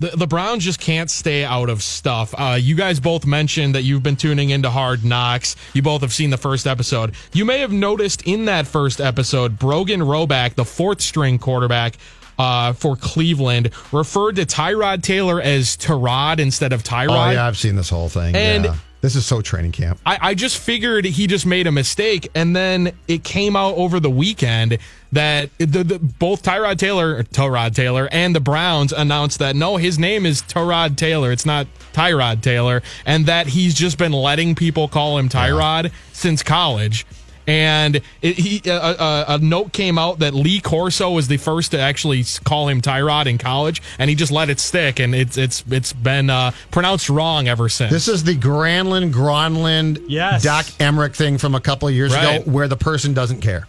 The, 0.00 0.16
the 0.16 0.26
Browns 0.26 0.64
just 0.64 0.80
can't 0.80 1.10
stay 1.10 1.44
out 1.44 1.68
of 1.68 1.82
stuff. 1.82 2.34
Uh, 2.36 2.58
you 2.60 2.74
guys 2.74 2.98
both 3.00 3.26
mentioned 3.26 3.74
that 3.74 3.82
you've 3.82 4.02
been 4.02 4.16
tuning 4.16 4.50
into 4.50 4.70
Hard 4.70 5.04
Knocks. 5.04 5.56
You 5.74 5.82
both 5.82 6.00
have 6.00 6.12
seen 6.12 6.30
the 6.30 6.38
first 6.38 6.66
episode. 6.66 7.14
You 7.34 7.44
may 7.44 7.58
have 7.60 7.70
noticed 7.72 8.26
in 8.26 8.46
that 8.46 8.66
first 8.66 9.00
episode, 9.00 9.58
Brogan 9.58 10.00
Roback, 10.00 10.54
the 10.54 10.64
fourth 10.64 11.02
string 11.02 11.38
quarterback 11.38 11.98
uh, 12.38 12.72
for 12.72 12.96
Cleveland, 12.96 13.70
referred 13.92 14.36
to 14.36 14.46
Tyrod 14.46 15.02
Taylor 15.02 15.40
as 15.40 15.76
Tyrod 15.76 16.38
instead 16.38 16.72
of 16.72 16.82
Tyrod. 16.82 17.28
Oh, 17.28 17.30
yeah, 17.32 17.46
I've 17.46 17.58
seen 17.58 17.76
this 17.76 17.90
whole 17.90 18.08
thing. 18.08 18.34
And- 18.34 18.64
yeah. 18.64 18.76
This 19.02 19.16
is 19.16 19.24
so 19.24 19.40
training 19.40 19.72
camp. 19.72 19.98
I, 20.04 20.18
I 20.20 20.34
just 20.34 20.58
figured 20.58 21.06
he 21.06 21.26
just 21.26 21.46
made 21.46 21.66
a 21.66 21.72
mistake, 21.72 22.28
and 22.34 22.54
then 22.54 22.92
it 23.08 23.24
came 23.24 23.56
out 23.56 23.74
over 23.76 23.98
the 23.98 24.10
weekend 24.10 24.76
that 25.12 25.50
the, 25.58 25.66
the, 25.84 25.98
both 25.98 26.42
Tyrod 26.42 26.78
Taylor, 26.78 27.22
Tyrod 27.24 27.74
Taylor, 27.74 28.08
and 28.12 28.34
the 28.34 28.40
Browns 28.40 28.92
announced 28.92 29.38
that 29.40 29.56
no, 29.56 29.76
his 29.76 29.98
name 29.98 30.24
is 30.26 30.42
Tyrod 30.42 30.96
Taylor. 30.96 31.32
It's 31.32 31.46
not 31.46 31.66
Tyrod 31.92 32.42
Taylor, 32.42 32.82
and 33.04 33.26
that 33.26 33.48
he's 33.48 33.74
just 33.74 33.98
been 33.98 34.12
letting 34.12 34.54
people 34.54 34.86
call 34.88 35.18
him 35.18 35.28
Tyrod 35.28 35.92
since 36.12 36.42
college. 36.42 37.06
And 37.46 37.96
it, 38.22 38.36
he, 38.36 38.62
a, 38.70 38.76
a, 38.78 39.24
a 39.28 39.38
note 39.38 39.72
came 39.72 39.98
out 39.98 40.20
that 40.20 40.34
Lee 40.34 40.60
Corso 40.60 41.10
was 41.10 41.26
the 41.26 41.38
first 41.38 41.72
to 41.72 41.80
actually 41.80 42.22
call 42.44 42.68
him 42.68 42.80
Tyrod 42.80 43.26
in 43.26 43.38
college, 43.38 43.82
and 43.98 44.08
he 44.08 44.14
just 44.14 44.30
let 44.30 44.50
it 44.50 44.60
stick, 44.60 45.00
and 45.00 45.12
it's 45.16 45.36
it's 45.36 45.64
it's 45.68 45.92
been 45.92 46.30
uh, 46.30 46.52
pronounced 46.70 47.08
wrong 47.10 47.48
ever 47.48 47.68
since. 47.68 47.90
This 47.90 48.06
is 48.06 48.22
the 48.22 48.36
Granlund, 48.36 49.12
Gronlund, 49.12 50.04
Yes. 50.06 50.44
Doc 50.44 50.66
Emrick 50.78 51.16
thing 51.16 51.38
from 51.38 51.56
a 51.56 51.60
couple 51.60 51.88
of 51.88 51.94
years 51.94 52.12
Right. 52.14 52.42
ago 52.42 52.50
where 52.50 52.68
the 52.68 52.76
person 52.76 53.14
doesn't 53.14 53.40
care. 53.40 53.66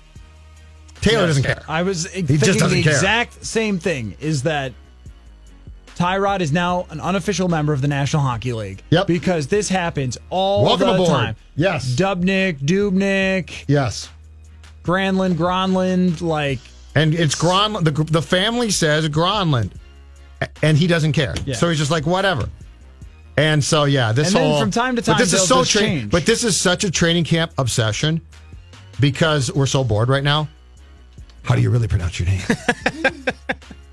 Taylor 1.01 1.27
doesn't 1.27 1.43
care. 1.43 1.63
I 1.67 1.81
was 1.83 2.03
just 2.03 2.13
thinking 2.15 2.37
doesn't 2.37 2.69
the 2.69 2.83
care. 2.83 2.93
exact 2.93 3.43
same 3.45 3.79
thing. 3.79 4.15
Is 4.19 4.43
that 4.43 4.73
Tyrod 5.95 6.39
is 6.41 6.51
now 6.51 6.85
an 6.89 6.99
unofficial 6.99 7.47
member 7.47 7.73
of 7.73 7.81
the 7.81 7.87
National 7.87 8.21
Hockey 8.23 8.53
League? 8.53 8.81
Yep. 8.89 9.07
Because 9.07 9.47
this 9.47 9.67
happens 9.69 10.17
all 10.29 10.63
Welcome 10.63 10.87
the 10.87 10.93
aboard. 10.93 11.09
time. 11.09 11.35
Yes. 11.55 11.95
Dubnyk, 11.95 12.59
Dubnyk, 12.59 13.65
Yes. 13.67 14.09
Granlund, 14.83 15.35
Gronlund, 15.35 16.21
like 16.21 16.59
And 16.95 17.13
it's 17.13 17.35
Gronlund. 17.35 17.83
The, 17.83 18.03
the 18.05 18.21
family 18.21 18.71
says 18.71 19.07
Gronlund, 19.09 19.71
a- 20.41 20.49
and 20.63 20.77
he 20.77 20.87
doesn't 20.87 21.13
care. 21.13 21.35
Yeah. 21.45 21.55
So 21.55 21.69
he's 21.69 21.77
just 21.77 21.91
like, 21.91 22.05
whatever. 22.05 22.49
And 23.37 23.63
so, 23.63 23.83
yeah, 23.85 24.11
this 24.11 24.27
And 24.27 24.35
then 24.37 24.49
whole. 24.51 24.59
from 24.59 24.71
time 24.71 24.95
to 24.95 25.01
but 25.01 25.05
time, 25.13 25.17
this 25.19 25.33
is 25.33 25.39
they'll 25.47 25.57
so 25.57 25.61
just 25.61 25.71
tra- 25.71 25.81
change. 25.81 26.11
But 26.11 26.25
this 26.25 26.43
is 26.43 26.59
such 26.59 26.83
a 26.83 26.91
training 26.91 27.23
camp 27.25 27.53
obsession 27.57 28.21
because 28.99 29.51
we're 29.53 29.65
so 29.67 29.83
bored 29.83 30.09
right 30.09 30.23
now. 30.23 30.47
How 31.43 31.55
do 31.55 31.61
you 31.61 31.69
really 31.69 31.87
pronounce 31.87 32.19
your 32.19 32.27
name? 32.29 32.41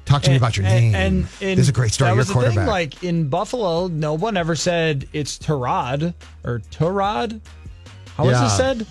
Talk 0.05 0.23
to 0.23 0.31
me 0.31 0.37
about 0.37 0.57
your 0.57 0.65
name. 0.65 0.95
And, 0.95 1.17
and, 1.43 1.59
this 1.59 1.59
is 1.61 1.69
a 1.69 1.73
great 1.73 1.93
story. 1.93 2.07
That 2.09 2.13
Your 2.13 2.19
was 2.19 2.29
the 2.29 2.35
thing, 2.35 2.43
quarterback. 2.43 2.69
like 2.69 3.05
in 3.05 3.29
Buffalo, 3.29 3.89
no 3.89 4.15
one 4.15 4.37
ever 4.39 4.55
said 4.57 5.07
it's 5.13 5.37
Tyrod 5.39 6.15
or 6.45 6.61
Tyrod. 6.71 7.41
How 8.17 8.25
was 8.25 8.33
Yeah. 8.33 8.47
it 8.47 8.51
said? 8.51 8.87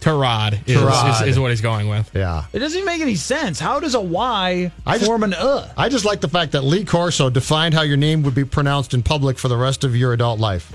Tyrod 0.00 0.68
is, 0.68 0.76
Tyrod. 0.76 1.22
Is, 1.22 1.28
is 1.28 1.38
what 1.40 1.50
he's 1.50 1.60
going 1.62 1.88
with. 1.88 2.10
yeah. 2.14 2.44
It 2.52 2.58
doesn't 2.58 2.76
even 2.76 2.86
make 2.86 3.00
any 3.00 3.14
sense. 3.14 3.58
How 3.58 3.80
does 3.80 3.94
a 3.94 4.00
Y 4.00 4.70
I 4.86 4.94
just- 4.98 5.06
form 5.06 5.22
an 5.24 5.32
uh? 5.34 5.72
I 5.76 5.88
just 5.88 6.04
like 6.04 6.20
the 6.20 6.28
fact 6.28 6.52
that 6.52 6.62
Lee 6.64 6.84
Corso 6.84 7.30
defined 7.30 7.72
how 7.74 7.82
your 7.82 7.96
name 7.96 8.22
would 8.22 8.34
be 8.34 8.44
pronounced 8.44 8.92
in 8.94 9.02
public 9.02 9.38
for 9.38 9.48
the 9.48 9.56
rest 9.56 9.84
of 9.84 9.96
your 9.96 10.12
adult 10.12 10.38
life. 10.38 10.70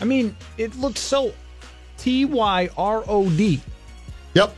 I 0.00 0.04
mean, 0.04 0.36
it 0.58 0.76
looks 0.76 1.00
so 1.00 1.32
T 1.96 2.26
Y 2.26 2.68
R 2.76 3.02
O 3.08 3.30
D. 3.30 3.60
Yep. 4.34 4.54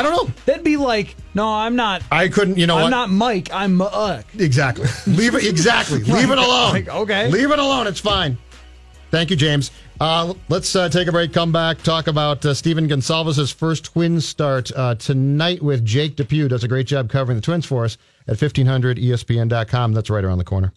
I 0.00 0.02
don't 0.02 0.12
know. 0.28 0.32
That'd 0.46 0.64
be 0.64 0.78
like, 0.78 1.14
no, 1.34 1.46
I'm 1.46 1.76
not. 1.76 2.02
I 2.10 2.28
couldn't. 2.28 2.56
You 2.56 2.66
know 2.66 2.76
I'm 2.76 2.84
what? 2.84 2.88
not 2.88 3.10
Mike. 3.10 3.50
I'm 3.52 3.74
Muck. 3.74 4.24
Exactly. 4.38 4.88
Leave 5.06 5.34
it. 5.34 5.44
Exactly. 5.44 5.98
Leave 6.04 6.30
it 6.30 6.38
alone. 6.38 6.72
Like, 6.72 6.88
okay. 6.88 7.28
Leave 7.28 7.50
it 7.50 7.58
alone. 7.58 7.86
It's 7.86 8.00
fine. 8.00 8.38
Thank 9.10 9.28
you, 9.28 9.36
James. 9.36 9.70
Uh, 10.00 10.32
let's 10.48 10.74
uh, 10.74 10.88
take 10.88 11.06
a 11.06 11.12
break. 11.12 11.34
Come 11.34 11.52
back. 11.52 11.82
Talk 11.82 12.06
about 12.06 12.46
uh, 12.46 12.54
Stephen 12.54 12.88
Gonsalves' 12.88 13.52
first 13.52 13.84
twin 13.84 14.22
start 14.22 14.72
uh, 14.74 14.94
tonight 14.94 15.60
with 15.62 15.84
Jake 15.84 16.16
Depew. 16.16 16.48
Does 16.48 16.64
a 16.64 16.68
great 16.68 16.86
job 16.86 17.10
covering 17.10 17.36
the 17.36 17.42
Twins 17.42 17.66
for 17.66 17.84
us 17.84 17.98
at 18.26 18.42
E 18.42 18.46
1500ESPN.com. 18.46 19.92
That's 19.92 20.08
right 20.08 20.24
around 20.24 20.38
the 20.38 20.44
corner. 20.44 20.72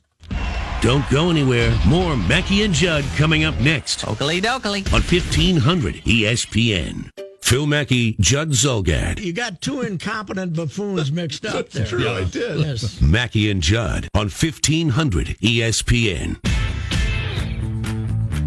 Don't 0.82 1.10
go 1.10 1.30
anywhere. 1.30 1.74
More 1.88 2.18
Mackey 2.18 2.64
and 2.64 2.74
Judd 2.74 3.06
coming 3.16 3.46
up 3.46 3.58
next 3.62 4.06
Oakley 4.06 4.42
dokley. 4.42 4.86
on 4.94 5.00
E 5.00 5.20
1500 5.22 5.96
ESPN. 6.04 7.10
Phil 7.44 7.68
Mackey, 7.68 8.16
Judd 8.22 8.52
Zulgad, 8.52 9.20
You 9.20 9.34
got 9.34 9.60
two 9.62 9.82
incompetent 9.82 10.56
buffoons 10.56 11.12
mixed 11.12 11.46
up 11.46 11.70
there. 11.72 11.86
true, 11.86 12.08
I 12.08 12.24
did. 12.24 12.60
Yes. 12.62 13.02
Mackey 13.02 13.52
and 13.52 13.62
Judd 13.62 14.08
on 14.16 14.28
E 14.28 14.30
1500 14.30 15.28
ESPN. 15.42 16.38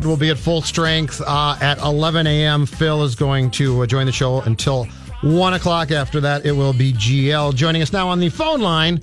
We'll 0.02 0.16
be 0.16 0.30
at 0.30 0.38
full 0.38 0.62
strength 0.62 1.20
uh, 1.24 1.58
at 1.60 1.76
11 1.78 2.26
a.m. 2.26 2.64
Phil 2.64 3.04
is 3.04 3.14
going 3.14 3.50
to 3.52 3.82
uh, 3.82 3.86
join 3.86 4.06
the 4.06 4.12
show 4.12 4.40
until 4.40 4.86
1 5.22 5.52
o'clock. 5.54 5.90
After 5.90 6.18
that, 6.22 6.46
it 6.46 6.52
will 6.52 6.72
be 6.72 6.92
GL. 6.94 7.54
Joining 7.54 7.82
us 7.82 7.92
now 7.92 8.08
on 8.08 8.18
the 8.18 8.30
phone 8.30 8.60
line, 8.60 9.00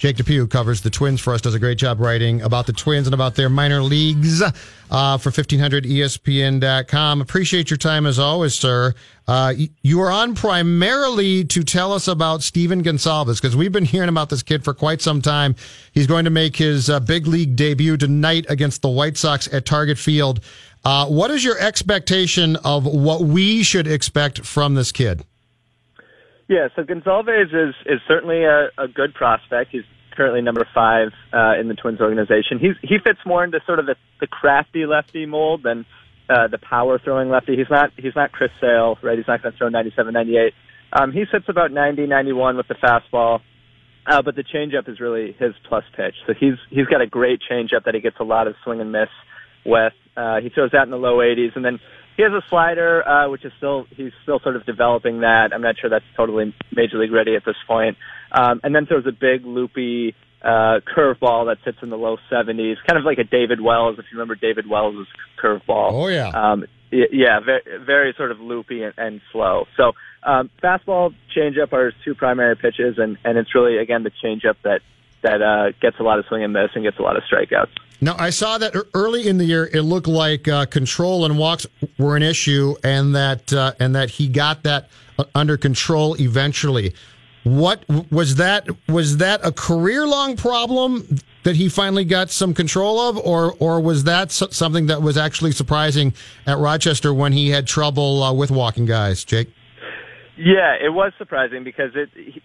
Jake 0.00 0.16
Depew 0.16 0.46
covers 0.46 0.80
the 0.80 0.88
Twins 0.88 1.20
for 1.20 1.34
us, 1.34 1.42
does 1.42 1.54
a 1.54 1.58
great 1.58 1.76
job 1.76 2.00
writing 2.00 2.40
about 2.40 2.66
the 2.66 2.72
Twins 2.72 3.06
and 3.06 3.12
about 3.12 3.34
their 3.34 3.50
minor 3.50 3.82
leagues 3.82 4.40
uh, 4.40 5.18
for 5.18 5.28
E 5.28 5.32
1500ESPN.com. 5.32 7.20
Appreciate 7.20 7.68
your 7.68 7.76
time 7.76 8.06
as 8.06 8.18
always, 8.18 8.54
sir. 8.54 8.94
Uh, 9.28 9.52
you 9.82 10.00
are 10.00 10.10
on 10.10 10.34
primarily 10.34 11.44
to 11.44 11.62
tell 11.62 11.92
us 11.92 12.08
about 12.08 12.42
Stephen 12.42 12.82
Gonsalves 12.82 13.42
because 13.42 13.54
we've 13.54 13.72
been 13.72 13.84
hearing 13.84 14.08
about 14.08 14.30
this 14.30 14.42
kid 14.42 14.64
for 14.64 14.72
quite 14.72 15.02
some 15.02 15.20
time. 15.20 15.54
He's 15.92 16.06
going 16.06 16.24
to 16.24 16.30
make 16.30 16.56
his 16.56 16.88
uh, 16.88 17.00
big 17.00 17.26
league 17.26 17.54
debut 17.54 17.98
tonight 17.98 18.46
against 18.48 18.80
the 18.80 18.88
White 18.88 19.18
Sox 19.18 19.52
at 19.52 19.66
Target 19.66 19.98
Field. 19.98 20.40
Uh, 20.82 21.08
what 21.08 21.30
is 21.30 21.44
your 21.44 21.58
expectation 21.58 22.56
of 22.56 22.86
what 22.86 23.20
we 23.20 23.62
should 23.62 23.86
expect 23.86 24.46
from 24.46 24.76
this 24.76 24.92
kid? 24.92 25.26
Yeah, 26.50 26.66
so 26.74 26.82
Gonsalves 26.82 27.46
is 27.46 27.76
is 27.86 28.00
certainly 28.08 28.42
a, 28.42 28.70
a 28.76 28.88
good 28.88 29.14
prospect. 29.14 29.70
He's 29.70 29.84
currently 30.16 30.42
number 30.42 30.66
five 30.74 31.12
uh, 31.32 31.54
in 31.60 31.68
the 31.68 31.74
Twins 31.74 32.00
organization. 32.00 32.58
He's 32.58 32.74
he 32.82 32.98
fits 32.98 33.20
more 33.24 33.44
into 33.44 33.60
sort 33.66 33.78
of 33.78 33.86
the, 33.86 33.94
the 34.18 34.26
crafty 34.26 34.84
lefty 34.84 35.26
mold 35.26 35.62
than 35.62 35.86
uh, 36.28 36.48
the 36.48 36.58
power 36.58 36.98
throwing 36.98 37.28
lefty. 37.28 37.56
He's 37.56 37.70
not 37.70 37.92
he's 37.96 38.16
not 38.16 38.32
Chris 38.32 38.50
Sale, 38.60 38.98
right? 39.00 39.16
He's 39.16 39.28
not 39.28 39.44
going 39.44 39.52
to 39.52 39.58
throw 39.58 39.68
97, 39.68 40.12
98. 40.12 40.52
Um, 40.92 41.12
he 41.12 41.22
sits 41.30 41.44
about 41.48 41.70
90, 41.70 42.08
91 42.08 42.56
with 42.56 42.66
the 42.66 42.74
fastball. 42.74 43.42
Uh, 44.04 44.22
but 44.22 44.34
the 44.34 44.42
changeup 44.42 44.88
is 44.88 44.98
really 44.98 45.36
his 45.38 45.54
plus 45.68 45.84
pitch. 45.94 46.16
So 46.26 46.34
he's 46.34 46.58
he's 46.68 46.86
got 46.86 47.00
a 47.00 47.06
great 47.06 47.40
changeup 47.48 47.84
that 47.84 47.94
he 47.94 48.00
gets 48.00 48.16
a 48.18 48.24
lot 48.24 48.48
of 48.48 48.56
swing 48.64 48.80
and 48.80 48.90
miss 48.90 49.10
with. 49.64 49.92
Uh, 50.16 50.40
he 50.40 50.48
throws 50.48 50.70
that 50.72 50.84
in 50.84 50.90
the 50.90 50.98
low 50.98 51.18
80s, 51.18 51.56
and 51.56 51.64
then 51.64 51.78
he 52.16 52.22
has 52.22 52.32
a 52.32 52.42
slider, 52.48 53.06
uh, 53.06 53.30
which 53.30 53.44
is 53.44 53.52
still 53.56 53.86
he's 53.96 54.12
still 54.22 54.40
sort 54.40 54.56
of 54.56 54.66
developing 54.66 55.20
that. 55.20 55.50
I'm 55.54 55.62
not 55.62 55.76
sure 55.78 55.88
that's 55.88 56.04
totally 56.16 56.54
major 56.70 56.98
league 56.98 57.12
ready 57.12 57.34
at 57.36 57.44
this 57.44 57.56
point. 57.66 57.96
Um, 58.32 58.60
and 58.62 58.74
then 58.74 58.86
throws 58.86 59.06
a 59.06 59.12
big 59.12 59.44
loopy 59.44 60.14
uh, 60.42 60.80
curveball 60.96 61.46
that 61.46 61.58
sits 61.64 61.78
in 61.82 61.90
the 61.90 61.96
low 61.96 62.16
70s, 62.30 62.76
kind 62.86 62.98
of 62.98 63.04
like 63.04 63.18
a 63.18 63.24
David 63.24 63.60
Wells, 63.60 63.98
if 63.98 64.06
you 64.10 64.18
remember 64.18 64.34
David 64.34 64.68
Wells' 64.68 65.06
curveball. 65.42 65.92
Oh, 65.92 66.08
yeah. 66.08 66.28
Um, 66.28 66.64
yeah, 66.90 67.40
very, 67.40 67.62
very 67.84 68.14
sort 68.16 68.32
of 68.32 68.40
loopy 68.40 68.82
and, 68.82 68.94
and 68.96 69.20
slow. 69.32 69.66
So 69.76 69.92
um, 70.22 70.50
fastball, 70.62 71.14
changeup 71.36 71.72
are 71.72 71.86
his 71.86 71.94
two 72.04 72.14
primary 72.14 72.56
pitches, 72.56 72.98
and, 72.98 73.16
and 73.24 73.38
it's 73.38 73.54
really, 73.54 73.78
again, 73.78 74.02
the 74.02 74.10
changeup 74.22 74.56
that, 74.64 74.80
that 75.22 75.42
uh, 75.42 75.72
gets 75.80 75.96
a 76.00 76.02
lot 76.02 76.18
of 76.18 76.24
swing 76.26 76.42
and 76.42 76.52
miss 76.52 76.70
and 76.74 76.82
gets 76.84 76.98
a 76.98 77.02
lot 77.02 77.16
of 77.16 77.22
strikeouts. 77.22 77.70
Now, 78.02 78.16
I 78.18 78.30
saw 78.30 78.56
that 78.58 78.74
early 78.94 79.28
in 79.28 79.36
the 79.36 79.44
year, 79.44 79.68
it 79.72 79.82
looked 79.82 80.08
like 80.08 80.48
uh, 80.48 80.64
control 80.66 81.26
and 81.26 81.38
walks 81.38 81.66
were 81.98 82.16
an 82.16 82.22
issue, 82.22 82.74
and 82.82 83.14
that 83.14 83.52
uh, 83.52 83.72
and 83.78 83.94
that 83.94 84.10
he 84.10 84.28
got 84.28 84.62
that 84.62 84.88
uh, 85.18 85.24
under 85.34 85.58
control 85.58 86.14
eventually. 86.18 86.94
What 87.44 87.84
was 88.10 88.36
that? 88.36 88.68
Was 88.88 89.18
that 89.18 89.40
a 89.44 89.52
career 89.52 90.06
long 90.06 90.36
problem 90.36 91.18
that 91.42 91.56
he 91.56 91.68
finally 91.68 92.04
got 92.04 92.30
some 92.30 92.54
control 92.54 93.00
of, 93.00 93.18
or 93.18 93.54
or 93.58 93.80
was 93.80 94.04
that 94.04 94.30
something 94.30 94.86
that 94.86 95.02
was 95.02 95.18
actually 95.18 95.52
surprising 95.52 96.14
at 96.46 96.58
Rochester 96.58 97.12
when 97.12 97.32
he 97.32 97.50
had 97.50 97.66
trouble 97.66 98.22
uh, 98.22 98.32
with 98.32 98.50
walking 98.50 98.86
guys? 98.86 99.24
Jake. 99.24 99.52
Yeah, 100.36 100.74
it 100.74 100.92
was 100.92 101.12
surprising 101.18 101.64
because 101.64 101.92
it 101.94 102.08
he, 102.14 102.42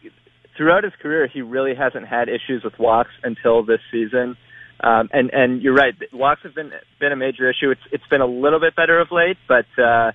throughout 0.57 0.83
his 0.83 0.93
career 1.01 1.27
he 1.27 1.41
really 1.41 1.75
hasn't 1.75 2.07
had 2.07 2.27
issues 2.27 2.63
with 2.63 2.77
walks 2.77 3.11
until 3.23 3.63
this 3.63 3.79
season. 3.89 4.35
Um, 4.81 5.09
and 5.13 5.29
and 5.31 5.61
you're 5.61 5.73
right, 5.73 5.93
walks 6.11 6.41
have 6.43 6.53
been 6.53 6.71
been 6.99 7.11
a 7.11 7.15
major 7.15 7.49
issue. 7.49 7.71
It's 7.71 7.81
it's 7.91 8.07
been 8.09 8.21
a 8.21 8.25
little 8.25 8.59
bit 8.59 8.75
better 8.75 8.99
of 8.99 9.07
late, 9.11 9.37
but 9.47 9.65
uh, 9.81 10.11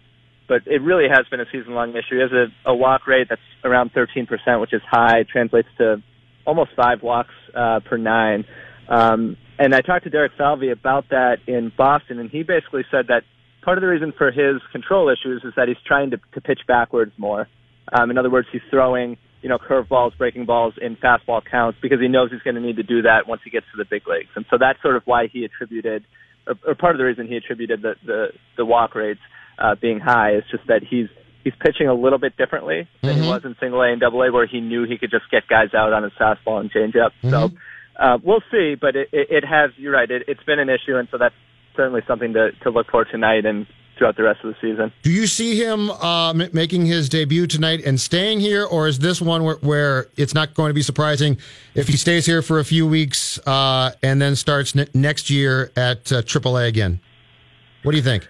but 0.50 0.66
it 0.66 0.82
really 0.82 1.08
has 1.08 1.26
been 1.30 1.40
a 1.40 1.46
season 1.52 1.74
long 1.74 1.90
issue. 1.90 2.16
He 2.16 2.20
has 2.20 2.32
a, 2.32 2.70
a 2.70 2.74
walk 2.74 3.06
rate 3.06 3.28
that's 3.30 3.40
around 3.62 3.92
13%, 3.92 4.60
which 4.60 4.72
is 4.72 4.82
high, 4.90 5.24
translates 5.30 5.68
to 5.78 6.02
almost 6.44 6.72
five 6.74 7.04
walks 7.04 7.34
uh, 7.54 7.78
per 7.88 7.96
nine. 7.96 8.44
Um, 8.88 9.36
and 9.60 9.72
I 9.72 9.80
talked 9.80 10.04
to 10.04 10.10
Derek 10.10 10.32
Falvey 10.36 10.70
about 10.70 11.10
that 11.10 11.36
in 11.46 11.70
Boston, 11.76 12.18
and 12.18 12.28
he 12.28 12.42
basically 12.42 12.82
said 12.90 13.06
that 13.08 13.22
part 13.62 13.78
of 13.78 13.82
the 13.82 13.88
reason 13.88 14.12
for 14.18 14.32
his 14.32 14.60
control 14.72 15.08
issues 15.08 15.42
is 15.44 15.52
that 15.56 15.68
he's 15.68 15.76
trying 15.86 16.10
to, 16.10 16.20
to 16.34 16.40
pitch 16.40 16.60
backwards 16.66 17.12
more. 17.16 17.46
Um, 17.92 18.10
in 18.10 18.18
other 18.18 18.30
words, 18.30 18.48
he's 18.50 18.62
throwing 18.70 19.18
you 19.42 19.48
know 19.48 19.58
curveballs, 19.58 20.16
breaking 20.16 20.46
balls 20.46 20.74
in 20.80 20.96
fastball 20.96 21.42
counts 21.44 21.78
because 21.80 22.00
he 22.00 22.08
knows 22.08 22.30
he's 22.30 22.42
going 22.42 22.56
to 22.56 22.60
need 22.60 22.76
to 22.76 22.82
do 22.82 23.02
that 23.02 23.26
once 23.26 23.40
he 23.44 23.50
gets 23.50 23.66
to 23.72 23.76
the 23.76 23.84
big 23.88 24.06
leagues. 24.06 24.30
And 24.36 24.44
so 24.50 24.58
that's 24.58 24.80
sort 24.82 24.96
of 24.96 25.02
why 25.04 25.28
he 25.32 25.44
attributed, 25.44 26.04
or, 26.46 26.54
or 26.66 26.74
part 26.74 26.94
of 26.94 26.98
the 26.98 27.04
reason 27.04 27.26
he 27.26 27.36
attributed 27.36 27.82
the 27.82 27.94
the, 28.04 28.26
the 28.56 28.64
walk 28.64 28.94
rates 28.94 29.20
uh, 29.58 29.74
being 29.80 30.00
high 30.00 30.36
is 30.36 30.44
just 30.50 30.66
that 30.68 30.82
he's 30.88 31.08
he's 31.44 31.54
pitching 31.60 31.88
a 31.88 31.94
little 31.94 32.18
bit 32.18 32.36
differently 32.36 32.88
than 33.02 33.22
he 33.22 33.28
was 33.28 33.42
in 33.44 33.56
single 33.60 33.80
A 33.82 33.90
and 33.92 34.00
double 34.00 34.22
A, 34.22 34.32
where 34.32 34.46
he 34.46 34.60
knew 34.60 34.84
he 34.84 34.98
could 34.98 35.10
just 35.10 35.30
get 35.30 35.48
guys 35.48 35.74
out 35.74 35.92
on 35.92 36.02
his 36.02 36.12
fastball 36.20 36.60
and 36.60 36.70
changeup. 36.70 37.10
So 37.30 37.50
uh, 37.98 38.18
we'll 38.22 38.42
see, 38.50 38.76
but 38.80 38.96
it, 38.96 39.08
it, 39.12 39.28
it 39.30 39.44
has. 39.44 39.70
You're 39.76 39.92
right. 39.92 40.10
It, 40.10 40.24
it's 40.28 40.42
been 40.44 40.58
an 40.58 40.68
issue, 40.68 40.96
and 40.96 41.08
so 41.10 41.18
that's 41.18 41.34
certainly 41.76 42.02
something 42.06 42.32
to 42.34 42.52
to 42.62 42.70
look 42.70 42.88
for 42.90 43.04
tonight 43.04 43.46
and 43.46 43.66
throughout 44.00 44.16
the 44.16 44.22
rest 44.22 44.40
of 44.42 44.54
the 44.54 44.56
season. 44.62 44.90
Do 45.02 45.10
you 45.10 45.26
see 45.26 45.62
him 45.62 45.90
uh, 45.90 46.30
m- 46.30 46.48
making 46.54 46.86
his 46.86 47.10
debut 47.10 47.46
tonight 47.46 47.84
and 47.84 48.00
staying 48.00 48.40
here, 48.40 48.64
or 48.64 48.88
is 48.88 48.98
this 49.00 49.20
one 49.20 49.44
where, 49.44 49.56
where 49.56 50.06
it's 50.16 50.32
not 50.32 50.54
going 50.54 50.70
to 50.70 50.74
be 50.74 50.80
surprising 50.80 51.36
if 51.74 51.86
he 51.86 51.98
stays 51.98 52.24
here 52.24 52.40
for 52.40 52.58
a 52.58 52.64
few 52.64 52.86
weeks 52.86 53.38
uh, 53.46 53.90
and 54.02 54.20
then 54.22 54.36
starts 54.36 54.74
n- 54.74 54.88
next 54.94 55.28
year 55.28 55.70
at 55.76 56.10
uh, 56.10 56.22
AAA 56.22 56.66
again? 56.66 56.98
What 57.82 57.92
do 57.92 57.98
you 57.98 58.02
think? 58.02 58.26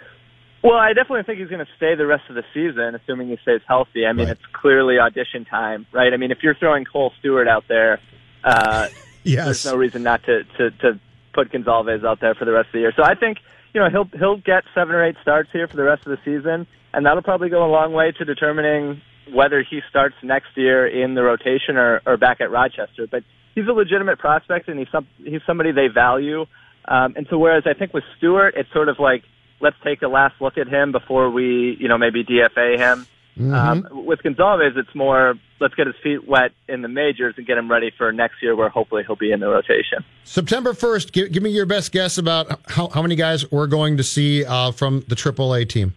Well, 0.64 0.74
I 0.74 0.88
definitely 0.92 1.22
think 1.22 1.38
he's 1.38 1.48
going 1.48 1.64
to 1.64 1.72
stay 1.76 1.94
the 1.94 2.04
rest 2.06 2.24
of 2.28 2.34
the 2.34 2.44
season, 2.52 2.96
assuming 2.96 3.28
he 3.28 3.38
stays 3.42 3.60
healthy. 3.68 4.06
I 4.06 4.12
mean, 4.12 4.26
it's 4.28 4.42
clearly 4.52 4.98
audition 4.98 5.44
time, 5.44 5.86
right? 5.92 6.12
I 6.12 6.16
mean, 6.16 6.32
if 6.32 6.42
you're 6.42 6.56
throwing 6.56 6.84
Kohl 6.84 7.12
Stewart 7.20 7.46
out 7.46 7.64
there, 7.68 8.00
uh, 8.44 8.88
Yes. 9.22 9.44
there's 9.44 9.66
no 9.66 9.76
reason 9.76 10.02
not 10.02 10.22
to, 10.24 10.42
to 10.58 10.70
to 10.82 11.00
put 11.32 11.52
Gonsalves 11.52 12.04
out 12.04 12.20
there 12.20 12.34
for 12.34 12.44
the 12.44 12.52
rest 12.52 12.66
of 12.68 12.72
the 12.72 12.78
year. 12.80 12.92
So 12.96 13.04
I 13.04 13.14
think 13.14 13.38
you 13.72 13.80
know 13.80 13.88
he'll 13.90 14.08
he'll 14.18 14.36
get 14.36 14.64
seven 14.74 14.94
or 14.94 15.04
eight 15.04 15.16
starts 15.22 15.50
here 15.52 15.66
for 15.68 15.76
the 15.76 15.82
rest 15.84 16.06
of 16.06 16.10
the 16.10 16.18
season, 16.24 16.66
and 16.92 17.06
that'll 17.06 17.22
probably 17.22 17.48
go 17.48 17.64
a 17.64 17.70
long 17.70 17.92
way 17.92 18.12
to 18.12 18.24
determining 18.24 19.00
whether 19.32 19.64
he 19.68 19.80
starts 19.88 20.14
next 20.22 20.48
year 20.56 20.86
in 20.86 21.14
the 21.14 21.22
rotation 21.22 21.76
or, 21.76 22.00
or 22.04 22.16
back 22.16 22.40
at 22.40 22.50
Rochester. 22.50 23.06
But 23.10 23.22
he's 23.54 23.66
a 23.68 23.72
legitimate 23.72 24.18
prospect, 24.18 24.68
and 24.68 24.78
he's 24.78 24.88
some, 24.90 25.06
he's 25.18 25.40
somebody 25.46 25.72
they 25.72 25.88
value. 25.88 26.46
Um, 26.86 27.14
and 27.16 27.26
so 27.30 27.38
whereas 27.38 27.64
I 27.66 27.74
think 27.74 27.94
with 27.94 28.04
Stewart, 28.18 28.54
it's 28.56 28.72
sort 28.72 28.88
of 28.88 28.98
like 28.98 29.22
let's 29.60 29.76
take 29.84 30.02
a 30.02 30.08
last 30.08 30.34
look 30.40 30.56
at 30.56 30.66
him 30.66 30.92
before 30.92 31.30
we 31.30 31.76
you 31.78 31.88
know 31.88 31.98
maybe 31.98 32.24
DFA 32.24 32.78
him. 32.78 33.06
Um, 33.40 33.86
with 34.06 34.20
Gonsalves, 34.20 34.76
it's 34.76 34.94
more 34.94 35.34
let's 35.60 35.74
get 35.74 35.86
his 35.86 35.96
feet 36.02 36.26
wet 36.26 36.52
in 36.68 36.82
the 36.82 36.88
majors 36.88 37.34
and 37.36 37.46
get 37.46 37.58
him 37.58 37.70
ready 37.70 37.90
for 37.96 38.12
next 38.12 38.42
year, 38.42 38.56
where 38.56 38.68
hopefully 38.68 39.02
he'll 39.06 39.16
be 39.16 39.30
in 39.30 39.40
the 39.40 39.48
rotation. 39.48 40.04
September 40.24 40.72
1st, 40.72 41.12
give, 41.12 41.32
give 41.32 41.42
me 41.42 41.50
your 41.50 41.66
best 41.66 41.92
guess 41.92 42.18
about 42.18 42.60
how, 42.68 42.88
how 42.88 43.02
many 43.02 43.14
guys 43.14 43.50
we're 43.50 43.66
going 43.66 43.96
to 43.98 44.02
see 44.02 44.44
uh, 44.44 44.72
from 44.72 45.04
the 45.08 45.14
AAA 45.14 45.68
team. 45.68 45.94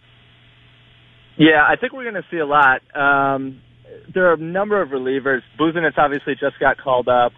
Yeah, 1.36 1.64
I 1.66 1.76
think 1.76 1.92
we're 1.92 2.08
going 2.10 2.22
to 2.22 2.28
see 2.30 2.38
a 2.38 2.46
lot. 2.46 2.82
Um, 2.94 3.60
there 4.12 4.30
are 4.30 4.34
a 4.34 4.38
number 4.38 4.80
of 4.80 4.90
relievers. 4.90 5.40
Busenitz 5.58 5.98
obviously 5.98 6.34
just 6.34 6.58
got 6.60 6.78
called 6.78 7.08
up. 7.08 7.32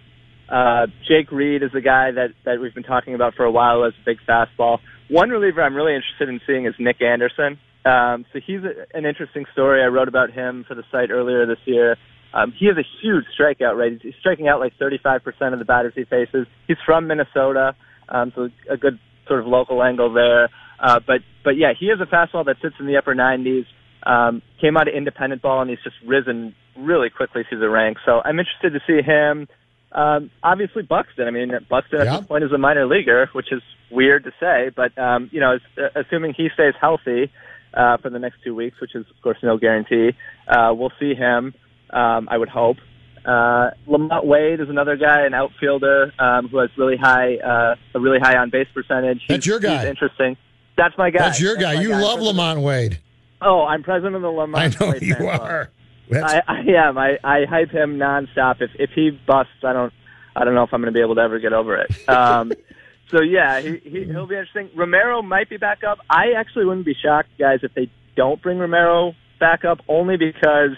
Uh, 0.48 0.86
Jake 1.09 1.32
Reed 1.32 1.62
is 1.62 1.72
the 1.72 1.80
guy 1.80 2.11
that, 2.12 2.30
that 2.44 2.61
we've 2.61 2.74
been 2.74 2.84
talking 2.84 3.14
about 3.14 3.34
for 3.34 3.44
a 3.44 3.50
while 3.50 3.84
as 3.84 3.94
a 4.00 4.04
big 4.04 4.18
fastball. 4.28 4.78
One 5.09 5.30
reliever 5.30 5.62
I'm 5.62 5.74
really 5.74 5.94
interested 5.94 6.28
in 6.28 6.40
seeing 6.46 6.66
is 6.66 6.74
Nick 6.78 7.00
Anderson. 7.00 7.59
Um, 7.87 8.26
so 8.32 8.41
he's 8.45 8.61
a, 8.64 8.97
an 8.97 9.07
interesting 9.07 9.45
story. 9.53 9.82
I 9.82 9.87
wrote 9.87 10.09
about 10.09 10.32
him 10.32 10.64
for 10.66 10.74
the 10.74 10.82
site 10.91 11.11
earlier 11.11 11.47
this 11.47 11.61
year. 11.66 11.97
Um, 12.34 12.53
he 12.59 12.66
has 12.66 12.76
a 12.76 12.84
huge 13.01 13.24
strikeout 13.39 13.78
rate. 13.78 14.01
He's 14.03 14.14
striking 14.18 14.49
out 14.49 14.59
like 14.59 14.76
35% 14.78 15.53
of 15.53 15.59
the 15.61 15.64
batters 15.64 15.93
he 15.95 16.05
faces. 16.05 16.47
He's 16.66 16.76
from 16.84 17.07
Minnesota, 17.07 17.76
um, 18.09 18.32
so 18.34 18.51
a 18.68 18.76
good 18.76 18.99
sort 19.28 19.41
of 19.41 19.47
local 19.47 19.82
angle 19.82 20.12
there. 20.12 20.51
Uh, 20.80 21.01
but 21.07 21.20
but 21.45 21.57
yeah, 21.57 21.72
he 21.78 21.89
has 21.89 21.99
a 22.01 22.07
fastball 22.07 22.45
that 22.47 22.57
sits 22.61 22.74
in 22.80 22.87
the 22.87 22.97
upper 22.97 23.14
90s. 23.14 23.64
Um, 24.03 24.43
came 24.61 24.76
out 24.76 24.89
of 24.89 24.95
independent 24.95 25.43
ball 25.43 25.62
and 25.62 25.70
he's 25.70 25.82
just 25.82 25.97
risen 26.07 26.55
really 26.78 27.09
quickly 27.09 27.43
through 27.49 27.61
the 27.61 27.70
ranks. 27.70 28.03
So 28.05 28.20
I'm 28.24 28.39
interested 28.39 28.72
to 28.74 28.80
see 28.87 29.03
him. 29.03 29.49
Um, 29.93 30.30
obviously 30.43 30.82
Buxton. 30.82 31.26
I 31.26 31.30
mean, 31.30 31.53
Buxton 31.70 32.01
at 32.01 32.07
Yeah. 32.07 32.18
this 32.18 32.26
point 32.26 32.45
is 32.45 32.53
a 32.53 32.59
minor 32.59 32.87
leaguer, 32.87 33.30
which 33.32 33.51
is 33.51 33.62
weird 33.91 34.24
to 34.24 34.32
say, 34.39 34.70
but 34.74 34.97
um, 34.99 35.30
you 35.32 35.41
know, 35.41 35.55
as, 35.55 35.61
uh, 35.78 36.01
assuming 36.01 36.34
he 36.34 36.49
stays 36.53 36.74
healthy 36.80 37.32
uh, 37.74 37.96
for 37.98 38.10
the 38.10 38.18
next 38.18 38.36
two 38.44 38.54
weeks, 38.54 38.80
which 38.80 38.94
is 38.94 39.04
of 39.08 39.22
course 39.22 39.38
no 39.42 39.56
guarantee, 39.58 40.10
uh, 40.48 40.72
we'll 40.76 40.92
see 41.00 41.14
him. 41.14 41.54
Um, 41.90 42.28
I 42.30 42.36
would 42.38 42.48
hope. 42.48 42.76
Uh, 43.24 43.70
LaMonte 43.88 44.24
Wade 44.24 44.60
is 44.60 44.68
another 44.68 44.96
guy, 44.96 45.26
an 45.26 45.34
outfielder 45.34 46.12
um, 46.18 46.48
who 46.48 46.58
has 46.58 46.70
really 46.78 46.96
high, 46.96 47.36
uh, 47.36 47.74
a 47.94 48.00
really 48.00 48.20
high 48.20 48.36
on 48.36 48.50
base 48.50 48.68
percentage. 48.72 49.20
That's 49.28 49.46
your 49.46 49.58
guy. 49.58 49.78
He's 49.78 49.86
interesting. 49.88 50.36
That's 50.76 50.96
my 50.96 51.10
guy. 51.10 51.18
That's 51.20 51.40
your 51.40 51.56
guy. 51.56 51.74
my 51.74 51.80
You 51.80 51.88
love 51.90 52.18
President- 52.18 52.36
LaMonte 52.38 52.62
Wade. 52.62 52.98
Oh, 53.42 53.64
I'm 53.64 53.82
president 53.82 54.14
of 54.16 54.22
the 54.22 54.28
I 54.28 54.32
LaMonte 54.32 54.80
know 54.80 54.90
Wade 54.92 55.02
you 55.02 55.26
are. 55.28 55.70
I, 56.12 56.40
I 56.46 56.60
am. 56.60 56.96
I, 56.98 57.18
I 57.24 57.44
hype 57.46 57.70
him 57.70 57.98
nonstop. 57.98 58.60
If 58.62 58.70
if 58.78 58.90
he 58.94 59.10
busts, 59.10 59.52
I 59.64 59.72
don't 59.72 59.92
I 60.36 60.44
don't 60.44 60.54
know 60.54 60.62
if 60.62 60.72
I'm 60.72 60.80
going 60.80 60.92
to 60.92 60.96
be 60.96 61.02
able 61.02 61.16
to 61.16 61.20
ever 61.20 61.38
get 61.40 61.52
over 61.52 61.76
it. 61.78 62.08
Um, 62.08 62.52
so 63.11 63.22
yeah, 63.22 63.61
he, 63.61 63.78
he 63.84 64.04
he'll 64.04 64.26
be 64.26 64.34
interesting. 64.34 64.70
Romero 64.74 65.22
might 65.22 65.48
be 65.48 65.57
back 65.57 65.84
up. 65.84 65.98
I 66.11 66.32
actually 66.36 66.64
wouldn't 66.64 66.86
be 66.86 66.94
shocked, 66.94 67.30
guys, 67.38 67.61
if 67.62 67.72
they 67.74 67.90
don't 68.16 68.42
bring 68.42 68.59
Romero 68.59 69.14
back 69.38 69.64
up, 69.64 69.78
only 69.88 70.16
because 70.16 70.76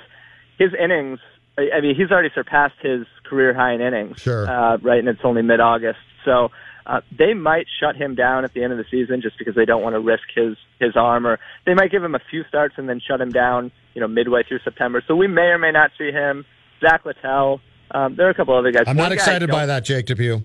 his 0.59 0.71
innings. 0.79 1.19
I 1.57 1.81
mean, 1.81 1.97
he's 1.97 2.13
already 2.13 2.31
surpassed 2.35 2.77
his 2.81 3.05
career 3.25 3.53
high 3.53 3.75
in 3.75 3.81
innings. 3.81 4.21
Sure. 4.21 4.49
Uh, 4.49 4.77
right, 4.79 5.01
and 5.01 5.09
it's 5.09 5.21
only 5.25 5.43
mid 5.43 5.61
August, 5.61 6.01
so. 6.25 6.51
Uh, 6.87 7.03
they 7.19 7.35
might 7.35 7.67
shut 7.83 7.97
him 7.97 8.15
down 8.15 8.45
at 8.45 8.55
the 8.55 8.65
end 8.65 8.73
of 8.73 8.79
the 8.79 8.85
season 8.91 9.21
just 9.21 9.37
because 9.37 9.55
they 9.55 9.67
don't 9.67 9.83
want 9.83 9.95
to 9.95 10.01
risk 10.01 10.23
his 10.35 10.57
his 10.81 10.97
arm, 10.97 11.27
or 11.27 11.39
they 11.67 11.75
might 11.75 11.91
give 11.91 12.03
him 12.03 12.15
a 12.15 12.21
few 12.31 12.45
starts 12.49 12.77
and 12.79 12.89
then 12.89 12.99
shut 12.99 13.21
him 13.21 13.31
down, 13.31 13.71
you 13.93 14.01
know, 14.01 14.09
midway 14.09 14.43
through 14.43 14.61
September. 14.65 15.03
So 15.07 15.15
we 15.15 15.27
may 15.27 15.49
or 15.53 15.59
may 15.59 15.71
not 15.71 15.91
see 15.99 16.11
him. 16.11 16.47
Zach 16.81 17.05
Littell. 17.05 17.61
Um, 17.91 18.17
there 18.17 18.27
are 18.27 18.31
a 18.31 18.35
couple 18.35 18.57
other 18.57 18.73
guys. 18.73 18.85
I'm 18.87 18.97
One 18.97 19.05
not 19.05 19.13
excited 19.13 19.51
by 19.51 19.67
that, 19.67 19.85
Jake 19.85 20.07
Depew. 20.07 20.41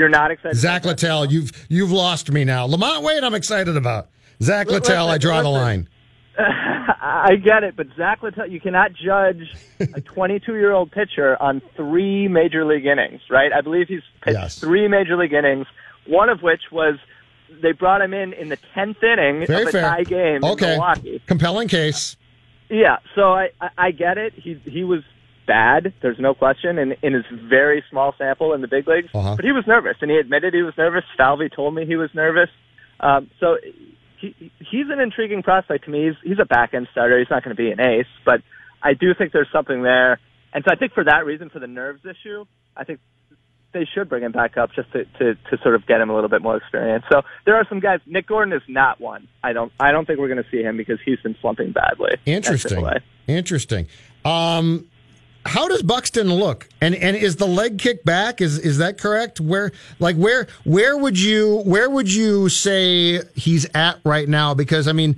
You're 0.00 0.08
not 0.08 0.30
excited. 0.30 0.56
Zach? 0.56 0.84
Littell, 0.86 1.26
you've 1.26 1.52
you've 1.68 1.92
lost 1.92 2.32
me 2.32 2.42
now. 2.44 2.66
LaMonte 2.66 3.02
Wade, 3.02 3.22
I'm 3.22 3.34
excited 3.34 3.76
about. 3.76 4.08
Zach 4.42 4.66
Li- 4.68 4.74
Littell, 4.74 5.08
I 5.08 5.18
draw 5.18 5.42
the 5.42 5.50
line. 5.50 5.88
I 6.38 7.36
get 7.36 7.64
it, 7.64 7.76
but 7.76 7.86
Zach 7.96 8.22
Littell, 8.22 8.46
you 8.46 8.60
cannot 8.60 8.92
judge 8.94 9.42
a 9.78 10.00
22 10.14 10.54
year 10.54 10.72
old 10.72 10.90
pitcher 10.90 11.40
on 11.40 11.60
three 11.76 12.28
major 12.28 12.64
league 12.64 12.86
innings, 12.86 13.20
right? 13.28 13.52
I 13.52 13.60
believe 13.60 13.88
he's 13.88 14.00
pitched 14.22 14.38
Yes. 14.38 14.58
three 14.58 14.88
major 14.88 15.16
league 15.18 15.32
innings, 15.34 15.66
one 16.06 16.30
of 16.30 16.40
which 16.42 16.62
was 16.72 16.94
they 17.62 17.72
brought 17.72 18.00
him 18.00 18.14
in 18.14 18.32
in 18.32 18.48
the 18.48 18.56
10th 18.74 19.02
inning 19.02 19.46
Very 19.46 19.62
of 19.62 19.68
a 19.68 19.72
fair. 19.72 19.82
tie 19.82 20.04
game 20.04 20.36
in 20.36 20.40
Milwaukee. 20.40 21.22
Compelling 21.26 21.68
case. 21.68 22.16
Yeah, 22.70 22.98
so 23.14 23.32
I, 23.34 23.48
I, 23.60 23.68
I 23.76 23.90
get 23.90 24.16
it. 24.16 24.32
He 24.34 24.54
he 24.64 24.82
was 24.84 25.02
bad. 25.50 25.92
There's 26.00 26.20
no 26.20 26.32
question 26.32 26.78
in 26.78 26.94
in 27.02 27.12
his 27.12 27.24
very 27.50 27.82
small 27.90 28.14
sample 28.16 28.54
in 28.54 28.60
the 28.60 28.68
big 28.68 28.86
leagues. 28.86 29.08
Uh-huh. 29.12 29.34
But 29.34 29.44
he 29.44 29.50
was 29.50 29.64
nervous, 29.66 29.96
and 30.00 30.08
he 30.08 30.16
admitted 30.16 30.54
he 30.54 30.62
was 30.62 30.74
nervous. 30.78 31.02
Falvey 31.16 31.48
told 31.48 31.74
me 31.74 31.84
he 31.84 31.96
was 31.96 32.10
nervous. 32.14 32.50
Um, 33.00 33.28
so 33.40 33.56
he 34.20 34.52
he's 34.58 34.86
an 34.90 35.00
intriguing 35.00 35.42
prospect 35.42 35.86
to 35.86 35.90
me. 35.90 36.06
He's 36.06 36.18
he's 36.22 36.38
a 36.40 36.44
back 36.44 36.72
end 36.72 36.86
starter. 36.92 37.18
He's 37.18 37.30
not 37.30 37.42
going 37.42 37.56
to 37.56 37.60
be 37.60 37.72
an 37.72 37.80
ace, 37.80 38.12
but 38.24 38.42
I 38.80 38.94
do 38.94 39.12
think 39.12 39.32
there's 39.32 39.50
something 39.52 39.82
there. 39.82 40.20
And 40.52 40.64
so 40.64 40.72
I 40.72 40.76
think 40.76 40.92
for 40.92 41.04
that 41.04 41.26
reason, 41.26 41.50
for 41.50 41.58
the 41.58 41.66
nerves 41.66 42.02
issue, 42.04 42.44
I 42.76 42.84
think 42.84 43.00
they 43.72 43.86
should 43.92 44.08
bring 44.08 44.22
him 44.22 44.32
back 44.32 44.56
up 44.56 44.70
just 44.74 44.92
to, 44.92 45.04
to 45.18 45.34
to 45.34 45.58
sort 45.62 45.74
of 45.74 45.86
get 45.86 46.00
him 46.00 46.10
a 46.10 46.14
little 46.14 46.30
bit 46.30 46.42
more 46.42 46.56
experience. 46.56 47.04
So 47.10 47.22
there 47.44 47.56
are 47.56 47.66
some 47.68 47.80
guys. 47.80 47.98
Nick 48.06 48.28
Gordon 48.28 48.52
is 48.52 48.62
not 48.68 49.00
one. 49.00 49.26
I 49.42 49.52
don't 49.52 49.72
I 49.80 49.90
don't 49.90 50.06
think 50.06 50.20
we're 50.20 50.28
going 50.28 50.44
to 50.44 50.50
see 50.50 50.62
him 50.62 50.76
because 50.76 50.98
he's 51.04 51.20
been 51.20 51.36
slumping 51.40 51.72
badly. 51.72 52.12
Interesting. 52.24 52.86
Interesting. 53.26 53.88
Um, 54.24 54.86
how 55.46 55.68
does 55.68 55.82
Buxton 55.82 56.32
look? 56.32 56.68
And 56.80 56.94
and 56.94 57.16
is 57.16 57.36
the 57.36 57.46
leg 57.46 57.78
kick 57.78 58.04
back? 58.04 58.40
Is 58.40 58.58
is 58.58 58.78
that 58.78 58.98
correct? 58.98 59.40
Where 59.40 59.72
like 59.98 60.16
where 60.16 60.46
where 60.64 60.96
would 60.96 61.18
you 61.18 61.62
where 61.64 61.88
would 61.88 62.12
you 62.12 62.48
say 62.48 63.20
he's 63.34 63.66
at 63.74 63.98
right 64.04 64.28
now? 64.28 64.52
Because 64.54 64.86
I 64.86 64.92
mean, 64.92 65.16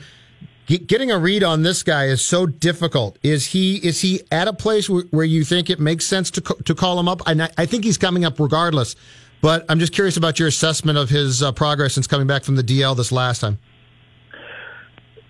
getting 0.66 1.10
a 1.10 1.18
read 1.18 1.42
on 1.42 1.62
this 1.62 1.82
guy 1.82 2.06
is 2.06 2.24
so 2.24 2.46
difficult. 2.46 3.18
Is 3.22 3.46
he 3.46 3.76
is 3.76 4.00
he 4.00 4.22
at 4.30 4.46
a 4.46 4.52
place 4.52 4.88
where, 4.88 5.04
where 5.10 5.24
you 5.24 5.44
think 5.44 5.70
it 5.70 5.80
makes 5.80 6.06
sense 6.06 6.30
to 6.32 6.40
to 6.40 6.74
call 6.74 7.00
him 7.00 7.08
up? 7.08 7.22
And 7.26 7.42
I, 7.42 7.50
I 7.58 7.66
think 7.66 7.84
he's 7.84 7.98
coming 7.98 8.24
up 8.24 8.38
regardless. 8.38 8.94
But 9.40 9.64
I'm 9.68 9.80
just 9.80 9.92
curious 9.92 10.16
about 10.16 10.38
your 10.38 10.46
assessment 10.46 10.98
of 10.98 11.10
his 11.10 11.42
uh, 11.42 11.50
progress 11.50 11.94
since 11.94 12.06
coming 12.06 12.28
back 12.28 12.44
from 12.44 12.54
the 12.54 12.62
DL 12.62 12.96
this 12.96 13.10
last 13.10 13.40
time. 13.40 13.58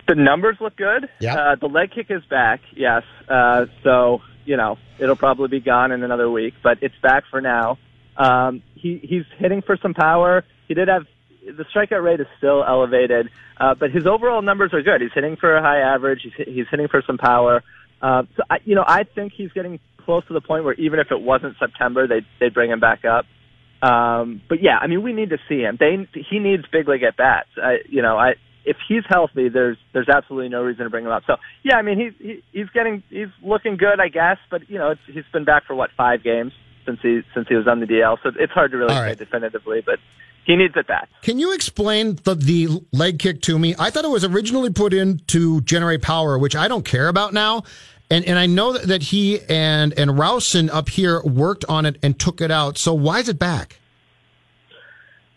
The 0.06 0.14
numbers 0.16 0.58
look 0.60 0.76
good. 0.76 1.08
Yeah. 1.18 1.34
Uh, 1.34 1.54
the 1.54 1.66
leg 1.66 1.92
kick 1.92 2.08
is 2.10 2.22
back. 2.28 2.60
Yes. 2.76 3.04
Uh, 3.26 3.66
so 3.82 4.20
you 4.44 4.56
know 4.56 4.78
it'll 4.98 5.16
probably 5.16 5.48
be 5.48 5.60
gone 5.60 5.92
in 5.92 6.02
another 6.02 6.30
week, 6.30 6.54
but 6.62 6.78
it's 6.82 6.94
back 7.02 7.24
for 7.30 7.40
now. 7.40 7.78
Um, 8.16 8.62
he 8.74 8.98
he's 9.02 9.24
hitting 9.38 9.62
for 9.62 9.76
some 9.80 9.94
power. 9.94 10.44
He 10.68 10.74
did 10.74 10.88
have 10.88 11.06
the 11.44 11.64
strikeout 11.74 12.02
rate 12.02 12.20
is 12.20 12.26
still 12.38 12.64
elevated, 12.64 13.30
uh, 13.58 13.74
but 13.74 13.90
his 13.90 14.06
overall 14.06 14.42
numbers 14.42 14.72
are 14.72 14.82
good. 14.82 15.00
He's 15.00 15.12
hitting 15.14 15.36
for 15.36 15.56
a 15.56 15.62
high 15.62 15.80
average. 15.80 16.20
He's 16.22 16.46
he's 16.46 16.66
hitting 16.70 16.88
for 16.88 17.02
some 17.06 17.18
power. 17.18 17.62
Uh, 18.00 18.24
so 18.36 18.42
I, 18.50 18.58
you 18.64 18.74
know 18.74 18.84
I 18.86 19.04
think 19.04 19.32
he's 19.36 19.52
getting 19.52 19.80
close 20.04 20.26
to 20.26 20.34
the 20.34 20.40
point 20.40 20.64
where 20.64 20.74
even 20.74 20.98
if 20.98 21.08
it 21.10 21.20
wasn't 21.20 21.56
September, 21.58 22.06
they 22.06 22.26
they'd 22.40 22.54
bring 22.54 22.70
him 22.70 22.80
back 22.80 23.04
up. 23.04 23.26
Um, 23.82 24.40
but 24.48 24.62
yeah, 24.62 24.78
I 24.78 24.86
mean 24.86 25.02
we 25.02 25.12
need 25.12 25.30
to 25.30 25.38
see 25.48 25.60
him. 25.60 25.76
They 25.78 26.08
he 26.30 26.38
needs 26.38 26.64
big 26.70 26.88
league 26.88 27.02
at 27.02 27.16
bats. 27.16 27.48
I, 27.56 27.78
you 27.88 28.02
know 28.02 28.16
I 28.16 28.34
if 28.64 28.76
he's 28.88 29.04
healthy, 29.08 29.48
there's 29.48 29.76
there's 29.92 30.08
absolutely 30.08 30.48
no 30.48 30.62
reason 30.62 30.84
to 30.84 30.90
bring 30.90 31.04
him 31.04 31.10
up. 31.10 31.24
So 31.26 31.36
yeah, 31.62 31.76
I 31.76 31.82
mean 31.82 31.98
he's 31.98 32.12
he, 32.18 32.42
he's 32.52 32.68
getting 32.70 33.02
he's 33.10 33.28
looking 33.42 33.76
good, 33.76 34.00
I 34.00 34.08
guess. 34.08 34.38
But 34.50 34.68
you 34.68 34.78
know 34.78 34.90
it's, 34.90 35.00
he's 35.06 35.24
been 35.32 35.44
back 35.44 35.64
for 35.64 35.74
what 35.74 35.90
five 35.96 36.22
games 36.22 36.52
since 36.86 37.00
he 37.02 37.22
since 37.34 37.48
he 37.48 37.54
was 37.54 37.66
on 37.66 37.80
the 37.80 37.86
DL, 37.86 38.18
so 38.22 38.30
it's 38.38 38.52
hard 38.52 38.70
to 38.72 38.76
really 38.76 38.94
All 38.94 39.00
say 39.00 39.14
definitively. 39.14 39.82
But 39.84 39.98
he 40.44 40.56
needs 40.56 40.74
it 40.76 40.86
back. 40.86 41.08
Can 41.22 41.38
you 41.38 41.52
explain 41.52 42.18
the, 42.24 42.34
the 42.34 42.82
leg 42.92 43.18
kick 43.18 43.42
to 43.42 43.58
me? 43.58 43.74
I 43.78 43.90
thought 43.90 44.04
it 44.04 44.10
was 44.10 44.24
originally 44.24 44.70
put 44.70 44.92
in 44.92 45.18
to 45.28 45.60
generate 45.62 46.02
power, 46.02 46.38
which 46.38 46.56
I 46.56 46.68
don't 46.68 46.84
care 46.84 47.08
about 47.08 47.32
now. 47.32 47.62
And 48.10 48.24
and 48.24 48.38
I 48.38 48.46
know 48.46 48.72
that, 48.72 48.88
that 48.88 49.02
he 49.02 49.40
and 49.48 49.96
and 49.98 50.18
Rowson 50.18 50.70
up 50.70 50.88
here 50.88 51.22
worked 51.22 51.64
on 51.68 51.86
it 51.86 51.96
and 52.02 52.18
took 52.18 52.40
it 52.40 52.50
out. 52.50 52.76
So 52.76 52.92
why 52.92 53.20
is 53.20 53.28
it 53.28 53.38
back? 53.38 53.78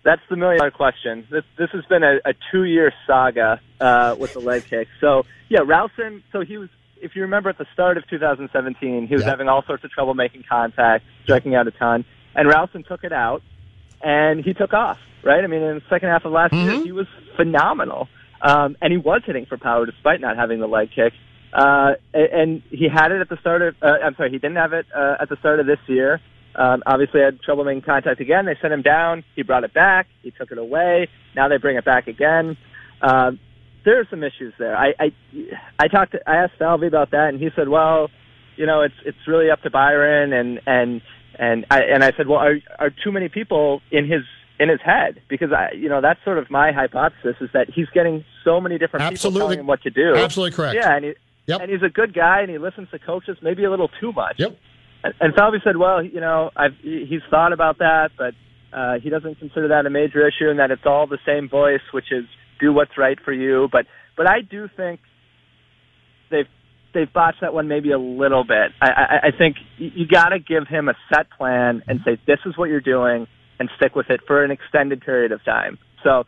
That's 0.06 0.22
the 0.30 0.36
million 0.38 0.60
dollar 0.60 0.70
question. 0.72 1.28
This 1.32 1.44
this 1.58 1.70
has 1.72 1.84
been 1.86 2.04
a, 2.04 2.18
a 2.24 2.34
two 2.52 2.64
year 2.64 2.94
saga 3.08 3.60
uh, 3.82 4.16
with 4.18 4.34
the 4.34 4.40
leg 4.40 4.64
kick. 4.70 4.88
So 5.02 5.26
yeah, 5.50 5.60
Rowson. 5.66 6.22
So 6.32 6.42
he 6.42 6.58
was, 6.58 6.70
if 7.02 7.16
you 7.16 7.24
remember, 7.24 7.50
at 7.50 7.58
the 7.58 7.66
start 7.74 7.98
of 7.98 8.08
2017, 8.08 9.08
he 9.08 9.16
was 9.16 9.24
Yeah. 9.24 9.30
having 9.32 9.50
all 9.50 9.64
sorts 9.66 9.84
of 9.84 9.90
trouble 9.90 10.14
making 10.14 10.44
contact, 10.48 11.04
striking 11.24 11.56
out 11.56 11.68
a 11.68 11.72
ton, 11.72 12.06
and 12.36 12.48
Rowson 12.48 12.84
took 12.88 13.04
it 13.04 13.12
out, 13.12 13.42
and 14.04 14.46
he 14.46 14.54
took 14.54 14.74
off. 14.74 15.00
Right. 15.24 15.44
I 15.44 15.48
mean, 15.48 15.64
in 15.64 15.76
the 15.76 15.84
second 15.90 16.10
half 16.10 16.24
of 16.24 16.32
last 16.32 16.54
year, 16.54 16.84
he 16.84 16.92
was 16.92 17.08
phenomenal, 17.36 18.08
um, 18.44 18.78
and 18.80 18.92
he 18.94 18.98
was 18.98 19.24
hitting 19.26 19.48
for 19.48 19.58
power 19.58 19.88
despite 19.88 20.22
not 20.22 20.38
having 20.38 20.60
the 20.60 20.68
leg 20.68 20.90
kick. 20.96 21.14
Uh, 21.52 21.94
and 22.14 22.62
he 22.70 22.88
had 22.88 23.12
it 23.12 23.22
at 23.22 23.30
the 23.30 23.38
start 23.38 23.64
of. 23.64 23.76
Uh, 23.82 23.88
I'm 24.04 24.16
sorry, 24.16 24.30
he 24.30 24.38
didn't 24.38 24.58
have 24.58 24.74
it 24.74 24.86
uh, 24.96 25.16
at 25.20 25.30
the 25.30 25.38
start 25.38 25.60
of 25.60 25.66
this 25.66 25.80
year. 25.88 26.22
Um, 26.56 26.84
obviously, 26.86 27.22
had 27.22 27.42
trouble 27.42 27.64
making 27.66 27.82
contact 27.84 28.22
again. 28.22 28.46
They 28.46 28.56
sent 28.62 28.74
him 28.74 28.82
down. 28.82 29.24
He 29.36 29.44
brought 29.44 29.64
it 29.64 29.74
back. 29.74 30.08
He 30.24 30.32
took 30.32 30.52
it 30.52 30.58
away. 30.58 31.10
Now 31.36 31.48
they 31.50 31.58
bring 31.58 31.78
it 31.78 31.86
back 31.86 32.08
again. 32.08 32.58
Um, 33.02 33.40
there 33.84 34.00
are 34.00 34.08
some 34.10 34.24
issues 34.24 34.54
there. 34.58 34.76
I, 34.76 34.94
I, 35.00 35.12
I 35.78 35.88
talked. 35.88 36.14
To, 36.14 36.20
I 36.30 36.38
asked 36.38 36.54
Falvey 36.58 36.88
about 36.88 37.12
that, 37.12 37.30
and 37.30 37.40
he 37.40 37.50
said, 37.56 37.68
"Well, 37.70 38.10
you 38.56 38.66
know, 38.66 38.82
it's 38.82 38.96
it's 39.06 39.18
really 39.28 39.52
up 39.52 39.62
to 39.64 39.70
Byron." 39.70 40.34
And 40.34 40.60
and 40.66 41.02
and 41.38 41.66
I 41.70 41.82
and 41.82 42.04
I 42.04 42.12
said, 42.18 42.28
"Well, 42.28 42.40
are 42.40 42.58
are 42.80 42.90
too 42.90 43.12
many 43.12 43.30
people 43.30 43.82
in 43.92 44.10
his 44.10 44.24
in 44.60 44.70
his 44.70 44.80
head?" 44.82 45.22
Because 45.30 45.52
I, 45.52 45.74
you 45.76 45.90
know, 45.90 46.02
that's 46.02 46.24
sort 46.24 46.38
of 46.38 46.50
my 46.50 46.72
hypothesis 46.72 47.36
is 47.42 47.50
that 47.54 47.70
he's 47.70 47.90
getting 47.94 48.24
so 48.44 48.60
many 48.62 48.78
different 48.78 49.04
people 49.04 49.14
Absolutely. 49.14 49.40
telling 49.42 49.60
him 49.60 49.68
what 49.68 49.82
to 49.84 49.90
do. 49.90 50.16
Absolutely 50.16 50.56
correct. 50.56 50.76
Yeah, 50.76 50.96
and 50.96 51.06
he, 51.06 51.14
Yep. 51.48 51.62
and 51.62 51.70
he's 51.70 51.84
a 51.84 51.90
good 51.90 52.14
guy, 52.16 52.42
and 52.42 52.50
he 52.50 52.58
listens 52.58 52.90
to 52.90 52.98
coaches 52.98 53.38
maybe 53.42 53.66
a 53.66 53.70
little 53.70 53.90
too 54.00 54.12
much. 54.14 54.38
Yep. 54.40 54.58
And, 55.20 55.34
Falvey 55.36 55.58
said, 55.64 55.78
well, 55.78 56.04
you 56.04 56.22
know, 56.22 56.50
I've, 56.56 56.76
he's 56.82 57.22
thought 57.30 57.54
about 57.54 57.80
that, 57.80 58.10
but 58.18 58.34
uh, 58.76 59.00
he 59.02 59.10
doesn't 59.10 59.40
consider 59.40 59.70
that 59.70 59.86
a 59.86 59.90
major 59.90 60.28
issue, 60.28 60.50
and 60.50 60.60
that 60.60 60.72
it's 60.72 60.86
all 60.86 61.08
the 61.08 61.20
same 61.26 61.50
voice, 61.50 61.82
which 61.94 62.12
is 62.12 62.26
do 62.60 62.74
what's 62.74 62.98
right 62.98 63.18
for 63.24 63.34
you. 63.34 63.68
But 63.72 63.86
but 64.18 64.30
I 64.30 64.42
do 64.42 64.68
think 64.76 65.00
they've 66.32 66.48
they've 66.94 67.12
botched 67.12 67.42
that 67.42 67.54
one 67.54 67.68
maybe 67.68 67.92
a 67.92 68.00
little 68.00 68.44
bit. 68.44 68.72
I, 68.82 68.88
I, 68.88 69.28
I 69.28 69.38
think 69.38 69.58
you 69.78 70.08
got 70.08 70.30
to 70.30 70.40
give 70.40 70.68
him 70.68 70.90
a 70.90 70.94
set 71.14 71.30
plan 71.38 71.84
and 71.88 72.00
say 72.06 72.18
this 72.26 72.40
is 72.46 72.58
what 72.58 72.70
you're 72.70 72.82
doing, 72.82 73.28
and 73.60 73.70
stick 73.78 73.96
with 73.96 74.10
it 74.10 74.22
for 74.28 74.44
an 74.44 74.52
extended 74.52 75.02
period 75.02 75.32
of 75.32 75.44
time. 75.46 75.78
So 76.04 76.24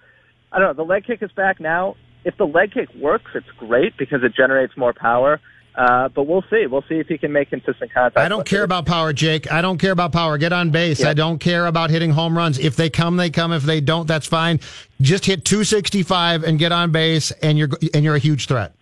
I 0.52 0.60
don't 0.60 0.78
know. 0.78 0.84
The 0.84 0.88
leg 0.88 1.06
kick 1.06 1.20
is 1.22 1.32
back 1.36 1.60
now. 1.60 1.96
If 2.24 2.38
the 2.38 2.46
leg 2.46 2.74
kick 2.74 2.90
works, 3.00 3.32
it's 3.36 3.48
great 3.58 3.94
because 3.98 4.20
it 4.24 4.34
generates 4.36 4.74
more 4.78 4.94
power. 4.94 5.40
Uh, 5.78 6.10
but 6.10 6.24
we'll 6.24 6.44
see. 6.50 6.66
We'll 6.66 6.82
see 6.90 6.96
if 6.96 7.06
he 7.08 7.20
can 7.20 7.32
make 7.32 7.52
consistent 7.52 7.94
contact. 7.94 8.18
I 8.18 8.28
don't 8.28 8.48
care 8.48 8.62
it. 8.62 8.66
about 8.66 8.88
power, 8.88 9.14
Jake. 9.14 9.52
I 9.52 9.62
don't 9.62 9.78
care 9.78 9.92
about 9.92 10.12
power. 10.12 10.40
Get 10.40 10.52
on 10.52 10.72
base. 10.72 11.02
Yeah. 11.02 11.10
I 11.10 11.14
don't 11.14 11.38
care 11.38 11.68
about 11.68 11.92
hitting 11.92 12.10
home 12.10 12.36
runs. 12.36 12.58
If 12.58 12.76
they 12.76 12.90
come, 12.90 13.18
they 13.18 13.30
come. 13.30 13.54
If 13.54 13.62
they 13.62 13.80
don't, 13.80 14.08
that's 14.08 14.26
fine. 14.26 14.60
Just 15.02 15.26
hit 15.26 15.46
265 15.46 16.44
and 16.44 16.58
get 16.58 16.72
on 16.72 16.92
base, 16.92 17.30
and 17.44 17.60
you're 17.60 17.70
and 17.94 18.04
you're 18.04 18.16
a 18.16 18.20
huge 18.20 18.48
threat. 18.48 18.74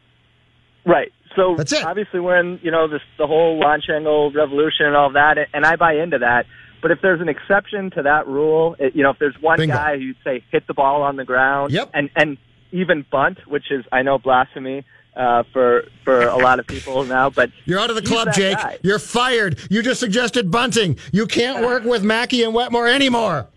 Right. 0.85 1.11
So 1.35 1.55
That's 1.57 1.73
it. 1.73 1.85
obviously 1.85 2.21
we're 2.21 2.39
in, 2.39 2.59
you 2.63 2.71
know, 2.71 2.87
this 2.87 3.01
the 3.17 3.27
whole 3.27 3.59
launch 3.59 3.89
angle 3.93 4.31
revolution 4.31 4.85
and 4.85 4.95
all 4.95 5.11
that, 5.11 5.37
and 5.53 5.65
I 5.65 5.75
buy 5.75 5.95
into 5.95 6.19
that. 6.19 6.45
But 6.81 6.91
if 6.91 6.99
there's 7.01 7.19
an 7.19 7.27
exception 7.27 7.91
to 7.91 8.03
that 8.03 8.25
rule, 8.27 8.77
it, 8.79 8.95
you 8.95 9.03
know, 9.03 9.09
if 9.09 9.19
there's 9.19 9.35
one 9.41 9.57
Bingo. 9.57 9.75
guy 9.75 9.97
who'd 9.97 10.15
say 10.23 10.43
hit 10.51 10.65
the 10.67 10.73
ball 10.73 11.01
on 11.01 11.17
the 11.17 11.25
ground, 11.25 11.73
Yep. 11.73 11.89
and 11.93 12.09
and 12.15 12.37
even 12.71 13.05
bunt, 13.11 13.39
which 13.47 13.69
is 13.69 13.83
I 13.91 14.01
know 14.03 14.17
blasphemy 14.17 14.85
uh, 15.15 15.43
for 15.53 15.83
for 16.03 16.21
a 16.27 16.37
lot 16.37 16.59
of 16.59 16.67
people 16.67 17.03
now, 17.05 17.29
but 17.29 17.49
You're 17.65 17.79
out 17.79 17.89
of 17.89 17.95
the 17.95 18.01
club, 18.01 18.29
Jake. 18.33 18.57
guy. 18.57 18.77
You're 18.83 18.99
fired. 18.99 19.59
You 19.69 19.81
just 19.81 19.99
suggested 19.99 20.51
bunting. 20.51 20.97
You 21.11 21.25
can't 21.27 21.65
work 21.65 21.83
with 21.83 22.03
Mackey 22.03 22.43
and 22.43 22.53
Wetmore 22.53 22.87
anymore. 22.87 23.47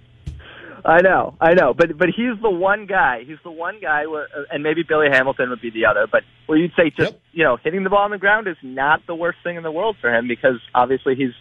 I 0.84 1.02
know, 1.02 1.34
I 1.40 1.54
know, 1.54 1.74
but 1.74 1.98
but 1.98 2.09
he's 2.09 2.40
the 2.40 2.48
one 2.50 2.86
guy. 2.86 3.24
He's 3.26 3.36
the 3.44 3.50
one 3.50 3.78
guy 3.82 4.06
where, 4.06 4.24
uh, 4.34 4.44
and 4.50 4.62
maybe 4.62 4.84
Billy 4.88 5.09
Hamilton 5.11 5.50
would 5.50 5.61
be 5.61 5.70
the 5.70 5.86
other. 5.86 6.06
But 6.11 6.22
where 6.46 6.56
you'd 6.56 6.70
say 6.76 6.90
just 6.96 7.12
Yep. 7.12 7.20
you 7.32 7.44
know 7.44 7.56
hitting 7.62 7.82
the 7.84 7.90
ball 7.90 8.04
on 8.04 8.11
the 8.11 8.18
ground 8.18 8.46
is 8.46 8.56
not 8.62 9.00
the 9.06 9.14
worst 9.14 9.38
thing 9.42 9.56
in 9.56 9.62
the 9.64 9.72
world 9.72 9.96
for 10.00 10.14
him 10.14 10.28
because 10.28 10.61
obviously 10.74 11.14
he's 11.16 11.32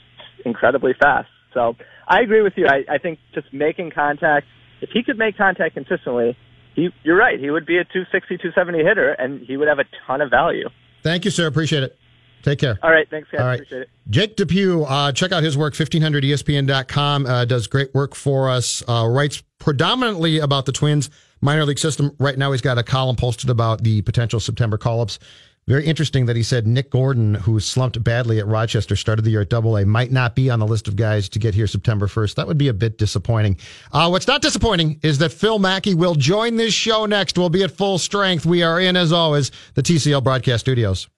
incredibly 0.43 0.93
fast. 0.99 1.29
So 1.53 1.75
I 2.07 2.21
agree 2.21 2.41
with 2.41 2.53
you. 2.57 2.67
I, 2.67 2.83
I 2.95 2.97
think 2.97 3.19
just 3.33 3.53
making 3.53 3.91
contact. 3.91 4.47
If 4.81 4.89
he 4.91 5.03
could 5.03 5.17
make 5.17 5.37
contact 5.37 5.75
consistently, 5.75 6.35
he 6.77 6.89
you're 7.03 7.17
right. 7.17 7.39
He 7.39 7.49
would 7.49 7.65
be 7.65 7.77
a 7.77 7.83
260, 7.83 8.37
270 8.37 8.83
hitter, 8.83 9.11
and 9.11 9.41
he 9.41 9.57
would 9.57 9.67
have 9.67 9.79
a 9.79 9.85
ton 10.05 10.21
of 10.21 10.29
value. 10.29 10.69
Thank 11.03 11.25
you, 11.25 11.31
sir. 11.31 11.47
Appreciate 11.47 11.83
it. 11.83 11.97
Take 12.43 12.59
care. 12.59 12.77
All 12.81 12.91
right, 12.91 13.09
thanks 13.09 13.27
guys. 13.31 13.41
All 13.41 13.47
right. 13.47 13.55
Appreciate 13.55 13.81
it. 13.81 13.89
Jake 14.09 14.35
Depew, 14.37 14.83
uh, 14.83 15.11
check 15.11 15.31
out 15.31 15.43
his 15.43 15.57
work, 15.57 15.73
1500ESPN.com. 15.73 17.25
Uh, 17.25 17.45
does 17.45 17.67
great 17.67 17.93
work 17.93 18.15
for 18.15 18.49
us. 18.49 18.83
Uh, 18.87 19.05
writes 19.09 19.43
predominantly 19.59 20.37
about 20.37 20.65
the 20.65 20.71
Twins 20.71 21.09
minor 21.41 21.65
league 21.65 21.79
system. 21.79 22.15
Right 22.19 22.37
now, 22.37 22.51
he's 22.51 22.61
got 22.61 22.77
a 22.77 22.83
column 22.83 23.15
posted 23.15 23.49
about 23.49 23.83
the 23.83 24.01
potential 24.03 24.39
September 24.39 24.77
call 24.77 25.01
ups. 25.01 25.19
Very 25.67 25.85
interesting 25.85 26.27
that 26.27 26.37
he 26.37 26.43
said 26.43 26.65
Nick 26.65 26.89
Gordon, 26.91 27.33
who 27.33 27.59
slumped 27.59 28.01
badly 28.01 28.39
at 28.39 28.47
Rochester, 28.47 28.95
started 28.95 29.25
the 29.25 29.31
year 29.31 29.41
at 29.41 29.49
Double 29.49 29.77
A, 29.77 29.85
might 29.85 30.13
not 30.13 30.33
be 30.33 30.49
on 30.49 30.59
the 30.59 30.65
list 30.65 30.87
of 30.87 30.95
guys 30.95 31.27
to 31.29 31.39
get 31.39 31.53
here 31.55 31.67
September 31.67 32.07
1st. 32.07 32.35
That 32.35 32.47
would 32.47 32.57
be 32.57 32.69
a 32.69 32.73
bit 32.73 32.97
disappointing. 32.97 33.57
Uh, 33.91 34.07
what's 34.07 34.27
not 34.27 34.41
disappointing 34.41 34.97
is 35.03 35.17
that 35.17 35.33
Phil 35.33 35.59
Mackey 35.59 35.93
will 35.93 36.15
join 36.15 36.55
this 36.55 36.73
show 36.73 37.05
next. 37.05 37.37
We'll 37.37 37.49
be 37.49 37.63
at 37.63 37.71
full 37.71 37.97
strength. 37.97 38.45
We 38.45 38.63
are 38.63 38.79
in, 38.79 38.95
as 38.95 39.11
always, 39.11 39.51
the 39.73 39.83
TCL 39.83 40.23
broadcast 40.23 40.61
studios. 40.61 41.09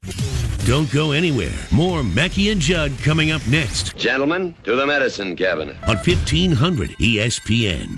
Don't 0.66 0.92
go 0.92 1.12
anywhere. 1.12 1.54
More 1.72 2.04
Mackey 2.04 2.50
and 2.50 2.60
Judd 2.60 2.92
coming 3.04 3.30
up 3.32 3.46
next 3.48 3.96
Gentlemen, 3.98 4.56
to 4.64 4.76
the 4.76 4.86
medicine 4.86 5.36
cabinet. 5.36 5.76
on 5.84 5.96
E 5.96 6.16
1500 6.16 6.90
ESPN. 7.00 7.98